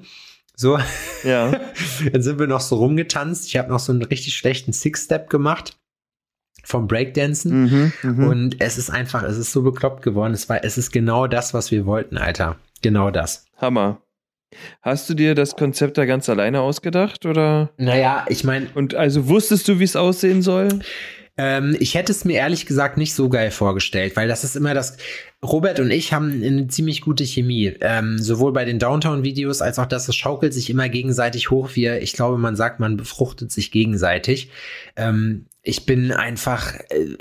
So, 0.56 0.78
Ja. 1.22 1.52
dann 2.12 2.22
sind 2.22 2.38
wir 2.40 2.48
noch 2.48 2.60
so 2.60 2.76
rumgetanzt. 2.76 3.46
Ich 3.46 3.56
habe 3.56 3.68
noch 3.68 3.78
so 3.80 3.92
einen 3.92 4.02
richtig 4.02 4.36
schlechten 4.36 4.72
Six-Step 4.72 5.30
gemacht 5.30 5.76
vom 6.64 6.88
Breakdancen. 6.88 7.64
Mhm, 7.64 7.92
mhm. 8.02 8.28
Und 8.28 8.56
es 8.60 8.78
ist 8.78 8.90
einfach, 8.90 9.22
es 9.22 9.36
ist 9.36 9.52
so 9.52 9.62
bekloppt 9.62 10.02
geworden. 10.02 10.32
Es 10.32 10.48
war, 10.48 10.64
es 10.64 10.78
ist 10.78 10.90
genau 10.90 11.26
das, 11.26 11.54
was 11.54 11.70
wir 11.70 11.86
wollten, 11.86 12.18
Alter. 12.18 12.56
Genau 12.82 13.10
das. 13.10 13.46
Hammer. 13.56 14.00
Hast 14.82 15.10
du 15.10 15.14
dir 15.14 15.34
das 15.34 15.56
Konzept 15.56 15.98
da 15.98 16.04
ganz 16.04 16.28
alleine 16.28 16.60
ausgedacht 16.60 17.26
oder? 17.26 17.70
Naja, 17.76 18.24
ich 18.28 18.44
meine, 18.44 18.68
Und 18.74 18.94
also 18.94 19.28
wusstest 19.28 19.66
du, 19.68 19.78
wie 19.80 19.84
es 19.84 19.96
aussehen 19.96 20.42
soll? 20.42 20.68
Ähm, 21.36 21.76
ich 21.80 21.94
hätte 21.94 22.12
es 22.12 22.24
mir 22.24 22.34
ehrlich 22.34 22.64
gesagt 22.66 22.96
nicht 22.96 23.14
so 23.14 23.28
geil 23.28 23.50
vorgestellt, 23.50 24.14
weil 24.16 24.28
das 24.28 24.44
ist 24.44 24.56
immer 24.56 24.74
das. 24.74 24.96
Robert 25.42 25.78
und 25.80 25.90
ich 25.90 26.12
haben 26.12 26.42
eine 26.42 26.68
ziemlich 26.68 27.00
gute 27.02 27.24
Chemie. 27.24 27.74
Ähm, 27.80 28.18
sowohl 28.18 28.52
bei 28.52 28.64
den 28.64 28.78
Downtown-Videos 28.78 29.60
als 29.60 29.78
auch 29.78 29.86
das, 29.86 30.08
es 30.08 30.16
schaukelt 30.16 30.54
sich 30.54 30.70
immer 30.70 30.88
gegenseitig 30.88 31.50
hoch. 31.50 31.70
Wir, 31.74 32.00
ich 32.00 32.14
glaube, 32.14 32.38
man 32.38 32.56
sagt, 32.56 32.80
man 32.80 32.96
befruchtet 32.96 33.52
sich 33.52 33.70
gegenseitig. 33.70 34.50
Ähm, 34.96 35.46
ich 35.62 35.86
bin 35.86 36.12
einfach, 36.12 36.74
äh, 36.90 37.16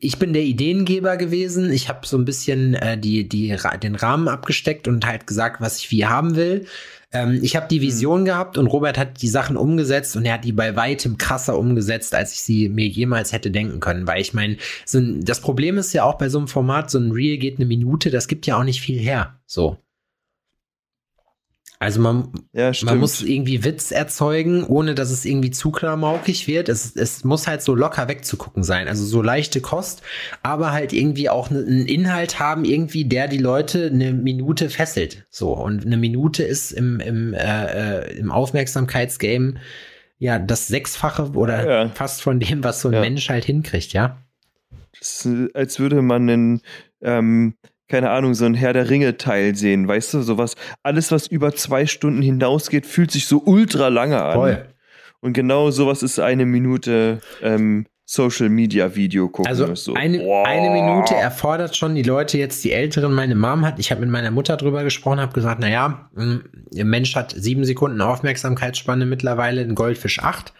ich 0.00 0.18
bin 0.18 0.32
der 0.32 0.42
Ideengeber 0.42 1.16
gewesen. 1.16 1.70
Ich 1.70 1.88
habe 1.88 2.06
so 2.06 2.16
ein 2.16 2.24
bisschen 2.24 2.74
äh, 2.74 2.96
die, 2.96 3.28
die, 3.28 3.54
den 3.82 3.94
Rahmen 3.94 4.28
abgesteckt 4.28 4.88
und 4.88 5.06
halt 5.06 5.26
gesagt, 5.26 5.60
was 5.60 5.78
ich 5.78 5.90
wie 5.90 6.06
haben 6.06 6.36
will. 6.36 6.66
Ähm, 7.12 7.40
ich 7.42 7.56
habe 7.56 7.68
die 7.68 7.80
Vision 7.80 8.24
gehabt 8.24 8.58
und 8.58 8.66
Robert 8.66 8.98
hat 8.98 9.22
die 9.22 9.28
Sachen 9.28 9.56
umgesetzt 9.56 10.16
und 10.16 10.24
er 10.24 10.34
hat 10.34 10.44
die 10.44 10.52
bei 10.52 10.76
weitem 10.76 11.16
krasser 11.18 11.58
umgesetzt, 11.58 12.14
als 12.14 12.32
ich 12.32 12.42
sie 12.42 12.68
mir 12.68 12.86
jemals 12.86 13.32
hätte 13.32 13.50
denken 13.50 13.80
können. 13.80 14.06
Weil 14.06 14.20
ich 14.20 14.34
meine, 14.34 14.58
so 14.84 14.98
ein, 14.98 15.24
das 15.24 15.40
Problem 15.40 15.78
ist 15.78 15.92
ja 15.92 16.04
auch 16.04 16.18
bei 16.18 16.28
so 16.28 16.38
einem 16.38 16.48
Format, 16.48 16.90
so 16.90 16.98
ein 16.98 17.12
Reel 17.12 17.38
geht 17.38 17.56
eine 17.56 17.66
Minute, 17.66 18.10
das 18.10 18.28
gibt 18.28 18.46
ja 18.46 18.58
auch 18.58 18.64
nicht 18.64 18.80
viel 18.80 18.98
her. 18.98 19.40
So. 19.46 19.78
Also 21.80 22.00
man, 22.00 22.32
Ja, 22.52 22.72
man 22.82 22.98
muss 22.98 23.22
irgendwie 23.22 23.62
Witz 23.62 23.92
erzeugen, 23.92 24.64
ohne 24.64 24.96
dass 24.96 25.10
es 25.10 25.24
irgendwie 25.24 25.52
zu 25.52 25.70
klamaukig 25.70 26.48
wird. 26.48 26.68
Es, 26.68 26.96
es 26.96 27.22
muss 27.22 27.46
halt 27.46 27.62
so 27.62 27.74
locker 27.76 28.08
wegzugucken 28.08 28.64
sein. 28.64 28.88
Also 28.88 29.04
so 29.04 29.22
leichte 29.22 29.60
Kost, 29.60 30.02
aber 30.42 30.72
halt 30.72 30.92
irgendwie 30.92 31.28
auch 31.30 31.50
ne- 31.50 31.60
einen 31.60 31.86
Inhalt 31.86 32.40
haben, 32.40 32.64
irgendwie, 32.64 33.04
der 33.04 33.28
die 33.28 33.38
Leute 33.38 33.86
eine 33.92 34.12
Minute 34.12 34.70
fesselt. 34.70 35.26
So. 35.30 35.52
Und 35.52 35.86
eine 35.86 35.96
Minute 35.96 36.42
ist 36.42 36.72
im, 36.72 36.98
im, 36.98 37.32
äh, 37.34 38.00
äh, 38.00 38.18
im 38.18 38.32
Aufmerksamkeitsgame 38.32 39.54
ja 40.18 40.40
das 40.40 40.66
Sechsfache 40.66 41.30
oder 41.34 41.68
Ja. 41.84 41.88
fast 41.90 42.22
von 42.22 42.40
dem, 42.40 42.64
was 42.64 42.80
so 42.80 42.88
ein 42.88 42.94
Ja. 42.94 43.00
Mensch 43.00 43.28
halt 43.28 43.44
hinkriegt, 43.44 43.92
ja. 43.92 44.18
Das 44.98 45.24
ist, 45.24 45.54
als 45.54 45.78
würde 45.78 46.02
man 46.02 46.28
einen, 46.28 46.60
ähm, 47.02 47.54
keine 47.88 48.10
Ahnung, 48.10 48.34
so 48.34 48.44
ein 48.44 48.54
Herr 48.54 48.72
der 48.72 48.90
Ringe-Teil 48.90 49.54
sehen, 49.54 49.88
weißt 49.88 50.14
du, 50.14 50.22
sowas. 50.22 50.54
Alles, 50.82 51.10
was 51.10 51.26
über 51.26 51.54
zwei 51.54 51.86
Stunden 51.86 52.22
hinausgeht, 52.22 52.86
fühlt 52.86 53.10
sich 53.10 53.26
so 53.26 53.42
ultra 53.44 53.88
lange 53.88 54.22
an. 54.22 54.36
Und 55.20 55.32
genau 55.32 55.70
sowas 55.70 56.02
ist 56.02 56.20
eine 56.20 56.46
Minute 56.46 57.20
ähm, 57.42 57.86
Social 58.10 58.48
Media 58.48 58.96
Video 58.96 59.28
gucken. 59.28 59.46
Also 59.46 59.74
so, 59.74 59.92
eine, 59.92 60.20
wow. 60.20 60.46
eine 60.46 60.70
Minute 60.70 61.14
erfordert 61.14 61.76
schon 61.76 61.94
die 61.94 62.02
Leute 62.02 62.38
jetzt, 62.38 62.64
die 62.64 62.72
Älteren, 62.72 63.12
meine 63.12 63.34
Mom 63.34 63.66
hat, 63.66 63.78
ich 63.78 63.90
habe 63.90 64.00
mit 64.00 64.08
meiner 64.08 64.30
Mutter 64.30 64.56
drüber 64.56 64.82
gesprochen, 64.82 65.20
habe 65.20 65.34
gesagt, 65.34 65.60
naja, 65.60 66.08
der 66.14 66.86
Mensch 66.86 67.14
hat 67.14 67.34
sieben 67.36 67.66
Sekunden 67.66 68.00
Aufmerksamkeitsspanne 68.00 69.04
mittlerweile, 69.04 69.60
ein 69.60 69.74
Goldfisch 69.74 70.20
acht. 70.20 70.54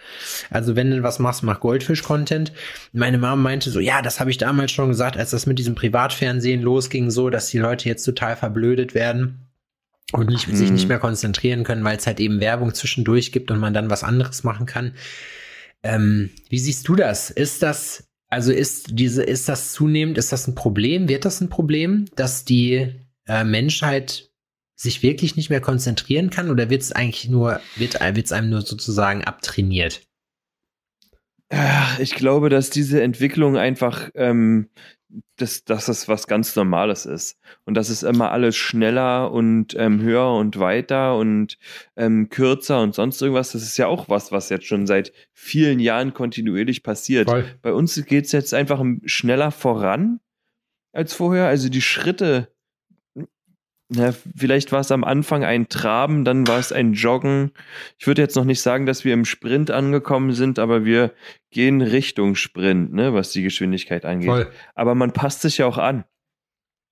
Also 0.51 0.77
wenn 0.77 0.91
du 0.91 1.03
was 1.03 1.21
machst, 1.21 1.43
mach 1.43 1.61
Goldfisch-Content. 1.61 2.53
Meine 2.93 3.17
Mom 3.17 3.41
meinte 3.41 3.71
so, 3.71 3.81
ja, 3.81 4.03
das 4.03 4.21
habe 4.21 4.31
ich 4.31 4.37
damals 4.37 4.71
schon 4.71 4.89
gesagt, 4.89 5.17
als 5.17 5.31
das 5.31 5.47
mit 5.47 5.59
diesem 5.59 5.75
Privatfernsehen 5.75 6.61
losging, 6.61 7.11
so, 7.11 7.31
dass 7.31 7.49
die 7.49 7.59
Leute 7.59 7.89
jetzt 7.89 8.05
total 8.05 8.37
verblödet 8.37 8.93
werden 8.93 9.47
und 10.13 10.29
nicht, 10.29 10.55
sich 10.55 10.69
Mhm. 10.69 10.75
nicht 10.75 10.89
mehr 10.89 10.99
konzentrieren 10.99 11.65
können, 11.65 11.83
weil 11.83 11.97
es 11.97 12.07
halt 12.07 12.21
eben 12.21 12.41
Werbung 12.41 12.75
zwischendurch 12.75 13.33
gibt 13.33 13.51
und 13.51 13.59
man 13.59 13.73
dann 13.73 13.89
was 13.89 14.05
anderes 14.05 14.45
machen 14.45 14.67
kann. 14.67 14.93
Ähm, 15.83 16.31
wie 16.49 16.59
siehst 16.59 16.87
du 16.88 16.97
das? 16.97 17.31
Ist 17.31 17.62
das, 17.62 18.09
also 18.29 18.53
ist 18.53 18.88
diese, 18.93 19.23
ist 19.23 19.49
das 19.49 19.73
zunehmend, 19.73 20.19
ist 20.19 20.33
das 20.33 20.47
ein 20.47 20.55
Problem? 20.55 21.09
Wird 21.09 21.25
das 21.25 21.41
ein 21.41 21.49
Problem, 21.49 22.07
dass 22.17 22.45
die 22.45 22.95
äh, 23.27 23.45
Menschheit 23.45 24.31
sich 24.75 25.03
wirklich 25.03 25.37
nicht 25.37 25.51
mehr 25.51 25.61
konzentrieren 25.61 26.31
kann 26.31 26.51
oder 26.51 26.71
wird 26.71 26.83
es 26.83 26.93
eigentlich 26.93 27.29
nur, 27.29 27.61
wird 27.77 27.97
es 28.01 28.33
einem 28.33 28.51
nur 28.51 28.62
sozusagen 28.62 29.25
abtrainiert? 29.25 30.03
Ich 31.99 32.14
glaube, 32.14 32.51
dass 32.51 32.71
diese 32.71 33.03
Entwicklung 33.03 33.57
einfach, 33.57 34.11
ähm, 34.14 34.69
dass, 35.37 35.64
dass 35.64 35.87
das 35.87 36.09
was 36.09 36.27
ganz 36.27 36.55
Normales 36.57 37.07
ist. 37.07 37.38
Und 37.64 37.75
dass 37.75 37.88
es 37.88 38.03
immer 38.03 38.31
alles 38.33 38.57
schneller 38.57 39.31
und 39.31 39.75
ähm, 39.77 40.01
höher 40.03 40.35
und 40.35 40.59
weiter 40.59 41.16
und 41.16 41.59
ähm, 41.97 42.29
kürzer 42.29 42.81
und 42.81 42.94
sonst 42.94 43.21
irgendwas. 43.23 43.53
Das 43.53 43.62
ist 43.62 43.77
ja 43.77 43.87
auch 43.87 44.09
was, 44.09 44.33
was 44.33 44.49
jetzt 44.49 44.66
schon 44.66 44.87
seit 44.87 45.12
vielen 45.33 45.81
Jahren 45.81 46.14
kontinuierlich 46.14 46.83
passiert. 46.83 47.29
Voll. 47.29 47.44
Bei 47.62 47.73
uns 47.73 48.05
geht 48.05 48.27
es 48.27 48.33
jetzt 48.33 48.53
einfach 48.55 48.85
schneller 49.05 49.51
voran 49.51 50.21
als 50.92 51.14
vorher. 51.14 51.47
Also 51.47 51.68
die 51.68 51.83
Schritte 51.83 52.49
Na, 53.90 54.12
vielleicht 54.37 54.70
war 54.70 54.81
es 54.81 54.92
am 54.92 55.03
Anfang 55.03 55.44
ein 55.44 55.68
Traben, 55.68 56.24
dann 56.24 56.46
war 56.46 56.59
es 56.59 56.72
ein 56.72 56.92
Joggen. 56.92 57.53
Ich 57.98 58.07
würde 58.07 58.20
jetzt 58.20 58.37
noch 58.37 58.44
nicht 58.44 58.61
sagen, 58.61 58.85
dass 58.85 59.05
wir 59.05 59.14
im 59.14 59.24
Sprint 59.24 59.70
angekommen 59.70 60.33
sind, 60.33 60.59
aber 60.59 60.85
wir 60.85 61.14
gehen 61.51 61.81
Richtung 61.81 62.35
Sprint, 62.35 62.92
ne, 62.92 63.14
was 63.14 63.31
die 63.31 63.42
Geschwindigkeit 63.42 64.05
angeht. 64.05 64.29
Voll. 64.29 64.51
Aber 64.74 64.94
man 64.94 65.12
passt 65.12 65.40
sich 65.40 65.59
ja 65.59 65.66
auch 65.66 65.79
an. 65.79 66.05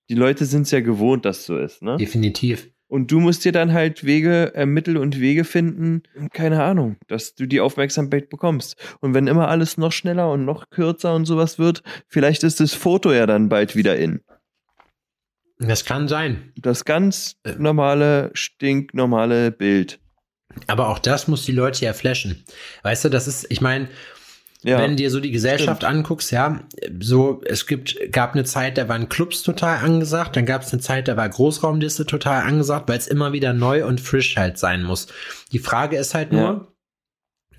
Die 0.08 0.14
Leute 0.14 0.46
sind 0.46 0.62
es 0.62 0.70
ja 0.70 0.80
gewohnt, 0.80 1.26
dass 1.26 1.44
so 1.44 1.58
ist, 1.58 1.82
ne? 1.82 1.98
Definitiv. 1.98 2.70
Und 2.88 3.10
du 3.10 3.18
musst 3.18 3.44
dir 3.44 3.52
dann 3.52 3.72
halt 3.72 4.04
Wege, 4.04 4.54
äh, 4.54 4.64
Mittel 4.64 4.96
und 4.96 5.20
Wege 5.20 5.44
finden, 5.44 6.02
keine 6.32 6.62
Ahnung, 6.62 6.96
dass 7.08 7.34
du 7.34 7.46
die 7.46 7.60
Aufmerksamkeit 7.60 8.30
bekommst. 8.30 8.76
Und 9.00 9.12
wenn 9.12 9.26
immer 9.26 9.48
alles 9.48 9.76
noch 9.76 9.90
schneller 9.90 10.30
und 10.30 10.44
noch 10.44 10.70
kürzer 10.70 11.14
und 11.14 11.24
sowas 11.24 11.58
wird, 11.58 11.82
vielleicht 12.06 12.44
ist 12.44 12.60
das 12.60 12.74
Foto 12.74 13.12
ja 13.12 13.26
dann 13.26 13.48
bald 13.48 13.74
wieder 13.74 13.96
in. 13.96 14.20
Das 15.58 15.84
kann 15.84 16.08
sein. 16.08 16.52
Das 16.56 16.84
ganz 16.84 17.36
Äh. 17.44 17.54
normale, 17.58 18.30
stinknormale 18.34 19.50
Bild. 19.50 19.98
Aber 20.66 20.88
auch 20.88 20.98
das 20.98 21.28
muss 21.28 21.44
die 21.44 21.52
Leute 21.52 21.84
ja 21.84 21.92
flashen. 21.92 22.44
Weißt 22.82 23.04
du, 23.04 23.08
das 23.08 23.26
ist, 23.28 23.46
ich 23.50 23.60
meine, 23.60 23.88
Ja. 24.62 24.78
wenn 24.78 24.90
du 24.92 24.96
dir 24.96 25.10
so 25.10 25.20
die 25.20 25.30
Gesellschaft 25.30 25.84
anguckst, 25.84 26.30
ja, 26.32 26.60
so, 27.00 27.40
es 27.44 27.66
gibt, 27.66 27.96
gab 28.10 28.32
eine 28.34 28.44
Zeit, 28.44 28.78
da 28.78 28.88
waren 28.88 29.08
Clubs 29.08 29.42
total 29.42 29.78
angesagt, 29.84 30.34
dann 30.36 30.46
gab 30.46 30.62
es 30.62 30.72
eine 30.72 30.80
Zeit, 30.80 31.08
da 31.08 31.16
war 31.16 31.28
Großraumliste 31.28 32.06
total 32.06 32.42
angesagt, 32.42 32.88
weil 32.88 32.98
es 32.98 33.06
immer 33.06 33.32
wieder 33.32 33.52
neu 33.52 33.84
und 33.86 34.00
frisch 34.00 34.36
halt 34.36 34.58
sein 34.58 34.82
muss. 34.82 35.08
Die 35.52 35.58
Frage 35.58 35.96
ist 35.98 36.14
halt 36.14 36.32
nur, 36.32 36.40
Ja. 36.42 36.68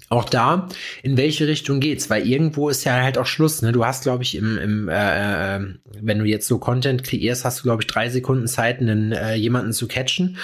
Auch 0.10 0.26
da, 0.26 0.70
in 1.04 1.18
welche 1.18 1.48
Richtung 1.48 1.80
geht's? 1.80 2.10
Weil 2.10 2.26
irgendwo 2.28 2.70
ist 2.70 2.86
ja 2.86 3.02
halt 3.02 3.18
auch 3.18 3.26
Schluss, 3.26 3.62
ne? 3.62 3.72
Du 3.72 3.86
hast, 3.86 4.04
glaube 4.04 4.24
ich, 4.24 4.36
im, 4.36 4.58
im 4.58 4.90
äh, 4.90 5.58
äh, 5.58 5.60
wenn 6.02 6.20
du 6.20 6.26
jetzt 6.26 6.48
so 6.48 6.60
Content 6.60 7.04
kreierst, 7.04 7.44
hast 7.44 7.60
du, 7.60 7.64
glaube 7.64 7.84
ich, 7.84 7.88
drei 7.88 8.10
Sekunden 8.10 8.48
Zeit, 8.48 8.80
einen, 8.80 9.12
äh, 9.12 9.36
jemanden 9.36 9.74
zu 9.74 9.88
catchen. 9.88 10.38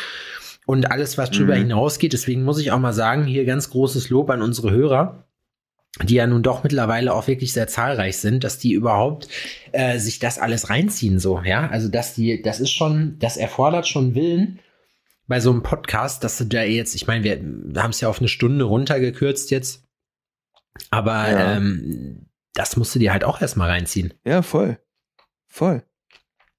Und 0.66 0.92
alles, 0.92 1.18
was 1.18 1.32
drüber 1.32 1.56
Mhm. 1.56 1.62
hinausgeht, 1.62 2.14
deswegen 2.14 2.44
muss 2.44 2.60
ich 2.60 2.72
auch 2.72 2.80
mal 2.80 2.94
sagen, 2.94 3.26
hier 3.26 3.46
ganz 3.46 3.70
großes 3.70 4.10
Lob 4.10 4.30
an 4.30 4.42
unsere 4.42 4.72
Hörer, 4.72 5.26
die 6.02 6.16
ja 6.16 6.26
nun 6.26 6.42
doch 6.42 6.64
mittlerweile 6.64 7.14
auch 7.14 7.28
wirklich 7.28 7.54
sehr 7.54 7.68
zahlreich 7.68 8.18
sind, 8.18 8.44
dass 8.44 8.60
die 8.60 8.74
überhaupt 8.74 9.28
äh, 9.74 10.00
sich 10.00 10.20
das 10.20 10.40
alles 10.40 10.70
reinziehen, 10.70 11.20
so, 11.20 11.42
ja. 11.44 11.70
Also, 11.70 11.88
dass 11.90 12.16
die, 12.16 12.42
das 12.42 12.60
ist 12.60 12.72
schon, 12.72 13.18
das 13.20 13.38
erfordert 13.38 13.88
schon 13.88 14.16
Willen 14.16 14.60
bei 15.28 15.40
so 15.40 15.52
einem 15.52 15.64
Podcast, 15.64 16.24
dass 16.24 16.38
du 16.38 16.46
da 16.46 16.64
jetzt, 16.64 16.96
ich 16.96 17.08
meine, 17.08 17.24
wir 17.24 17.82
haben 17.82 17.92
es 17.92 18.02
ja 18.02 18.10
auf 18.10 18.20
eine 18.20 18.28
Stunde 18.28 18.66
runtergekürzt 18.66 19.52
jetzt, 19.52 19.86
aber 20.92 21.30
Ja. 21.32 21.58
ähm, 21.58 22.30
das 22.54 22.76
musst 22.78 22.94
du 22.96 23.00
dir 23.00 23.12
halt 23.14 23.24
auch 23.24 23.42
erstmal 23.42 23.70
reinziehen. 23.70 24.14
ja, 24.26 24.42
voll. 24.42 24.78
Voll. 25.48 25.84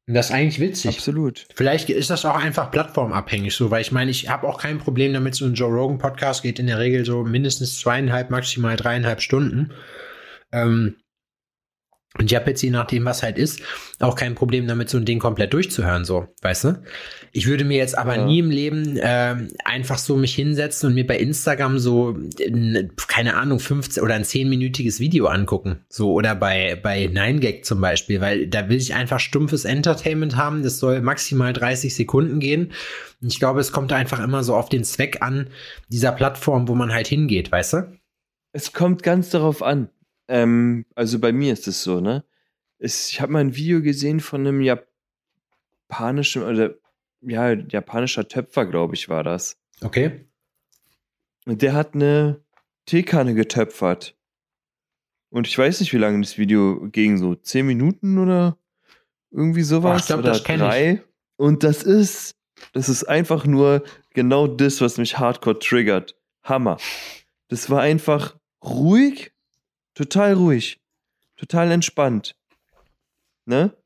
Und 0.07 0.15
das 0.15 0.27
ist 0.27 0.33
eigentlich 0.33 0.61
witzig. 0.61 0.97
Absolut. 0.97 1.47
Vielleicht 1.55 1.89
ist 1.89 2.11
das 2.11 2.25
auch 2.27 2.37
einfach 2.37 2.71
plattformabhängig 2.71 3.55
so, 3.55 3.71
weil 3.71 3.81
ich 3.81 3.91
meine, 3.91 4.11
ich 4.11 4.29
habe 4.29 4.47
auch 4.47 4.61
kein 4.61 4.79
Problem 4.79 5.13
damit, 5.15 5.35
so 5.35 5.47
ein 5.47 5.55
Joe 5.55 5.73
Rogan 5.73 5.99
Podcast 5.99 6.43
geht 6.43 6.59
in 6.59 6.67
der 6.67 6.79
Regel 6.79 7.05
so 7.07 7.25
mindestens 7.25 7.79
zweieinhalb, 7.81 8.29
maximal 8.31 8.77
dreieinhalb 8.77 9.23
Stunden. 9.23 9.73
Ähm, 10.53 10.97
und 12.19 12.31
ich 12.31 12.37
habe 12.37 12.51
jetzt 12.51 12.63
je 12.63 12.71
nachdem, 12.71 13.05
was 13.05 13.23
halt 13.25 13.39
ist, 13.39 13.61
auch 13.99 14.15
kein 14.15 14.37
Problem 14.37 14.69
damit, 14.69 14.89
so 14.89 14.99
ein 14.99 15.05
Ding 15.05 15.19
komplett 15.19 15.53
durchzuhören, 15.53 16.05
so, 16.05 16.29
weißt 16.43 16.65
du? 16.65 16.83
Ich 17.33 17.47
würde 17.49 17.65
mir 17.65 17.77
jetzt 17.77 17.99
aber 17.99 18.17
Ja. 18.17 18.25
nie 18.25 18.39
im 18.39 18.51
Leben 18.51 18.97
ähm, 19.03 19.49
einfach 19.65 19.99
so 19.99 20.17
mich 20.17 20.33
hinsetzen 20.33 20.89
und 20.89 20.95
mir 20.95 21.07
bei 21.07 21.19
Instagram 21.19 21.81
so, 21.81 22.17
keine 23.09 23.35
Ahnung, 23.37 23.59
15 23.59 24.01
oder 24.01 24.15
ein 24.15 24.23
10-minütiges 24.23 25.01
Video 25.01 25.27
angucken. 25.27 25.81
So, 25.89 26.13
oder 26.13 26.37
bei, 26.37 26.79
bei 26.81 27.07
9gag 27.07 27.65
zum 27.65 27.81
Beispiel, 27.81 28.21
weil 28.21 28.47
da 28.47 28.69
will 28.69 28.77
ich 28.77 28.95
einfach 28.95 29.19
stumpfes 29.19 29.65
Entertainment 29.65 30.37
haben. 30.37 30.63
Das 30.63 30.79
soll 30.79 31.01
maximal 31.01 31.53
30 31.53 31.93
Sekunden 31.93 32.39
gehen. 32.39 32.73
Und 33.21 33.33
ich 33.33 33.41
glaube, 33.41 33.59
es 33.59 33.73
kommt 33.73 33.93
einfach 33.93 34.23
immer 34.23 34.45
so 34.45 34.55
auf 34.55 34.69
den 34.69 34.85
Zweck 34.85 35.19
an, 35.21 35.49
dieser 35.89 36.13
Plattform, 36.13 36.69
wo 36.69 36.77
man 36.77 36.93
halt 36.93 37.09
hingeht, 37.09 37.51
weißt 37.51 37.73
du? 37.73 37.93
Es 38.53 38.73
kommt 38.73 39.03
ganz 39.03 39.31
darauf 39.31 39.65
an. 39.65 39.89
Ähm, 40.29 40.87
also 40.95 41.19
bei 41.19 41.33
mir 41.33 41.53
ist 41.53 41.69
es 41.69 41.83
so, 41.83 42.01
ne? 42.01 42.25
Es, 42.79 43.11
ich 43.11 43.21
habe 43.21 43.33
mal 43.33 43.41
ein 43.41 43.57
Video 43.57 43.81
gesehen 43.83 44.21
von 44.21 44.47
einem 44.47 44.61
japanischen 44.61 46.43
oder 46.43 46.75
ja, 47.21 47.53
japanischer 47.53 48.29
Töpfer, 48.29 48.67
glaube 48.67 48.95
ich, 48.95 49.09
war 49.09 49.23
das. 49.23 49.59
Okay. 49.81 50.27
Und 51.47 51.63
der 51.63 51.75
hat 51.75 51.95
eine 51.95 52.43
Teekanne 52.87 53.35
getöpfert. 53.35 54.17
Und 55.31 55.47
ich 55.47 55.59
weiß 55.59 55.81
nicht, 55.81 55.93
wie 55.93 55.99
lange 55.99 56.21
das 56.21 56.39
Video 56.39 56.89
ging, 56.91 57.19
so 57.19 57.35
zehn 57.35 57.67
Minuten 57.67 58.19
oder 58.19 58.59
irgendwie 59.31 59.63
sowas. 59.63 59.93
Ach, 59.93 60.01
ich 60.01 60.07
glaub, 60.07 60.19
oder 60.21 60.29
das 60.31 60.45
kenn 60.45 60.61
ich. 60.61 60.67
drei. 60.67 61.03
Und 61.37 61.65
das 61.65 61.83
ist, 61.83 62.37
das 62.73 62.89
ist 62.89 63.05
einfach 63.05 63.45
nur 63.45 63.83
genau 64.11 64.47
das, 64.47 64.81
was 64.81 64.97
mich 64.97 65.19
hardcore 65.19 65.59
triggert. 65.59 66.17
Hammer. 66.43 66.77
Das 67.49 67.69
war 67.69 67.81
einfach 67.81 68.37
ruhig, 68.63 69.34
total 69.95 70.35
ruhig, 70.35 70.81
total 71.37 71.71
entspannt. 71.71 72.37
Ne? 73.47 73.77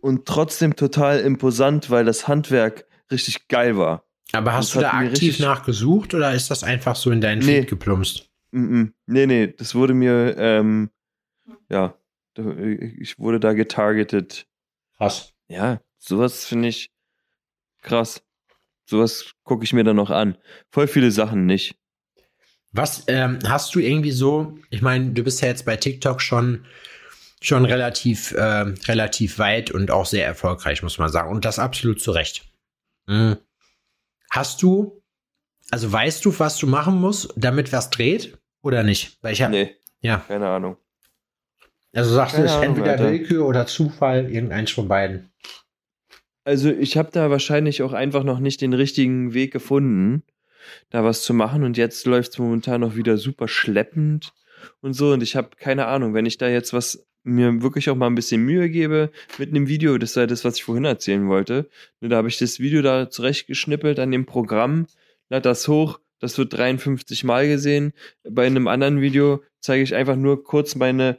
Und 0.00 0.26
trotzdem 0.26 0.76
total 0.76 1.20
imposant, 1.20 1.90
weil 1.90 2.04
das 2.04 2.28
Handwerk 2.28 2.86
richtig 3.10 3.48
geil 3.48 3.76
war. 3.76 4.04
Aber 4.32 4.52
hast 4.52 4.68
Das 4.68 4.74
du 4.74 4.80
da 4.80 4.92
aktiv 4.92 5.38
nachgesucht 5.38 6.14
oder 6.14 6.34
ist 6.34 6.50
das 6.50 6.62
einfach 6.62 6.96
so 6.96 7.10
in 7.10 7.20
deinen 7.20 7.38
Nee. 7.40 7.60
Feed 7.60 7.70
geplumpst? 7.70 8.28
Mm. 8.50 8.86
Nee, 9.06 9.26
nee, 9.26 9.46
das 9.48 9.74
wurde 9.74 9.94
mir, 9.94 10.36
ähm, 10.38 10.90
ja, 11.68 11.94
ich 12.36 13.18
wurde 13.18 13.40
da 13.40 13.52
getargetet. 13.52 14.46
Krass. 14.96 15.32
Ja, 15.48 15.80
sowas 15.98 16.44
finde 16.46 16.68
ich 16.68 16.90
krass. 17.82 18.22
Sowas 18.88 19.32
gucke 19.44 19.64
ich 19.64 19.72
mir 19.72 19.84
dann 19.84 19.96
noch 19.96 20.10
an. 20.10 20.38
Voll 20.70 20.86
viele 20.86 21.10
Sachen 21.10 21.46
nicht. 21.46 21.76
Was 22.72 23.04
ähm, 23.06 23.38
hast 23.46 23.74
du 23.74 23.78
irgendwie 23.80 24.10
so, 24.10 24.58
ich 24.70 24.82
meine, 24.82 25.12
du 25.12 25.22
bist 25.24 25.40
ja 25.40 25.48
jetzt 25.48 25.64
bei 25.64 25.76
TikTok 25.76 26.20
schon, 26.20 26.66
schon 27.40 27.64
relativ, 27.64 28.34
ähm, 28.38 28.74
relativ 28.86 29.38
weit 29.38 29.70
und 29.70 29.90
auch 29.90 30.06
sehr 30.06 30.26
erfolgreich, 30.26 30.82
muss 30.82 30.98
man 30.98 31.10
sagen. 31.10 31.30
Und 31.30 31.44
das 31.44 31.58
absolut 31.58 32.00
zu 32.00 32.10
Recht. 32.10 32.44
Mhm. 33.06 33.36
Hast 34.30 34.62
du, 34.62 35.02
also 35.70 35.90
weißt 35.90 36.24
du, 36.24 36.38
was 36.38 36.58
du 36.58 36.66
machen 36.66 37.00
musst, 37.00 37.32
damit 37.36 37.72
was 37.72 37.88
dreht 37.90 38.36
oder 38.62 38.82
nicht? 38.82 39.18
Weil 39.22 39.32
ich 39.32 39.42
hab, 39.42 39.50
Nee, 39.50 39.74
ja, 40.00 40.18
keine 40.28 40.48
Ahnung. 40.48 40.76
also 41.94 42.14
sagst 42.14 42.34
du, 42.34 42.38
Keine 42.38 42.48
es 42.50 42.56
ist 42.56 42.62
entweder 42.62 42.92
Alter. 42.92 43.10
Willkür 43.10 43.46
oder 43.46 43.66
Zufall, 43.66 44.30
irgendeins 44.30 44.70
von 44.70 44.88
beiden. 44.88 45.32
Also 46.44 46.70
ich 46.70 46.96
habe 46.96 47.10
da 47.12 47.30
wahrscheinlich 47.30 47.82
auch 47.82 47.92
einfach 47.92 48.24
noch 48.24 48.38
nicht 48.40 48.60
den 48.60 48.72
richtigen 48.74 49.32
Weg 49.34 49.52
gefunden, 49.52 50.22
da 50.90 51.04
was 51.04 51.22
zu 51.22 51.34
machen. 51.34 51.64
Und 51.64 51.76
jetzt 51.76 52.06
läuft 52.06 52.32
es 52.32 52.38
momentan 52.38 52.80
noch 52.80 52.96
wieder 52.96 53.16
super 53.16 53.48
schleppend 53.48 54.32
und 54.80 54.92
so. 54.94 55.12
Und 55.12 55.22
ich 55.22 55.36
habe 55.36 55.50
keine 55.56 55.86
Ahnung, 55.86 56.14
wenn 56.14 56.26
ich 56.26 56.38
da 56.38 56.48
jetzt 56.48 56.72
was 56.72 57.06
mir 57.24 57.62
wirklich 57.62 57.90
auch 57.90 57.96
mal 57.96 58.06
ein 58.06 58.14
bisschen 58.14 58.42
Mühe 58.42 58.70
gebe 58.70 59.10
mit 59.38 59.50
einem 59.50 59.68
Video, 59.68 59.98
das 59.98 60.16
war 60.16 60.26
das, 60.26 60.44
was 60.44 60.56
ich 60.56 60.64
vorhin 60.64 60.84
erzählen 60.84 61.28
wollte. 61.28 61.68
Ne, 62.00 62.08
Da 62.08 62.16
habe 62.16 62.28
ich 62.28 62.38
das 62.38 62.58
Video 62.58 62.82
da 62.82 63.10
zurechtgeschnippelt 63.10 63.98
an 63.98 64.10
dem 64.10 64.26
Programm, 64.26 64.86
lade 65.28 65.42
das 65.42 65.68
hoch, 65.68 66.00
das 66.20 66.38
wird 66.38 66.56
53 66.56 67.24
Mal 67.24 67.48
gesehen. 67.48 67.92
Bei 68.28 68.46
einem 68.46 68.66
anderen 68.66 69.00
Video 69.00 69.42
zeige 69.60 69.82
ich 69.82 69.94
einfach 69.94 70.16
nur 70.16 70.42
kurz 70.42 70.74
meine, 70.74 71.18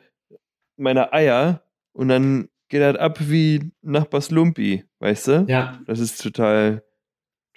meine 0.77 1.13
Eier 1.13 1.63
und 1.93 2.09
dann 2.09 2.49
geht 2.69 2.81
das 2.81 2.95
ab 2.95 3.17
wie 3.21 3.71
Nachbars 3.81 4.31
Lumpi, 4.31 4.85
weißt 4.99 5.27
du? 5.27 5.45
Ja. 5.47 5.79
Das 5.85 5.99
ist 5.99 6.21
total, 6.21 6.83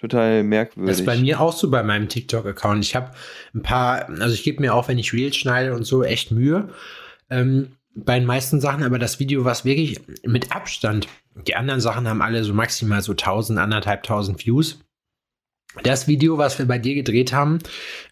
total 0.03 0.43
merkwürdig. 0.43 0.89
Das 0.89 0.99
ist 0.99 1.05
bei 1.05 1.17
mir 1.17 1.39
auch 1.39 1.53
so 1.53 1.69
bei 1.71 1.81
meinem 1.81 2.09
TikTok-Account. 2.09 2.83
Ich 2.83 2.95
habe 2.95 3.11
ein 3.53 3.61
paar, 3.61 4.09
also 4.09 4.33
ich 4.33 4.43
gebe 4.43 4.61
mir 4.61 4.73
auch, 4.73 4.89
wenn 4.89 4.97
ich 4.97 5.13
Reels 5.13 5.37
schneide 5.37 5.73
und 5.73 5.85
so, 5.85 6.03
echt 6.03 6.31
Mühe. 6.31 6.69
Ähm, 7.29 7.77
bei 7.95 8.19
den 8.19 8.27
meisten 8.27 8.59
Sachen, 8.59 8.83
aber 8.83 8.99
das 8.99 9.19
Video, 9.19 9.45
was 9.45 9.65
wirklich 9.65 10.01
mit 10.25 10.53
Abstand, 10.53 11.07
die 11.47 11.55
anderen 11.55 11.79
Sachen 11.79 12.07
haben 12.07 12.21
alle 12.21 12.43
so 12.43 12.53
maximal 12.53 13.01
so 13.01 13.13
1000, 13.13 13.59
anderthalbtausend 13.59 14.45
Views. 14.45 14.79
Das 15.83 16.07
Video, 16.07 16.37
was 16.37 16.59
wir 16.59 16.67
bei 16.67 16.79
dir 16.79 16.95
gedreht 16.95 17.31
haben, 17.31 17.59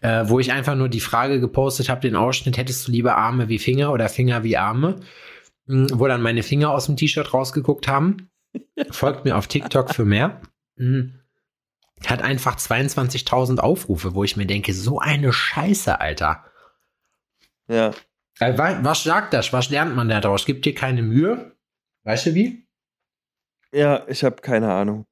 äh, 0.00 0.24
wo 0.26 0.40
ich 0.40 0.50
einfach 0.50 0.74
nur 0.74 0.88
die 0.88 1.00
Frage 1.00 1.40
gepostet 1.40 1.88
habe, 1.88 2.00
den 2.00 2.16
Ausschnitt, 2.16 2.56
hättest 2.56 2.88
du 2.88 2.92
lieber 2.92 3.16
Arme 3.16 3.48
wie 3.48 3.58
Finger 3.58 3.92
oder 3.92 4.08
Finger 4.08 4.44
wie 4.44 4.56
Arme, 4.56 5.00
mh, 5.66 5.88
wo 5.92 6.06
dann 6.06 6.22
meine 6.22 6.42
Finger 6.42 6.70
aus 6.70 6.86
dem 6.86 6.96
T-Shirt 6.96 7.34
rausgeguckt 7.34 7.86
haben. 7.86 8.28
Folgt 8.90 9.24
mir 9.24 9.36
auf 9.36 9.46
TikTok 9.46 9.94
für 9.94 10.04
mehr. 10.04 10.40
Mhm 10.76 11.21
hat 12.10 12.22
einfach 12.22 12.56
22.000 12.56 13.58
Aufrufe, 13.58 14.14
wo 14.14 14.24
ich 14.24 14.36
mir 14.36 14.46
denke, 14.46 14.72
so 14.74 14.98
eine 14.98 15.32
Scheiße, 15.32 16.00
Alter. 16.00 16.44
ja. 17.68 17.90
Äh, 18.40 18.56
wa- 18.56 18.78
Was 18.82 19.04
sagt 19.04 19.34
das? 19.34 19.52
Was 19.52 19.68
lernt 19.70 19.94
man 19.94 20.08
da 20.08 20.20
draus? 20.20 20.46
Gibt 20.46 20.64
dir 20.64 20.74
keine 20.74 21.02
Mühe? 21.02 21.54
Weißt 22.04 22.26
du 22.26 22.34
wie? 22.34 22.66
ja, 23.72 24.06
ich 24.08 24.24
habe 24.24 24.36
keine 24.42 24.72
Ahnung. 24.72 25.06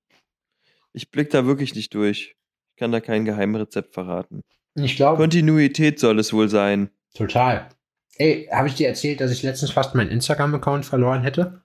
Ich 0.92 1.10
blick 1.10 1.30
da 1.30 1.46
wirklich 1.46 1.74
nicht 1.74 1.94
durch. 1.94 2.34
Ich 2.74 2.76
kann 2.80 2.92
da 2.92 3.00
kein 3.00 3.24
Geheimrezept 3.24 3.94
verraten. 3.94 4.42
Ich 4.74 4.96
glaube, 4.96 5.18
Kontinuität 5.22 5.98
soll 6.00 6.18
es 6.18 6.32
wohl 6.32 6.48
sein. 6.48 6.90
total. 7.14 7.68
Ey, 8.16 8.48
habe 8.52 8.68
ich 8.68 8.74
dir 8.74 8.88
erzählt, 8.88 9.20
dass 9.20 9.30
ich 9.30 9.42
letztens 9.42 9.70
fast 9.70 9.94
meinen 9.94 10.10
Instagram-Account 10.10 10.84
verloren 10.84 11.22
hätte? 11.22 11.62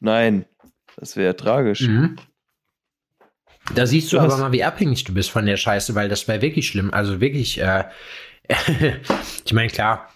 Nein, 0.00 0.44
das 0.96 1.16
wäre 1.16 1.36
tragisch. 1.36 1.82
Mhm. 1.82 2.16
Da 3.74 3.86
siehst 3.86 4.12
du 4.12 4.16
Was? 4.18 4.24
aber 4.32 4.36
mal, 4.38 4.52
wie 4.52 4.64
abhängig 4.64 5.04
du 5.04 5.12
bist 5.12 5.30
von 5.30 5.46
der 5.46 5.56
Scheiße, 5.56 5.94
weil 5.94 6.08
das 6.08 6.28
wäre 6.28 6.42
wirklich 6.42 6.68
schlimm. 6.68 6.92
Also 6.92 7.20
wirklich, 7.20 7.60
äh, 7.60 7.84
ich 9.44 9.52
meine, 9.52 9.68
klar, 9.68 10.08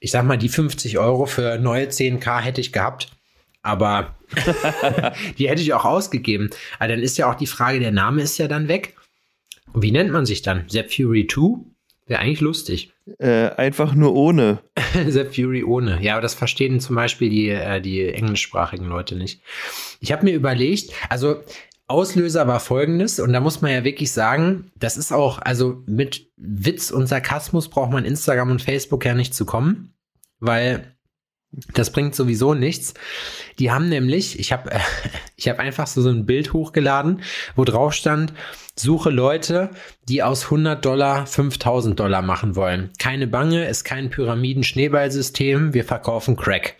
ich 0.00 0.10
sag 0.10 0.24
mal, 0.24 0.36
die 0.36 0.48
50 0.48 0.98
Euro 0.98 1.26
für 1.26 1.58
neue 1.58 1.86
10k 1.86 2.40
hätte 2.40 2.60
ich 2.60 2.72
gehabt, 2.72 3.08
aber 3.62 4.16
die 5.38 5.48
hätte 5.48 5.62
ich 5.62 5.72
auch 5.72 5.84
ausgegeben. 5.84 6.50
Aber 6.78 6.88
dann 6.88 7.00
ist 7.00 7.18
ja 7.18 7.30
auch 7.30 7.36
die 7.36 7.46
Frage, 7.46 7.80
der 7.80 7.92
Name 7.92 8.22
ist 8.22 8.38
ja 8.38 8.48
dann 8.48 8.68
weg. 8.68 8.96
Und 9.72 9.82
wie 9.82 9.92
nennt 9.92 10.10
man 10.10 10.26
sich 10.26 10.42
dann? 10.42 10.68
Zap 10.68 10.92
Fury 10.92 11.26
2? 11.26 11.64
Wäre 12.06 12.20
eigentlich 12.20 12.40
lustig. 12.40 12.92
Äh, 13.18 13.50
einfach 13.50 13.94
nur 13.94 14.14
ohne. 14.14 14.58
Zap 15.08 15.34
Fury 15.34 15.62
ohne. 15.62 16.02
Ja, 16.02 16.14
aber 16.14 16.22
das 16.22 16.34
verstehen 16.34 16.80
zum 16.80 16.96
Beispiel 16.96 17.30
die, 17.30 17.48
äh, 17.48 17.80
die 17.80 18.06
englischsprachigen 18.08 18.86
Leute 18.86 19.14
nicht. 19.14 19.40
Ich 20.00 20.12
habe 20.12 20.24
mir 20.24 20.34
überlegt, 20.34 20.92
also 21.08 21.42
Auslöser 21.92 22.48
war 22.48 22.58
folgendes, 22.58 23.20
und 23.20 23.32
da 23.32 23.40
muss 23.40 23.60
man 23.60 23.70
ja 23.70 23.84
wirklich 23.84 24.12
sagen, 24.12 24.72
das 24.76 24.96
ist 24.96 25.12
auch, 25.12 25.38
also 25.38 25.82
mit 25.86 26.32
Witz 26.36 26.90
und 26.90 27.06
Sarkasmus 27.06 27.68
braucht 27.68 27.92
man 27.92 28.04
Instagram 28.04 28.50
und 28.50 28.62
Facebook 28.62 29.04
ja 29.04 29.14
nicht 29.14 29.34
zu 29.34 29.44
kommen, 29.44 29.94
weil 30.40 30.96
das 31.74 31.92
bringt 31.92 32.14
sowieso 32.14 32.54
nichts. 32.54 32.94
Die 33.58 33.70
haben 33.70 33.88
nämlich, 33.88 34.38
ich 34.38 34.52
habe 34.52 34.70
äh, 34.70 34.78
hab 35.48 35.58
einfach 35.58 35.86
so, 35.86 36.00
so 36.00 36.08
ein 36.08 36.26
Bild 36.26 36.52
hochgeladen, 36.52 37.22
wo 37.56 37.64
drauf 37.64 37.92
stand, 37.92 38.32
suche 38.74 39.10
Leute, 39.10 39.70
die 40.08 40.22
aus 40.22 40.44
100 40.44 40.82
Dollar 40.84 41.26
5000 41.26 42.00
Dollar 42.00 42.22
machen 42.22 42.56
wollen. 42.56 42.90
Keine 42.98 43.26
Bange, 43.26 43.66
ist 43.68 43.84
kein 43.84 44.10
Pyramiden-Schneeballsystem, 44.10 45.74
wir 45.74 45.84
verkaufen 45.84 46.36
Crack. 46.36 46.76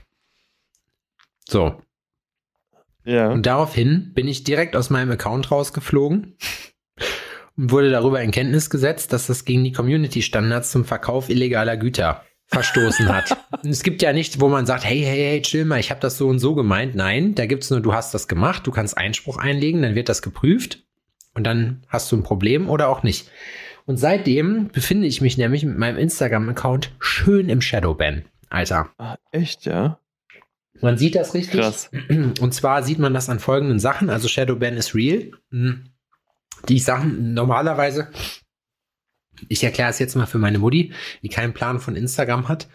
So, 1.46 1.82
Ja. 3.04 3.30
und 3.30 3.46
daraufhin 3.46 4.12
bin 4.14 4.28
ich 4.28 4.44
direkt 4.44 4.76
aus 4.76 4.90
meinem 4.90 5.10
Account 5.10 5.50
rausgeflogen 5.50 6.36
und 7.56 7.70
wurde 7.70 7.90
darüber 7.90 8.20
in 8.22 8.30
Kenntnis 8.30 8.70
gesetzt, 8.70 9.12
dass 9.12 9.26
das 9.26 9.44
gegen 9.44 9.64
die 9.64 9.72
Community-Standards 9.72 10.70
zum 10.70 10.84
Verkauf 10.84 11.28
illegaler 11.28 11.76
Güter 11.76 12.22
verstoßen 12.46 13.08
hat. 13.08 13.36
Und 13.62 13.70
es 13.70 13.82
gibt 13.82 14.02
ja 14.02 14.12
nicht, 14.12 14.40
wo 14.40 14.48
man 14.48 14.66
sagt, 14.66 14.84
hey, 14.84 15.00
hey, 15.00 15.16
hey, 15.16 15.42
chill 15.42 15.64
mal, 15.64 15.80
ich 15.80 15.90
habe 15.90 16.00
das 16.00 16.18
so 16.18 16.28
und 16.28 16.38
so 16.38 16.54
gemeint. 16.54 16.94
Nein, 16.94 17.34
da 17.34 17.46
gibt's 17.46 17.70
nur, 17.70 17.80
du 17.80 17.94
hast 17.94 18.14
das 18.14 18.28
gemacht, 18.28 18.66
du 18.66 18.70
kannst 18.70 18.96
Einspruch 18.96 19.38
einlegen, 19.38 19.82
dann 19.82 19.94
wird 19.94 20.08
das 20.08 20.22
geprüft 20.22 20.84
und 21.34 21.44
dann 21.44 21.84
hast 21.88 22.12
du 22.12 22.16
ein 22.16 22.22
Problem 22.22 22.68
oder 22.68 22.88
auch 22.88 23.02
nicht. 23.02 23.30
Und 23.84 23.96
seitdem 23.96 24.68
befinde 24.68 25.08
ich 25.08 25.20
mich 25.20 25.38
nämlich 25.38 25.64
mit 25.64 25.76
meinem 25.76 25.98
Instagram-Account 25.98 26.92
schön 27.00 27.48
im 27.48 27.60
Shadowban. 27.60 28.26
Alter. 28.48 28.90
Ah, 28.98 29.16
echt, 29.32 29.64
ja? 29.64 29.98
Man 30.82 30.98
sieht 30.98 31.14
das 31.14 31.32
richtig. 31.32 31.60
Krass. 31.60 31.90
Und 32.40 32.52
zwar 32.52 32.82
sieht 32.82 32.98
man 32.98 33.14
das 33.14 33.28
an 33.28 33.38
folgenden 33.38 33.78
Sachen. 33.78 34.10
Also 34.10 34.28
Shadowban 34.28 34.76
ist 34.76 34.94
real. 34.94 35.30
Hm. 35.50 35.84
Die 36.68 36.78
Sachen 36.78 37.34
normalerweise, 37.34 38.08
ich 39.48 39.64
erkläre 39.64 39.90
es 39.90 39.98
jetzt 39.98 40.14
mal 40.16 40.26
für 40.26 40.38
meine 40.38 40.58
Mutti, 40.58 40.92
die 41.22 41.28
keinen 41.28 41.54
Plan 41.54 41.80
von 41.80 41.96
Instagram 41.96 42.48
hat. 42.48 42.68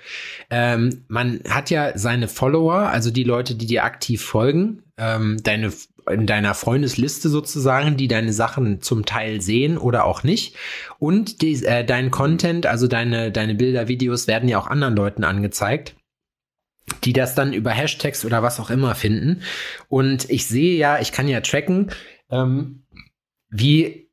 Ähm, 0.49 1.05
man 1.07 1.41
hat 1.49 1.69
ja 1.69 1.97
seine 1.97 2.27
Follower, 2.27 2.89
also 2.89 3.11
die 3.11 3.23
Leute, 3.23 3.55
die 3.55 3.67
dir 3.67 3.83
aktiv 3.83 4.23
folgen, 4.23 4.83
ähm, 4.97 5.37
deine 5.43 5.71
in 6.09 6.25
deiner 6.25 6.53
Freundesliste 6.53 7.27
sozusagen, 7.27 7.97
die 7.97 8.07
deine 8.07 8.31
Sachen 8.31 8.81
zum 8.81 9.05
Teil 9.05 9.41
sehen 9.41 9.77
oder 9.77 10.05
auch 10.05 10.23
nicht. 10.23 10.55
Und 10.99 11.41
die, 11.41 11.61
äh, 11.65 11.83
dein 11.83 12.11
Content, 12.11 12.65
also 12.65 12.87
deine, 12.87 13.29
deine 13.29 13.55
Bilder, 13.55 13.89
Videos 13.89 14.25
werden 14.25 14.47
ja 14.47 14.57
auch 14.57 14.67
anderen 14.67 14.95
Leuten 14.95 15.25
angezeigt 15.25 15.96
die 17.03 17.13
das 17.13 17.35
dann 17.35 17.53
über 17.53 17.71
Hashtags 17.71 18.25
oder 18.25 18.43
was 18.43 18.59
auch 18.59 18.69
immer 18.69 18.95
finden. 18.95 19.41
Und 19.87 20.29
ich 20.29 20.47
sehe 20.47 20.77
ja, 20.77 20.99
ich 20.99 21.11
kann 21.11 21.27
ja 21.27 21.41
tracken, 21.41 21.91
ähm, 22.29 22.83
wie 23.49 24.09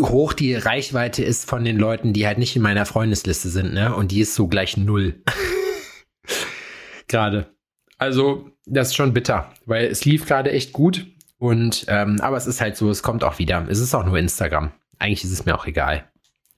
hoch 0.00 0.32
die 0.32 0.54
Reichweite 0.54 1.22
ist 1.22 1.48
von 1.48 1.64
den 1.64 1.76
Leuten, 1.76 2.12
die 2.12 2.26
halt 2.26 2.38
nicht 2.38 2.56
in 2.56 2.62
meiner 2.62 2.86
Freundesliste 2.86 3.48
sind, 3.48 3.74
ne? 3.74 3.94
Und 3.94 4.10
die 4.10 4.20
ist 4.20 4.34
so 4.34 4.48
gleich 4.48 4.76
null. 4.76 5.22
gerade. 7.12 7.54
Also, 7.98 8.50
das 8.66 8.88
ist 8.88 8.96
schon 8.96 9.14
bitter, 9.14 9.52
weil 9.64 9.86
es 9.86 10.04
lief 10.04 10.26
gerade 10.26 10.50
echt 10.50 10.72
gut. 10.72 11.06
Und, 11.38 11.84
ähm, 11.88 12.20
aber 12.20 12.36
es 12.36 12.46
ist 12.46 12.60
halt 12.60 12.76
so, 12.76 12.90
es 12.90 13.02
kommt 13.02 13.22
auch 13.22 13.38
wieder. 13.38 13.66
Es 13.68 13.78
ist 13.78 13.94
auch 13.94 14.04
nur 14.04 14.18
Instagram. 14.18 14.72
Eigentlich 14.98 15.24
ist 15.24 15.32
es 15.32 15.44
mir 15.44 15.56
auch 15.56 15.66
egal. 15.66 16.08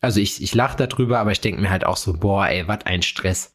Also 0.00 0.20
ich, 0.20 0.42
ich 0.42 0.54
lache 0.54 0.86
darüber, 0.86 1.18
aber 1.18 1.32
ich 1.32 1.40
denke 1.40 1.60
mir 1.60 1.70
halt 1.70 1.84
auch 1.84 1.96
so, 1.96 2.12
boah, 2.12 2.46
ey, 2.46 2.68
was 2.68 2.84
ein 2.84 3.02
Stress. 3.02 3.53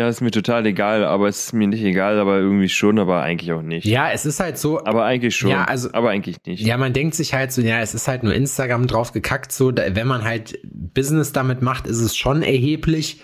Ja, 0.00 0.08
ist 0.08 0.22
mir 0.22 0.30
total 0.30 0.64
egal, 0.64 1.04
aber 1.04 1.28
es 1.28 1.44
ist 1.44 1.52
mir 1.52 1.66
nicht 1.68 1.84
egal, 1.84 2.18
aber 2.18 2.38
irgendwie 2.38 2.70
schon, 2.70 2.98
aber 2.98 3.20
eigentlich 3.20 3.52
auch 3.52 3.60
nicht. 3.60 3.84
Ja, 3.84 4.10
es 4.10 4.24
ist 4.24 4.40
halt 4.40 4.56
so, 4.56 4.82
Aber 4.82 5.04
eigentlich 5.04 5.36
schon. 5.36 5.50
Ja, 5.50 5.64
also- 5.64 5.92
aber 5.92 6.08
eigentlich 6.08 6.38
nicht. 6.46 6.64
Ja, 6.64 6.78
man 6.78 6.94
denkt 6.94 7.14
sich 7.14 7.34
halt 7.34 7.52
so, 7.52 7.60
ja, 7.60 7.80
es 7.82 7.92
ist 7.92 8.08
halt 8.08 8.22
nur 8.22 8.32
Instagram 8.32 8.86
drauf 8.86 9.12
gekackt, 9.12 9.52
so, 9.52 9.70
da, 9.72 9.94
wenn 9.94 10.06
man 10.06 10.24
halt 10.24 10.58
Business 10.64 11.32
damit 11.32 11.60
macht, 11.60 11.86
ist 11.86 11.98
es 12.00 12.16
schon 12.16 12.42
erheblich, 12.42 13.20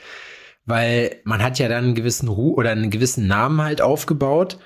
weil 0.67 1.17
man 1.25 1.43
hat 1.43 1.59
ja 1.59 1.69
dann 1.69 1.85
einen 1.85 1.95
gewissen 1.95 2.29
Ruh 2.29 2.53
oder 2.53 2.73
einen 2.73 2.91
gewissen 2.91 3.27
Namen 3.27 3.63
halt 3.63 3.81
aufgebaut. 3.81 4.59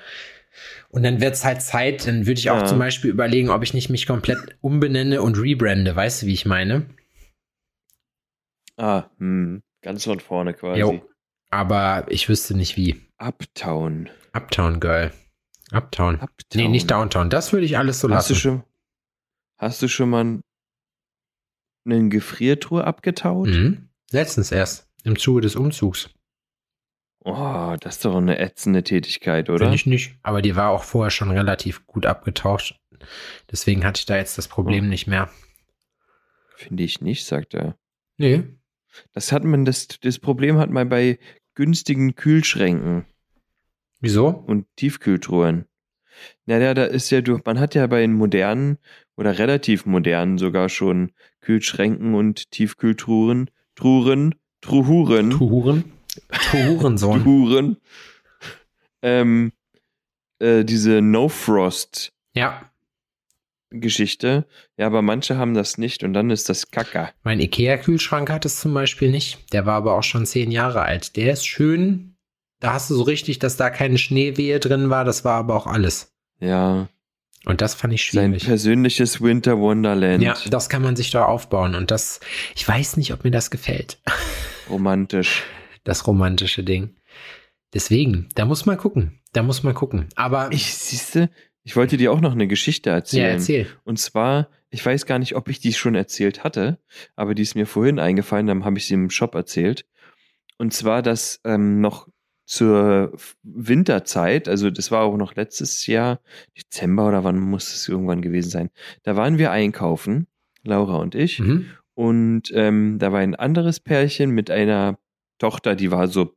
Und 0.88 1.04
dann 1.04 1.20
wird's 1.20 1.44
halt 1.44 1.62
Zeit, 1.62 2.08
dann 2.08 2.26
würde 2.26 2.40
ich 2.40 2.50
auch 2.50 2.62
Ja. 2.62 2.64
zum 2.64 2.80
Beispiel 2.80 3.10
überlegen, 3.12 3.50
ob 3.50 3.62
ich 3.62 3.72
nicht 3.72 3.88
mich 3.88 4.08
komplett 4.08 4.56
umbenenne 4.60 5.22
und 5.22 5.38
rebrande, 5.40 5.94
weißt 5.94 6.22
du, 6.22 6.26
wie 6.26 6.32
ich 6.34 6.44
meine? 6.44 6.86
Ah, 8.76 9.04
hm, 9.18 9.62
ganz 9.82 10.02
von 10.02 10.18
vorne 10.18 10.54
quasi. 10.54 10.80
Jo. 10.80 11.00
Aber 11.50 12.06
ich 12.08 12.28
wüsste 12.28 12.56
nicht 12.56 12.76
wie. 12.76 13.00
Uptown. 13.18 14.08
Uptown 14.32 14.80
Girl. 14.80 15.12
Uptown. 15.72 16.16
Uptown. 16.20 16.32
Nee, 16.54 16.68
nicht 16.68 16.90
Downtown. 16.90 17.30
Das 17.30 17.52
würde 17.52 17.64
ich 17.66 17.76
alles 17.78 18.00
so 18.00 18.08
Hast 18.08 18.14
lassen. 18.30 18.32
du 18.34 18.38
schon, 18.38 18.62
hast 19.58 19.82
du 19.82 19.88
schon 19.88 20.10
mal 20.10 20.40
eine 21.84 22.08
Gefriertruhe 22.08 22.84
abgetaut? 22.84 23.48
Mhm. 23.48 23.88
Letztens 24.10 24.52
erst. 24.52 24.88
Im 25.04 25.18
Zuge 25.18 25.40
des 25.40 25.56
Umzugs. 25.56 26.10
Oh, 27.24 27.76
das 27.80 27.96
ist 27.96 28.04
doch 28.04 28.16
eine 28.16 28.38
ätzende 28.38 28.82
Tätigkeit, 28.82 29.48
oder? 29.50 29.64
Finde 29.66 29.74
ich 29.76 29.86
nicht. 29.86 30.14
Aber 30.22 30.42
die 30.42 30.56
war 30.56 30.70
auch 30.70 30.84
vorher 30.84 31.10
schon 31.10 31.30
relativ 31.30 31.86
gut 31.86 32.06
abgetauscht. 32.06 32.78
Deswegen 33.50 33.84
hatte 33.84 33.98
ich 34.00 34.06
da 34.06 34.16
jetzt 34.16 34.38
das 34.38 34.48
Problem 34.48 34.84
Oh. 34.86 34.88
nicht 34.88 35.06
mehr. 35.06 35.30
Finde 36.56 36.82
ich 36.82 37.00
nicht, 37.00 37.26
sagt 37.26 37.54
er. 37.54 37.76
Nee. 38.18 38.44
Das 39.12 39.32
hat 39.32 39.44
man, 39.44 39.64
das, 39.64 39.88
das 39.88 40.18
Problem 40.18 40.58
hat 40.58 40.70
man 40.70 40.88
bei 40.88 41.18
günstigen 41.54 42.14
Kühlschränken 42.14 43.04
Wieso? 44.00 44.28
und 44.28 44.66
Tiefkühltruhen. 44.76 45.66
Naja, 46.46 46.74
da 46.74 46.84
ist 46.84 47.10
ja, 47.10 47.22
man 47.44 47.58
hat 47.58 47.74
ja 47.74 47.86
bei 47.86 48.00
den 48.00 48.12
modernen 48.12 48.78
oder 49.16 49.38
relativ 49.38 49.86
modernen 49.86 50.38
sogar 50.38 50.68
schon 50.68 51.12
Kühlschränken 51.40 52.14
und 52.14 52.50
Tiefkühltruhen, 52.50 53.50
Truhen, 53.74 54.34
Truhuren, 54.60 55.30
Tuhuren? 55.30 55.84
Tuhurensohn. 56.50 57.22
Truhuren, 57.22 57.76
ähm, 59.02 59.52
äh, 60.38 60.64
diese 60.64 61.00
No-Frost 61.00 62.12
ja. 62.34 62.69
Geschichte. 63.70 64.46
Ja, 64.76 64.86
aber 64.86 65.02
manche 65.02 65.36
haben 65.36 65.54
das 65.54 65.78
nicht 65.78 66.02
und 66.04 66.12
dann 66.12 66.30
ist 66.30 66.48
das 66.48 66.70
Kacker. 66.70 67.10
Mein 67.22 67.40
Ikea-Kühlschrank 67.40 68.28
hat 68.30 68.44
es 68.44 68.60
zum 68.60 68.74
Beispiel 68.74 69.10
nicht. 69.10 69.52
Der 69.52 69.66
war 69.66 69.74
aber 69.74 69.94
auch 69.96 70.02
schon 70.02 70.26
zehn 70.26 70.50
Jahre 70.50 70.82
alt. 70.82 71.16
Der 71.16 71.32
ist 71.32 71.46
schön. 71.46 72.16
Da 72.60 72.74
hast 72.74 72.90
du 72.90 72.94
so 72.94 73.02
richtig, 73.02 73.38
dass 73.38 73.56
da 73.56 73.70
keine 73.70 73.96
Schneewehe 73.98 74.60
drin 74.60 74.90
war. 74.90 75.04
Das 75.04 75.24
war 75.24 75.34
aber 75.36 75.54
auch 75.56 75.66
alles. 75.66 76.12
Ja, 76.40 76.88
Und 77.46 77.60
das 77.62 77.74
fand 77.74 77.92
ich 77.94 78.10
sein 78.10 78.30
schwierig. 78.32 78.44
persönliches 78.46 79.20
Winter 79.22 79.58
Wonderland. 79.58 80.22
Ja, 80.22 80.36
das 80.50 80.68
kann 80.68 80.82
man 80.82 80.96
sich 80.96 81.10
da 81.10 81.24
aufbauen. 81.24 81.74
Und 81.74 81.90
das, 81.90 82.20
ich 82.54 82.66
weiß 82.68 82.96
nicht, 82.98 83.12
ob 83.14 83.24
mir 83.24 83.30
das 83.30 83.50
gefällt. 83.50 83.98
Romantisch. 84.68 85.42
Das 85.84 86.06
romantische 86.06 86.62
Ding. 86.62 86.96
Deswegen, 87.72 88.28
da 88.34 88.44
muss 88.44 88.66
man 88.66 88.76
gucken. 88.76 89.20
Da 89.32 89.42
muss 89.42 89.62
man 89.62 89.74
gucken. 89.74 90.08
Aber 90.16 90.50
Ich 90.52 90.74
siehste, 90.74 91.30
ich 91.70 91.76
wollte 91.76 91.96
dir 91.96 92.10
auch 92.10 92.20
noch 92.20 92.32
eine 92.32 92.48
Geschichte 92.48 92.90
erzählen. 92.90 93.22
ja, 93.22 93.28
erzähl. 93.30 93.66
Und 93.84 94.00
zwar, 94.00 94.48
ich 94.70 94.84
weiß 94.84 95.06
gar 95.06 95.20
nicht, 95.20 95.36
ob 95.36 95.48
ich 95.48 95.60
die 95.60 95.72
schon 95.72 95.94
erzählt 95.94 96.42
hatte, 96.42 96.78
aber 97.14 97.32
die 97.36 97.42
ist 97.42 97.54
mir 97.54 97.64
vorhin 97.66 98.00
eingefallen, 98.00 98.48
dann 98.48 98.64
habe 98.64 98.76
ich 98.78 98.86
sie 98.88 98.94
im 98.94 99.08
Shop 99.08 99.36
erzählt. 99.36 99.86
Und 100.58 100.72
zwar, 100.74 101.00
dass 101.00 101.40
ähm, 101.44 101.80
noch 101.80 102.08
zur 102.44 103.12
Winterzeit, 103.44 104.48
also 104.48 104.68
das 104.70 104.90
war 104.90 105.02
auch 105.04 105.16
noch 105.16 105.36
letztes 105.36 105.86
Jahr, 105.86 106.18
Dezember 106.58 107.06
oder 107.06 107.22
wann 107.22 107.38
muss 107.38 107.72
es 107.72 107.86
irgendwann 107.88 108.20
gewesen 108.20 108.50
sein, 108.50 108.70
da 109.04 109.14
waren 109.14 109.38
wir 109.38 109.52
einkaufen, 109.52 110.26
Laura 110.64 110.96
und 110.96 111.14
ich, 111.14 111.38
Mhm. 111.38 111.66
und 111.94 112.50
ähm, 112.52 112.98
da 112.98 113.12
war 113.12 113.20
ein 113.20 113.36
anderes 113.36 113.78
Pärchen 113.78 114.30
mit 114.30 114.50
einer 114.50 114.98
Tochter, 115.38 115.76
die 115.76 115.92
war 115.92 116.08
so 116.08 116.34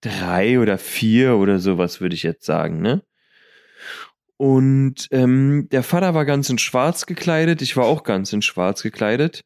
drei 0.00 0.58
oder 0.58 0.78
vier 0.78 1.36
oder 1.36 1.58
sowas, 1.58 2.00
würde 2.00 2.14
ich 2.14 2.22
jetzt 2.22 2.46
sagen, 2.46 2.80
ne? 2.80 3.02
Und 4.40 5.06
ähm, 5.10 5.68
der 5.70 5.82
Vater 5.82 6.14
war 6.14 6.24
ganz 6.24 6.48
in 6.48 6.56
schwarz 6.56 7.04
gekleidet, 7.04 7.60
ich 7.60 7.76
war 7.76 7.84
auch 7.84 8.04
ganz 8.04 8.32
in 8.32 8.40
schwarz 8.40 8.82
gekleidet. 8.82 9.42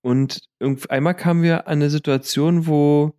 Und 0.00 0.40
einmal 0.88 1.14
kamen 1.14 1.42
wir 1.42 1.66
an 1.68 1.74
eine 1.74 1.90
Situation, 1.90 2.66
wo 2.66 3.12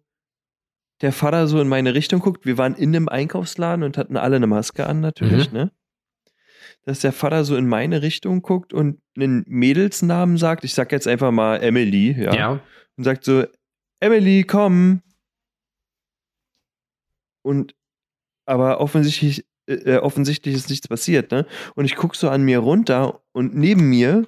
der 1.02 1.12
Vater 1.12 1.46
so 1.46 1.62
in 1.62 1.68
meine 1.68 1.94
Richtung 1.94 2.22
guckt. 2.22 2.48
Wir 2.48 2.58
waren 2.58 2.74
in 2.74 2.96
einem 2.96 3.08
Einkaufsladen 3.08 3.84
und 3.84 4.00
hatten 4.00 4.18
alle 4.18 4.38
eine 4.38 4.48
Maske 4.48 4.88
an, 4.88 5.00
natürlich, 5.02 5.52
Mhm. 5.52 5.58
ne? 5.58 5.72
dass 6.86 7.02
der 7.02 7.12
Vater 7.14 7.44
so 7.46 7.56
in 7.56 7.68
meine 7.68 8.02
Richtung 8.02 8.42
guckt 8.42 8.74
und 8.74 9.00
einen 9.16 9.44
Mädelsnamen 9.48 10.38
sagt. 10.38 10.64
Ich 10.64 10.74
sag 10.74 10.92
jetzt 10.92 11.08
einfach 11.08 11.30
mal 11.30 11.58
Emily, 11.62 12.20
ja. 12.20 12.34
Ja. 12.34 12.62
Und 12.98 13.04
sagt 13.04 13.26
so, 13.26 13.44
Emily, 14.00 14.44
komm. 14.44 15.04
Und 17.44 17.76
aber 18.48 18.80
offensichtlich, 18.80 19.46
äh, 19.68 19.98
offensichtlich 19.98 20.56
ist 20.56 20.70
nichts 20.70 20.88
passiert, 20.88 21.32
ne? 21.32 21.46
Und 21.76 21.86
ich 21.86 21.96
guck 21.96 22.16
so 22.16 22.30
an 22.30 22.44
mir 22.44 22.60
runter 22.60 23.22
und 23.32 23.56
neben 23.56 23.90
mir 23.90 24.28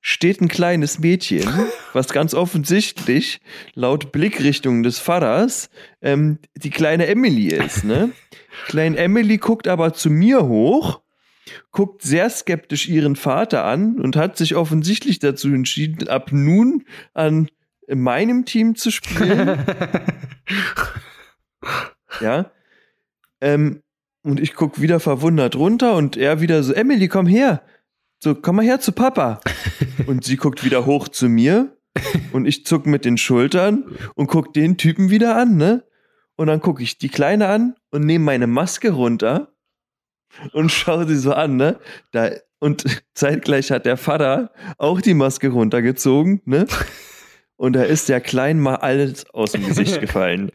steht 0.00 0.40
ein 0.40 0.48
kleines 0.48 0.98
Mädchen, 0.98 1.46
was 1.92 2.08
ganz 2.08 2.34
offensichtlich 2.34 3.40
laut 3.74 4.12
Blickrichtung 4.12 4.82
des 4.82 4.98
Vaters 4.98 5.70
ähm, 6.00 6.38
die 6.54 6.70
kleine 6.70 7.06
Emily 7.06 7.48
ist. 7.48 7.84
Ne? 7.84 8.10
Kleine 8.66 8.96
Emily 8.96 9.38
guckt 9.38 9.68
aber 9.68 9.92
zu 9.92 10.10
mir 10.10 10.46
hoch, 10.46 11.00
guckt 11.70 12.02
sehr 12.02 12.28
skeptisch 12.28 12.88
ihren 12.88 13.14
Vater 13.14 13.64
an 13.64 14.00
und 14.00 14.16
hat 14.16 14.36
sich 14.36 14.56
offensichtlich 14.56 15.20
dazu 15.20 15.48
entschieden, 15.48 16.08
ab 16.08 16.30
nun 16.32 16.84
an 17.14 17.48
meinem 17.86 18.44
Team 18.44 18.74
zu 18.74 18.90
spielen. 18.90 19.64
ja. 22.20 22.50
Ähm, 23.40 23.82
und 24.22 24.40
ich 24.40 24.54
guck 24.54 24.80
wieder 24.80 25.00
verwundert 25.00 25.56
runter 25.56 25.94
und 25.94 26.16
er 26.16 26.40
wieder 26.40 26.62
so, 26.62 26.72
Emily, 26.72 27.08
komm 27.08 27.26
her. 27.26 27.62
So, 28.22 28.34
komm 28.34 28.56
mal 28.56 28.64
her 28.64 28.80
zu 28.80 28.92
Papa. 28.92 29.40
Und 30.06 30.24
sie 30.24 30.36
guckt 30.36 30.64
wieder 30.64 30.86
hoch 30.86 31.08
zu 31.08 31.28
mir 31.28 31.76
und 32.32 32.46
ich 32.46 32.64
zuck 32.64 32.86
mit 32.86 33.04
den 33.04 33.18
Schultern 33.18 33.84
und 34.14 34.28
guck 34.28 34.52
den 34.54 34.76
Typen 34.76 35.10
wieder 35.10 35.36
an, 35.36 35.56
ne? 35.56 35.84
Und 36.36 36.46
dann 36.46 36.60
gucke 36.60 36.82
ich 36.82 36.98
die 36.98 37.08
Kleine 37.08 37.48
an 37.48 37.74
und 37.90 38.04
nehme 38.04 38.24
meine 38.24 38.46
Maske 38.46 38.90
runter 38.90 39.52
und 40.52 40.70
schaue 40.70 41.06
sie 41.06 41.16
so 41.16 41.32
an, 41.32 41.56
ne? 41.56 41.78
Da, 42.12 42.30
und 42.60 42.84
zeitgleich 43.14 43.70
hat 43.70 43.86
der 43.86 43.96
Vater 43.96 44.52
auch 44.78 45.00
die 45.00 45.14
Maske 45.14 45.48
runtergezogen, 45.48 46.42
ne? 46.44 46.66
Und 47.60 47.72
da 47.72 47.82
ist 47.82 48.08
der 48.08 48.20
Kleinen 48.20 48.60
mal 48.60 48.76
alles 48.76 49.28
aus 49.30 49.50
dem 49.50 49.66
Gesicht 49.66 50.00
gefallen. 50.00 50.52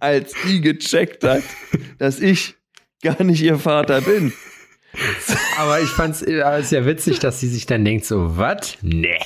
Als 0.00 0.32
die 0.46 0.60
gecheckt 0.60 1.22
hat, 1.24 1.42
dass 1.98 2.20
ich 2.20 2.56
gar 3.02 3.22
nicht 3.22 3.42
ihr 3.42 3.58
Vater 3.58 4.00
bin. 4.00 4.32
Aber 5.58 5.80
ich 5.80 5.88
fand's 5.88 6.22
aber 6.24 6.58
es 6.58 6.66
ist 6.66 6.72
ja 6.72 6.84
witzig, 6.84 7.18
dass 7.20 7.38
sie 7.40 7.48
sich 7.48 7.66
dann 7.66 7.84
denkt, 7.84 8.04
so, 8.04 8.36
was? 8.36 8.76
Nee. 8.82 9.18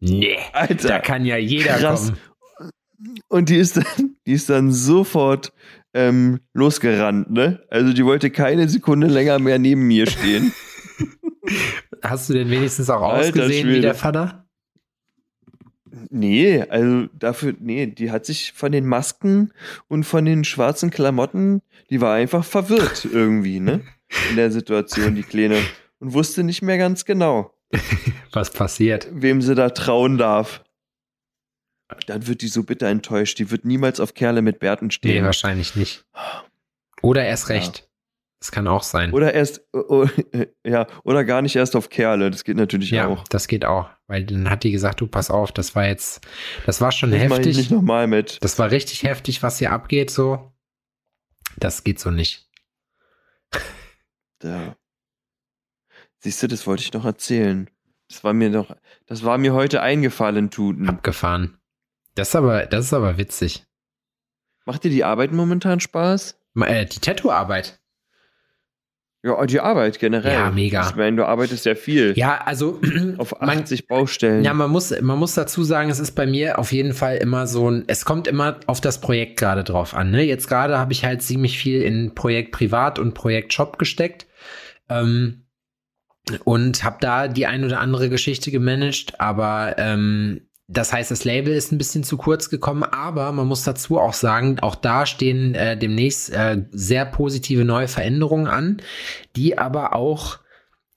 Nee. 0.00 0.36
Alter, 0.52 0.88
Da 0.88 0.98
kann 0.98 1.24
ja 1.24 1.36
jeder 1.36 1.78
krass. 1.78 2.08
kommen. 2.08 2.18
Und 3.28 3.48
die 3.48 3.56
ist 3.56 3.76
dann, 3.78 4.16
die 4.26 4.32
ist 4.32 4.50
dann 4.50 4.70
sofort 4.72 5.52
ähm, 5.94 6.40
losgerannt, 6.52 7.30
ne? 7.30 7.62
Also 7.70 7.92
die 7.92 8.04
wollte 8.04 8.30
keine 8.30 8.68
Sekunde 8.68 9.06
länger 9.06 9.38
mehr 9.38 9.58
neben 9.58 9.86
mir 9.86 10.06
stehen. 10.08 10.52
Hast 12.02 12.28
du 12.28 12.34
denn 12.34 12.50
wenigstens 12.50 12.90
auch 12.90 13.02
Alter 13.02 13.28
ausgesehen 13.42 13.68
wie 13.68 13.72
Schwede. 13.72 13.80
der 13.82 13.94
Vater? 13.94 14.41
Nee, 16.10 16.62
also 16.62 17.06
dafür, 17.18 17.54
nee, 17.60 17.86
die 17.86 18.10
hat 18.10 18.24
sich 18.26 18.52
von 18.52 18.72
den 18.72 18.86
Masken 18.86 19.52
und 19.88 20.04
von 20.04 20.24
den 20.24 20.44
schwarzen 20.44 20.90
Klamotten, 20.90 21.60
die 21.90 22.00
war 22.00 22.14
einfach 22.14 22.44
verwirrt 22.44 23.04
irgendwie, 23.12 23.60
ne? 23.60 23.80
In 24.30 24.36
der 24.36 24.50
Situation, 24.50 25.14
die 25.14 25.22
Kleine. 25.22 25.58
Und 26.00 26.12
wusste 26.14 26.42
nicht 26.44 26.62
mehr 26.62 26.78
ganz 26.78 27.04
genau, 27.04 27.54
Was 28.32 28.50
passiert? 28.52 29.08
wem 29.12 29.40
sie 29.42 29.54
da 29.54 29.70
trauen 29.70 30.18
darf. 30.18 30.62
Dann 32.06 32.26
wird 32.26 32.40
die 32.42 32.48
so 32.48 32.62
bitter 32.62 32.88
enttäuscht. 32.88 33.38
Die 33.38 33.50
wird 33.50 33.64
niemals 33.66 34.00
auf 34.00 34.14
Kerle 34.14 34.40
mit 34.42 34.58
Bärten 34.60 34.86
Nee, 34.86 34.92
stehen. 34.92 35.24
wahrscheinlich 35.24 35.76
nicht. 35.76 36.04
Oder 37.02 37.24
erst 37.24 37.48
Ja. 37.48 37.56
Das 38.42 38.50
kann 38.50 38.66
auch 38.66 38.82
sein. 38.82 39.12
Oder 39.12 39.34
erst, 39.34 39.62
oh, 39.72 40.04
ja, 40.66 40.88
oder 41.04 41.22
gar 41.22 41.42
nicht 41.42 41.54
erst 41.54 41.76
auf 41.76 41.90
Kerle. 41.90 42.28
Das 42.28 42.42
geht 42.42 42.56
natürlich 42.56 42.90
ja, 42.90 43.06
auch. 43.06 43.22
das 43.28 43.46
geht 43.46 43.64
auch. 43.64 43.88
Weil 44.08 44.24
dann 44.24 44.50
hat 44.50 44.64
die 44.64 44.72
gesagt, 44.72 45.00
du 45.00 45.06
pass 45.06 45.30
auf, 45.30 45.52
das 45.52 45.76
war 45.76 45.86
jetzt, 45.86 46.26
das 46.66 46.80
war 46.80 46.90
schon 46.90 47.12
Das 47.12 47.20
heftig. 47.20 47.56
nicht 47.56 47.70
nochmal 47.70 48.08
mit. 48.08 48.38
Das 48.42 48.58
war 48.58 48.72
richtig 48.72 49.04
heftig, 49.04 49.44
was 49.44 49.60
hier 49.60 49.70
abgeht, 49.70 50.10
so. 50.10 50.52
Das 51.56 51.84
geht 51.84 52.00
so 52.00 52.10
nicht. 52.10 52.50
Da. 54.40 54.74
Siehst 56.18 56.42
du, 56.42 56.48
das 56.48 56.66
wollte 56.66 56.82
ich 56.82 56.92
noch 56.92 57.04
erzählen. 57.04 57.70
Das 58.08 58.24
war 58.24 58.32
mir 58.32 58.50
noch, 58.50 58.74
das 59.06 59.22
war 59.22 59.38
mir 59.38 59.52
heute 59.52 59.82
eingefallen, 59.82 60.50
Tuten. 60.50 60.88
Abgefahren. 60.88 61.58
Das 62.16 62.30
ist 62.30 62.34
aber, 62.34 62.66
das 62.66 62.86
ist 62.86 62.92
aber 62.92 63.18
witzig. 63.18 63.64
Macht 64.64 64.82
dir 64.82 64.90
die 64.90 65.04
Arbeit 65.04 65.30
momentan 65.30 65.78
Spaß? 65.78 66.40
Äh, 66.56 66.86
die 66.86 66.98
Tattoo-Arbeit. 66.98 67.78
Ja, 69.24 69.46
die 69.46 69.60
Arbeit 69.60 70.00
generell. 70.00 70.32
Ja, 70.32 70.50
mega. 70.50 70.88
Ich 70.88 70.96
meine, 70.96 71.16
du 71.16 71.26
arbeitest 71.26 71.64
ja 71.64 71.76
viel. 71.76 72.12
Ja, 72.16 72.38
also 72.44 72.80
Auf 73.18 73.38
man, 73.40 73.60
80 73.60 73.86
Baustellen. 73.86 74.42
ja, 74.42 74.52
man 74.52 74.70
muss, 74.70 74.92
man 75.00 75.16
muss 75.16 75.34
dazu 75.34 75.62
sagen, 75.62 75.90
es 75.90 76.00
ist 76.00 76.12
bei 76.12 76.26
mir 76.26 76.58
auf 76.58 76.72
jeden 76.72 76.92
Fall 76.92 77.18
immer 77.18 77.46
so 77.46 77.70
ein, 77.70 77.84
es 77.86 78.04
kommt 78.04 78.26
immer 78.26 78.58
auf 78.66 78.80
das 78.80 79.00
Projekt 79.00 79.38
gerade 79.38 79.62
drauf 79.62 79.94
an. 79.94 80.10
Ne? 80.10 80.22
Jetzt 80.24 80.48
gerade 80.48 80.76
habe 80.78 80.92
ich 80.92 81.04
halt 81.04 81.22
ziemlich 81.22 81.56
viel 81.56 81.82
in 81.82 82.16
Projekt 82.16 82.50
Privat 82.50 82.98
und 82.98 83.14
Projekt 83.14 83.52
Shop 83.52 83.78
gesteckt. 83.78 84.26
Ähm, 84.88 85.42
und 86.44 86.84
habe 86.84 86.98
da 87.00 87.28
die 87.28 87.46
ein 87.46 87.64
oder 87.64 87.80
andere 87.80 88.08
Geschichte 88.08 88.50
gemanagt, 88.50 89.20
aber 89.20 89.74
ähm, 89.78 90.42
das 90.68 90.92
heißt, 90.92 91.10
das 91.10 91.24
Label 91.24 91.52
ist 91.52 91.72
ein 91.72 91.78
bisschen 91.78 92.04
zu 92.04 92.16
kurz 92.16 92.48
gekommen, 92.48 92.82
aber 92.84 93.32
man 93.32 93.46
muss 93.46 93.64
dazu 93.64 93.98
auch 93.98 94.14
sagen, 94.14 94.58
auch 94.60 94.74
da 94.74 95.06
stehen 95.06 95.54
äh, 95.54 95.76
demnächst 95.76 96.32
äh, 96.32 96.62
sehr 96.70 97.04
positive 97.04 97.64
neue 97.64 97.88
Veränderungen 97.88 98.46
an, 98.46 98.78
die 99.36 99.58
aber 99.58 99.94
auch 99.94 100.38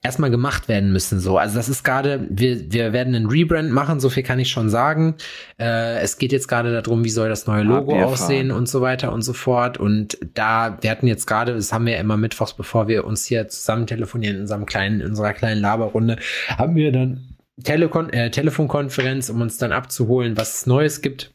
erstmal 0.06 0.30
gemacht 0.30 0.68
werden 0.68 0.92
müssen. 0.92 1.18
So, 1.18 1.36
also 1.36 1.56
das 1.56 1.68
ist 1.68 1.82
gerade, 1.82 2.26
wir, 2.30 2.72
wir 2.72 2.92
werden 2.92 3.14
einen 3.14 3.26
Rebrand 3.26 3.72
machen, 3.72 3.98
so 3.98 4.08
viel 4.08 4.22
kann 4.22 4.38
ich 4.38 4.50
schon 4.50 4.70
sagen. 4.70 5.16
Äh, 5.58 5.98
es 5.98 6.16
geht 6.18 6.32
jetzt 6.32 6.46
gerade 6.46 6.80
darum, 6.80 7.04
wie 7.04 7.10
soll 7.10 7.28
das 7.28 7.46
neue 7.46 7.64
Logo 7.64 8.00
aussehen 8.02 8.52
und 8.52 8.68
so 8.68 8.80
weiter 8.80 9.12
und 9.12 9.22
so 9.22 9.32
fort. 9.32 9.78
Und 9.78 10.16
da, 10.34 10.78
wir 10.80 10.90
hatten 10.90 11.08
jetzt 11.08 11.26
gerade, 11.26 11.54
das 11.54 11.72
haben 11.72 11.86
wir 11.86 11.94
ja 11.94 12.00
immer 12.00 12.16
mittwochs, 12.16 12.54
bevor 12.54 12.86
wir 12.86 13.04
uns 13.04 13.26
hier 13.26 13.48
zusammen 13.48 13.86
telefonieren 13.86 14.36
in 14.36 14.42
unserem 14.42 14.64
kleinen, 14.64 15.00
in 15.00 15.08
unserer 15.08 15.32
kleinen 15.32 15.60
Laberrunde, 15.60 16.18
haben 16.56 16.76
wir 16.76 16.92
dann 16.92 17.35
Telekon 17.62 18.10
äh, 18.10 18.30
Telefonkonferenz, 18.30 19.30
um 19.30 19.40
uns 19.40 19.58
dann 19.58 19.72
abzuholen, 19.72 20.36
was 20.36 20.56
es 20.56 20.66
Neues 20.66 21.00
gibt. 21.00 21.34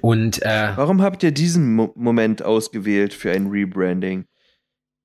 Und 0.00 0.42
äh, 0.42 0.72
Warum 0.76 1.02
habt 1.02 1.22
ihr 1.22 1.32
diesen 1.32 1.74
Mo 1.74 1.92
Moment 1.94 2.42
ausgewählt 2.42 3.14
für 3.14 3.30
ein 3.30 3.46
Rebranding? 3.46 4.26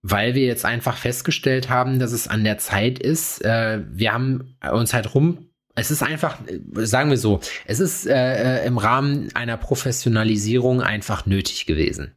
weil 0.01 0.33
wir 0.33 0.45
jetzt 0.45 0.65
einfach 0.65 0.97
festgestellt 0.97 1.69
haben, 1.69 1.99
dass 1.99 2.11
es 2.11 2.27
an 2.27 2.43
der 2.43 2.57
Zeit 2.57 2.99
ist. 2.99 3.43
Äh, 3.43 3.81
wir 3.91 4.13
haben 4.13 4.57
uns 4.71 4.93
halt 4.93 5.13
rum. 5.13 5.49
Es 5.75 5.91
ist 5.91 6.03
einfach, 6.03 6.39
äh, 6.47 6.85
sagen 6.85 7.09
wir 7.09 7.17
so, 7.17 7.39
es 7.65 7.79
ist 7.79 8.07
äh, 8.07 8.63
äh, 8.63 8.65
im 8.65 8.77
Rahmen 8.77 9.29
einer 9.35 9.57
Professionalisierung 9.57 10.81
einfach 10.81 11.25
nötig 11.25 11.65
gewesen. 11.65 12.15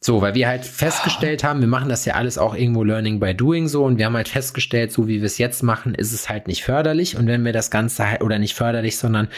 So, 0.00 0.20
weil 0.20 0.34
wir 0.34 0.46
halt 0.46 0.64
festgestellt 0.64 1.42
haben, 1.42 1.60
wir 1.60 1.68
machen 1.68 1.88
das 1.88 2.04
ja 2.04 2.14
alles 2.14 2.36
auch 2.36 2.54
irgendwo 2.54 2.84
Learning 2.84 3.18
by 3.18 3.34
Doing 3.34 3.66
so 3.66 3.84
und 3.84 3.98
wir 3.98 4.06
haben 4.06 4.16
halt 4.16 4.28
festgestellt, 4.28 4.92
so 4.92 5.08
wie 5.08 5.20
wir 5.20 5.26
es 5.26 5.38
jetzt 5.38 5.62
machen, 5.62 5.94
ist 5.94 6.12
es 6.12 6.28
halt 6.28 6.48
nicht 6.48 6.64
förderlich 6.64 7.16
und 7.16 7.26
wenn 7.26 7.44
wir 7.44 7.52
das 7.52 7.70
Ganze 7.70 8.10
halt, 8.10 8.22
oder 8.22 8.38
nicht 8.38 8.54
förderlich, 8.54 8.98
sondern 8.98 9.28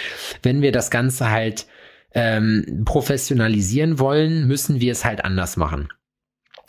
wenn 0.42 0.60
wir 0.60 0.72
das 0.72 0.90
Ganze 0.90 1.30
halt 1.30 1.66
ähm, 2.12 2.82
professionalisieren 2.84 3.98
wollen, 3.98 4.46
müssen 4.48 4.80
wir 4.80 4.92
es 4.92 5.04
halt 5.04 5.24
anders 5.24 5.56
machen. 5.56 5.88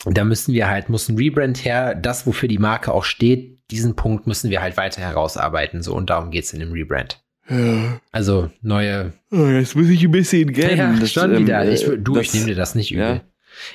Und 0.04 0.16
da 0.16 0.24
müssen 0.24 0.54
wir 0.54 0.68
halt, 0.68 0.88
muss 0.88 1.08
ein 1.08 1.16
Rebrand 1.16 1.64
her, 1.64 1.94
das, 1.94 2.26
wofür 2.26 2.48
die 2.48 2.58
Marke 2.58 2.92
auch 2.92 3.04
steht, 3.04 3.58
diesen 3.70 3.96
Punkt 3.96 4.26
müssen 4.26 4.50
wir 4.50 4.62
halt 4.62 4.76
weiter 4.76 5.02
herausarbeiten. 5.02 5.82
So, 5.82 5.94
und 5.94 6.10
darum 6.10 6.30
geht's 6.30 6.52
in 6.52 6.60
dem 6.60 6.72
Rebrand. 6.72 7.22
Ja. 7.48 8.00
Also 8.12 8.50
neue. 8.62 9.12
Oh, 9.30 9.46
jetzt 9.46 9.76
muss 9.76 9.88
ich 9.88 10.02
ein 10.04 10.10
bisschen 10.10 10.52
gähnen. 10.52 10.78
Ja, 10.78 10.96
Das, 10.98 11.12
schon 11.12 11.34
ähm, 11.34 11.42
wieder. 11.42 11.68
Ich, 11.70 11.86
äh, 11.86 11.98
du, 11.98 12.14
das, 12.14 12.26
ich 12.26 12.34
nehme 12.34 12.46
dir 12.46 12.54
das 12.54 12.74
nicht 12.74 12.92
übel. 12.92 13.04
ja. 13.04 13.20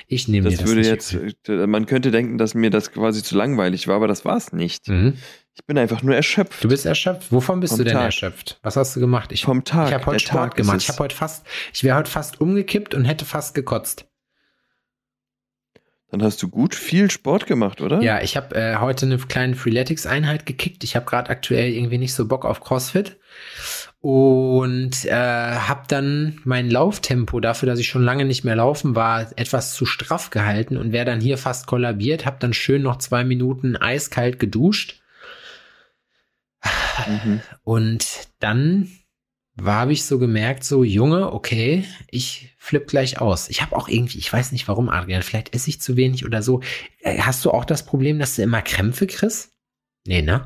Ich 0.06 0.28
nehme 0.28 0.48
Das 0.50 0.58
das 0.58 0.66
würde 0.68 0.80
nicht 0.80 0.90
jetzt, 0.90 1.12
übel. 1.12 1.34
äh, 1.62 1.66
man 1.66 1.86
könnte 1.86 2.10
denken, 2.10 2.38
dass 2.38 2.54
mir 2.54 2.70
das 2.70 2.92
quasi 2.92 3.22
zu 3.22 3.36
langweilig 3.36 3.88
war, 3.88 3.96
aber 3.96 4.08
das 4.08 4.24
war 4.24 4.36
es 4.36 4.52
nicht. 4.52 4.88
Mhm. 4.88 5.14
Ich 5.54 5.64
bin 5.64 5.78
einfach 5.78 6.02
nur 6.02 6.14
erschöpft. 6.14 6.62
Du 6.62 6.68
bist 6.68 6.84
erschöpft. 6.84 7.32
Wovon 7.32 7.60
bist 7.60 7.72
Vom 7.72 7.78
du 7.78 7.84
denn 7.84 7.94
Tag. 7.94 8.04
erschöpft? 8.06 8.58
Was 8.62 8.76
hast 8.76 8.94
du 8.94 9.00
gemacht? 9.00 9.32
Ich, 9.32 9.44
Vom 9.44 9.64
Tag. 9.64 9.88
ich 9.88 9.94
habe 9.94 10.06
heute 10.06 10.16
Der 10.18 10.26
Sport 10.26 10.42
Tag 10.50 10.56
gemacht. 10.56 10.78
Ich 10.82 10.88
habe 10.88 10.98
heute 10.98 11.16
fast, 11.16 11.46
ich 11.72 11.82
wäre 11.82 11.96
heute 11.96 12.10
fast 12.10 12.40
umgekippt 12.40 12.94
und 12.94 13.04
hätte 13.06 13.24
fast 13.24 13.54
gekotzt. 13.54 14.06
Dann 16.10 16.22
hast 16.22 16.40
du 16.42 16.48
gut 16.48 16.74
viel 16.74 17.10
Sport 17.10 17.46
gemacht, 17.46 17.80
oder? 17.80 18.00
Ja, 18.00 18.22
ich 18.22 18.36
habe 18.36 18.54
äh, 18.54 18.76
heute 18.76 19.06
eine 19.06 19.18
kleine 19.18 19.56
Freeletics-Einheit 19.56 20.46
gekickt. 20.46 20.84
Ich 20.84 20.94
habe 20.94 21.04
gerade 21.04 21.30
aktuell 21.30 21.72
irgendwie 21.72 21.98
nicht 21.98 22.14
so 22.14 22.28
Bock 22.28 22.44
auf 22.44 22.60
CrossFit 22.60 23.18
und 24.00 25.04
äh, 25.04 25.10
habe 25.12 25.82
dann 25.88 26.40
mein 26.44 26.70
Lauftempo 26.70 27.40
dafür, 27.40 27.66
dass 27.66 27.78
ich 27.78 27.88
schon 27.88 28.04
lange 28.04 28.24
nicht 28.24 28.44
mehr 28.44 28.56
laufen 28.56 28.94
war, 28.94 29.32
etwas 29.36 29.74
zu 29.74 29.84
straff 29.86 30.30
gehalten 30.30 30.76
und 30.76 30.92
wäre 30.92 31.04
dann 31.06 31.20
hier 31.20 31.38
fast 31.38 31.66
kollabiert. 31.66 32.24
Habe 32.26 32.36
dann 32.38 32.52
schön 32.52 32.82
noch 32.82 32.98
zwei 32.98 33.24
Minuten 33.24 33.76
eiskalt 33.76 34.38
geduscht 34.38 35.00
Mhm. 37.06 37.40
und 37.62 38.06
dann 38.40 38.90
habe 39.62 39.92
ich 39.92 40.04
so 40.04 40.18
gemerkt, 40.18 40.64
so 40.64 40.82
Junge, 40.84 41.32
okay, 41.32 41.84
ich 42.10 42.54
flipp 42.58 42.88
gleich 42.88 43.20
aus. 43.20 43.48
Ich 43.48 43.62
habe 43.62 43.76
auch 43.76 43.88
irgendwie, 43.88 44.18
ich 44.18 44.32
weiß 44.32 44.52
nicht 44.52 44.66
warum, 44.68 44.88
Adrian, 44.88 45.22
vielleicht 45.22 45.54
esse 45.54 45.70
ich 45.70 45.80
zu 45.80 45.96
wenig 45.96 46.24
oder 46.24 46.42
so. 46.42 46.60
Äh, 47.00 47.18
Hast 47.20 47.44
du 47.44 47.50
auch 47.50 47.64
das 47.64 47.84
Problem, 47.86 48.18
dass 48.18 48.36
du 48.36 48.42
immer 48.42 48.62
Krämpfe 48.62 49.06
kriegst? 49.06 49.52
Nee, 50.06 50.22
ne? 50.22 50.44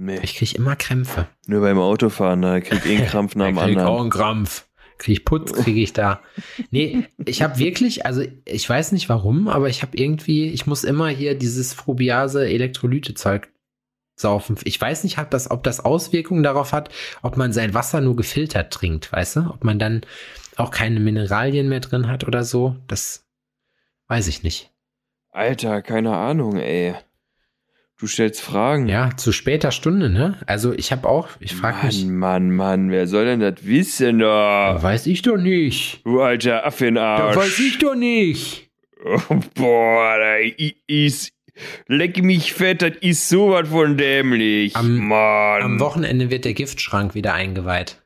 Nee. 0.00 0.20
Ich 0.22 0.36
krieg 0.36 0.54
immer 0.54 0.76
Krämpfe. 0.76 1.26
Nur 1.48 1.60
beim 1.60 1.78
Autofahren, 1.78 2.40
da 2.40 2.60
krieg 2.60 2.86
ich 2.86 2.98
einen 2.98 3.06
Krampf 3.08 3.34
nach 3.34 3.46
dem 3.46 3.56
krieg 3.56 3.70
ich 3.70 3.76
auch 3.78 3.80
anderen. 3.80 4.00
einen 4.02 4.10
Krampf. 4.10 4.68
Krieg 4.96 5.18
ich 5.18 5.24
Putz, 5.24 5.52
kriege 5.52 5.80
ich 5.80 5.92
da. 5.92 6.22
Nee, 6.70 7.04
ich 7.24 7.42
habe 7.42 7.58
wirklich, 7.58 8.06
also 8.06 8.22
ich 8.44 8.68
weiß 8.68 8.92
nicht 8.92 9.08
warum, 9.08 9.48
aber 9.48 9.68
ich 9.68 9.82
habe 9.82 9.96
irgendwie, 9.96 10.50
ich 10.50 10.66
muss 10.66 10.84
immer 10.84 11.08
hier 11.08 11.36
dieses 11.36 11.74
Frubiase 11.74 12.48
Elektrolyte-Zeug 12.48 13.48
saufen. 14.14 14.56
Ich 14.64 14.80
weiß 14.80 15.04
nicht, 15.04 15.18
ob 15.18 15.30
das, 15.30 15.50
ob 15.50 15.62
das 15.64 15.84
Auswirkungen 15.84 16.42
darauf 16.42 16.72
hat, 16.72 16.90
ob 17.22 17.36
man 17.36 17.52
sein 17.52 17.74
Wasser 17.74 18.00
nur 18.00 18.16
gefiltert 18.16 18.72
trinkt, 18.72 19.12
weißt 19.12 19.36
du? 19.36 19.40
Ob 19.50 19.64
man 19.64 19.78
dann 19.78 20.02
auch 20.56 20.70
keine 20.70 21.00
Mineralien 21.00 21.68
mehr 21.68 21.80
drin 21.80 22.08
hat 22.08 22.26
oder 22.26 22.44
so. 22.44 22.76
Das 22.86 23.26
weiß 24.08 24.28
ich 24.28 24.42
nicht. 24.42 24.72
Alter, 25.30 25.82
keine 25.82 26.16
Ahnung, 26.16 26.56
ey. 26.56 26.94
Du 27.98 28.06
stellst 28.06 28.40
Fragen. 28.40 28.88
Ja, 28.88 29.10
zu 29.16 29.32
später 29.32 29.72
Stunde, 29.72 30.08
ne? 30.08 30.38
Also 30.46 30.72
ich 30.72 30.92
habe 30.92 31.08
auch, 31.08 31.28
ich 31.40 31.56
frage 31.56 31.78
Mann, 31.78 31.86
mich, 31.86 32.04
Mann, 32.06 32.50
Mann, 32.52 32.90
wer 32.92 33.08
soll 33.08 33.24
denn 33.24 33.40
das 33.40 33.66
wissen 33.66 34.20
da? 34.20 34.78
weiß 34.80 35.06
ich 35.08 35.22
doch 35.22 35.36
nicht. 35.36 36.00
Du 36.04 36.20
alter 36.22 36.64
Affenarsch. 36.64 37.34
Da 37.34 37.40
weiß 37.40 37.58
ich 37.58 37.78
doch 37.78 37.96
nicht. 37.96 38.70
Oh, 39.04 39.40
boah, 39.54 40.16
da 40.18 40.36
ist. 40.86 41.32
Leck 41.88 42.22
mich 42.22 42.52
fett, 42.54 42.82
das 42.82 42.92
ist 43.00 43.28
sowas 43.28 43.68
von 43.68 43.96
dämlich. 43.96 44.76
Am- 44.76 45.08
Mann. 45.08 45.62
Am 45.62 45.80
Wochenende 45.80 46.30
wird 46.30 46.44
der 46.44 46.54
Giftschrank 46.54 47.16
wieder 47.16 47.34
eingeweiht. 47.34 48.00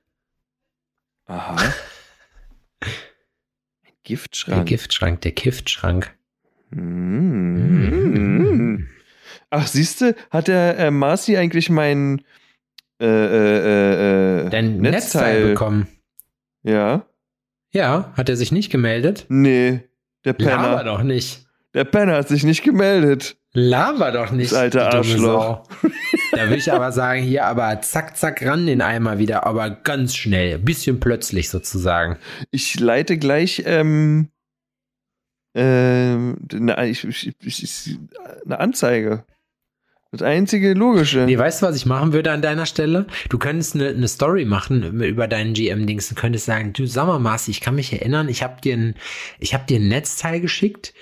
Aha. 1.26 1.57
Ein 1.57 1.72
Der 3.84 3.93
Giftschrank. 4.05 4.66
Giftschrank, 4.68 5.20
der 5.20 5.32
Giftschrank. 5.32 6.14
Mm. 6.70 8.86
Ach, 9.55 9.66
siehste, 9.66 10.16
hat 10.30 10.48
der 10.48 10.78
äh, 10.78 10.90
Marci 10.90 11.36
eigentlich 11.36 11.68
mein 11.68 12.22
äh, 12.98 13.07
äh, 13.07 14.46
äh, 14.46 14.48
Dein 14.48 14.78
Netzteil 14.78 15.48
bekommen. 15.48 15.88
Ja. 16.62 17.05
Ja, 17.70 18.14
hat 18.16 18.30
er 18.30 18.36
sich 18.36 18.50
nicht 18.50 18.70
gemeldet? 18.70 19.26
Nee, 19.28 19.82
der 20.24 20.36
Laber 20.38 20.78
Penner. 20.78 20.84
doch 20.84 21.03
nicht. 21.03 21.46
Der 21.74 21.84
Penner 21.84 22.14
hat 22.16 22.28
sich 22.28 22.44
nicht 22.44 22.62
gemeldet. 22.62 23.36
Laber 23.53 24.11
doch 24.11 24.30
nicht. 24.30 24.53
Das 24.53 24.59
alte 24.59 24.86
Arschloch. 24.86 25.68
Da 26.34 26.48
will 26.48 26.57
ich 26.57 26.72
aber 26.72 26.92
sagen, 26.92 27.20
hier 27.22 27.44
aber 27.44 27.82
zack, 27.82 28.16
zack, 28.16 28.42
ran 28.42 28.64
den 28.64 28.80
Eimer 28.80 29.18
wieder, 29.18 29.44
aber 29.44 29.68
ganz 29.68 30.16
schnell. 30.16 30.59
Bisschen 30.59 30.98
plötzlich 30.98 31.50
sozusagen. 31.50 32.16
Ich 32.50 32.80
leite 32.80 33.18
gleich 33.18 33.64
ähm, 33.66 34.30
ähm, 35.55 36.38
eine, 36.50 36.88
ich, 36.88 37.05
ich, 37.05 37.34
ich, 37.38 37.62
ich, 37.62 37.98
eine 38.46 38.61
Anzeige. 38.61 39.24
Das 40.12 40.20
einzige 40.20 40.74
Logische. 40.74 41.20
Nee, 41.20 41.38
weißt 41.38 41.62
du, 41.62 41.66
was 41.66 41.74
ich 41.76 41.86
machen 41.86 42.12
würde 42.12 42.32
an 42.32 42.42
deiner 42.42 42.66
Stelle? 42.66 43.06
Du 43.30 43.38
könntest 43.38 43.74
eine, 43.74 43.88
eine 43.88 44.08
Story 44.08 44.44
machen 44.44 45.00
über 45.00 45.26
deinen 45.26 45.54
GM-Dings. 45.54 46.10
Du 46.10 46.14
könntest 46.14 46.44
sagen, 46.44 46.74
du 46.74 46.86
sag 46.86 47.06
mal, 47.06 47.18
Marci, 47.18 47.50
ich 47.50 47.62
kann 47.62 47.74
mich 47.74 47.90
erinnern, 47.94 48.28
ich 48.28 48.42
habe 48.42 48.60
dir 48.60 48.76
ein, 48.76 48.94
ich 49.38 49.54
habe 49.54 49.64
dir 49.64 49.80
ein 49.80 49.88
Netzteil 49.88 50.40
geschickt. 50.42 50.92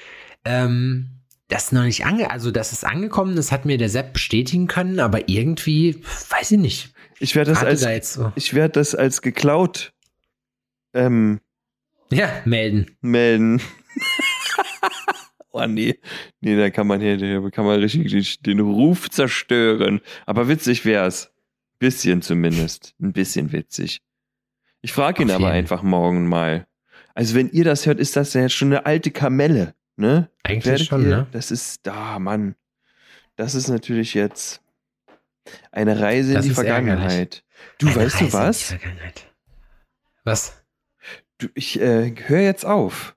Ähm, 0.44 1.08
das 1.48 1.64
ist 1.64 1.72
noch 1.72 1.82
nicht 1.82 2.06
ange, 2.06 2.30
also 2.30 2.52
das 2.52 2.70
ist 2.70 2.86
angekommen, 2.86 3.34
das 3.34 3.50
hat 3.50 3.64
mir 3.64 3.76
der 3.78 3.88
Sepp 3.88 4.12
bestätigen 4.12 4.68
können, 4.68 5.00
aber 5.00 5.28
irgendwie, 5.28 6.00
weiß 6.28 6.52
ich 6.52 6.58
nicht. 6.58 6.94
ich 7.18 7.34
werde 7.34 7.50
das 7.50 7.64
als 7.64 7.80
da 7.80 8.00
so. 8.02 8.32
ich 8.36 8.54
werde 8.54 8.74
das 8.74 8.94
als 8.94 9.20
geklaut 9.22 9.92
ähm, 10.94 11.40
Ja, 12.12 12.30
melden. 12.44 12.96
melden. 13.00 13.60
oh 15.52 15.66
nee. 15.66 15.98
Nee, 16.40 16.56
da 16.56 16.70
kann 16.70 16.86
man 16.86 17.00
hier, 17.00 17.16
da 17.16 17.50
kann 17.50 17.64
man 17.64 17.80
richtig 17.80 18.40
den 18.40 18.60
Ruf 18.60 19.10
zerstören. 19.10 20.00
Aber 20.26 20.48
witzig 20.48 20.84
wär's. 20.84 21.32
Bisschen 21.78 22.20
zumindest. 22.22 22.94
Ein 23.00 23.12
bisschen 23.12 23.52
witzig. 23.52 24.02
Ich 24.82 24.92
frage 24.92 25.22
ihn 25.22 25.30
Auf 25.30 25.36
aber 25.36 25.46
jeden. 25.46 25.56
einfach 25.58 25.82
morgen 25.82 26.26
mal. 26.26 26.66
Also 27.14 27.34
wenn 27.34 27.50
ihr 27.50 27.64
das 27.64 27.86
hört, 27.86 27.98
ist 28.00 28.16
das 28.16 28.34
ja 28.34 28.42
jetzt 28.42 28.54
schon 28.54 28.68
eine 28.68 28.86
alte 28.86 29.10
Kamelle, 29.10 29.74
ne? 29.96 30.30
Eigentlich 30.42 30.66
Werdet 30.66 30.86
schon, 30.86 31.02
ihr, 31.02 31.08
ne? 31.08 31.26
Das 31.32 31.50
ist, 31.50 31.86
da, 31.86 32.18
Mann. 32.18 32.54
Das 33.36 33.54
ist 33.54 33.68
natürlich 33.68 34.14
jetzt 34.14 34.62
eine 35.72 35.98
Reise 35.98 36.34
Das 36.34 36.44
in 36.44 36.50
die 36.50 36.52
ist 36.52 36.58
ärgerlich. 36.64 36.86
Vergangenheit. 36.98 37.44
Du, 37.78 37.86
Eine 37.88 37.96
weißt 37.96 38.14
Reise 38.14 38.18
du 38.18 38.24
in 38.24 38.30
die 38.30 38.32
was? 38.34 38.62
Vergangenheit. 38.62 39.34
Was? 40.24 40.64
Du, 41.38 41.48
ich 41.54 41.80
äh, 41.80 42.14
höre 42.26 42.40
jetzt 42.40 42.64
auf. 42.66 43.16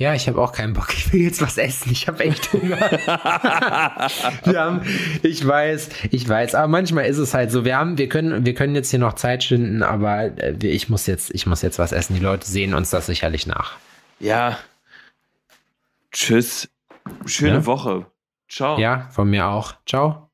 Ja, 0.00 0.14
ich 0.14 0.26
habe 0.28 0.40
auch 0.40 0.52
keinen 0.52 0.72
Bock. 0.72 0.94
Ich 0.94 1.12
will 1.12 1.20
jetzt 1.20 1.42
was 1.42 1.58
essen. 1.58 1.92
Ich 1.92 2.08
habe 2.08 2.24
echt 2.24 2.50
Hunger. 2.54 2.78
wir 4.44 4.58
haben, 4.58 4.80
ich 5.22 5.46
weiß, 5.46 5.90
ich 6.10 6.26
weiß, 6.26 6.54
aber 6.54 6.68
manchmal 6.68 7.04
ist 7.04 7.18
es 7.18 7.34
halt 7.34 7.50
so. 7.50 7.66
Wir 7.66 7.76
haben, 7.76 7.98
wir 7.98 8.08
können, 8.08 8.46
wir 8.46 8.54
können 8.54 8.74
jetzt 8.74 8.88
hier 8.88 8.98
noch 8.98 9.12
Zeit 9.12 9.44
schinden, 9.44 9.82
aber 9.82 10.38
äh, 10.38 10.56
ich 10.62 10.88
muss 10.88 11.06
jetzt, 11.06 11.30
ich 11.34 11.44
muss 11.44 11.60
jetzt 11.60 11.78
was 11.78 11.92
essen. 11.92 12.14
Die 12.14 12.20
Leute 12.22 12.46
sehen 12.46 12.72
uns 12.72 12.88
das 12.88 13.04
sicherlich 13.06 13.46
nach. 13.46 13.72
ja. 14.20 14.58
Tschüss. 16.12 16.68
Schöne 17.26 17.56
Ja? 17.58 17.66
Woche. 17.66 18.06
Ciao. 18.48 18.78
Ja, 18.78 19.08
von 19.12 19.28
mir 19.28 19.46
auch. 19.48 19.74
Ciao. 19.86 20.29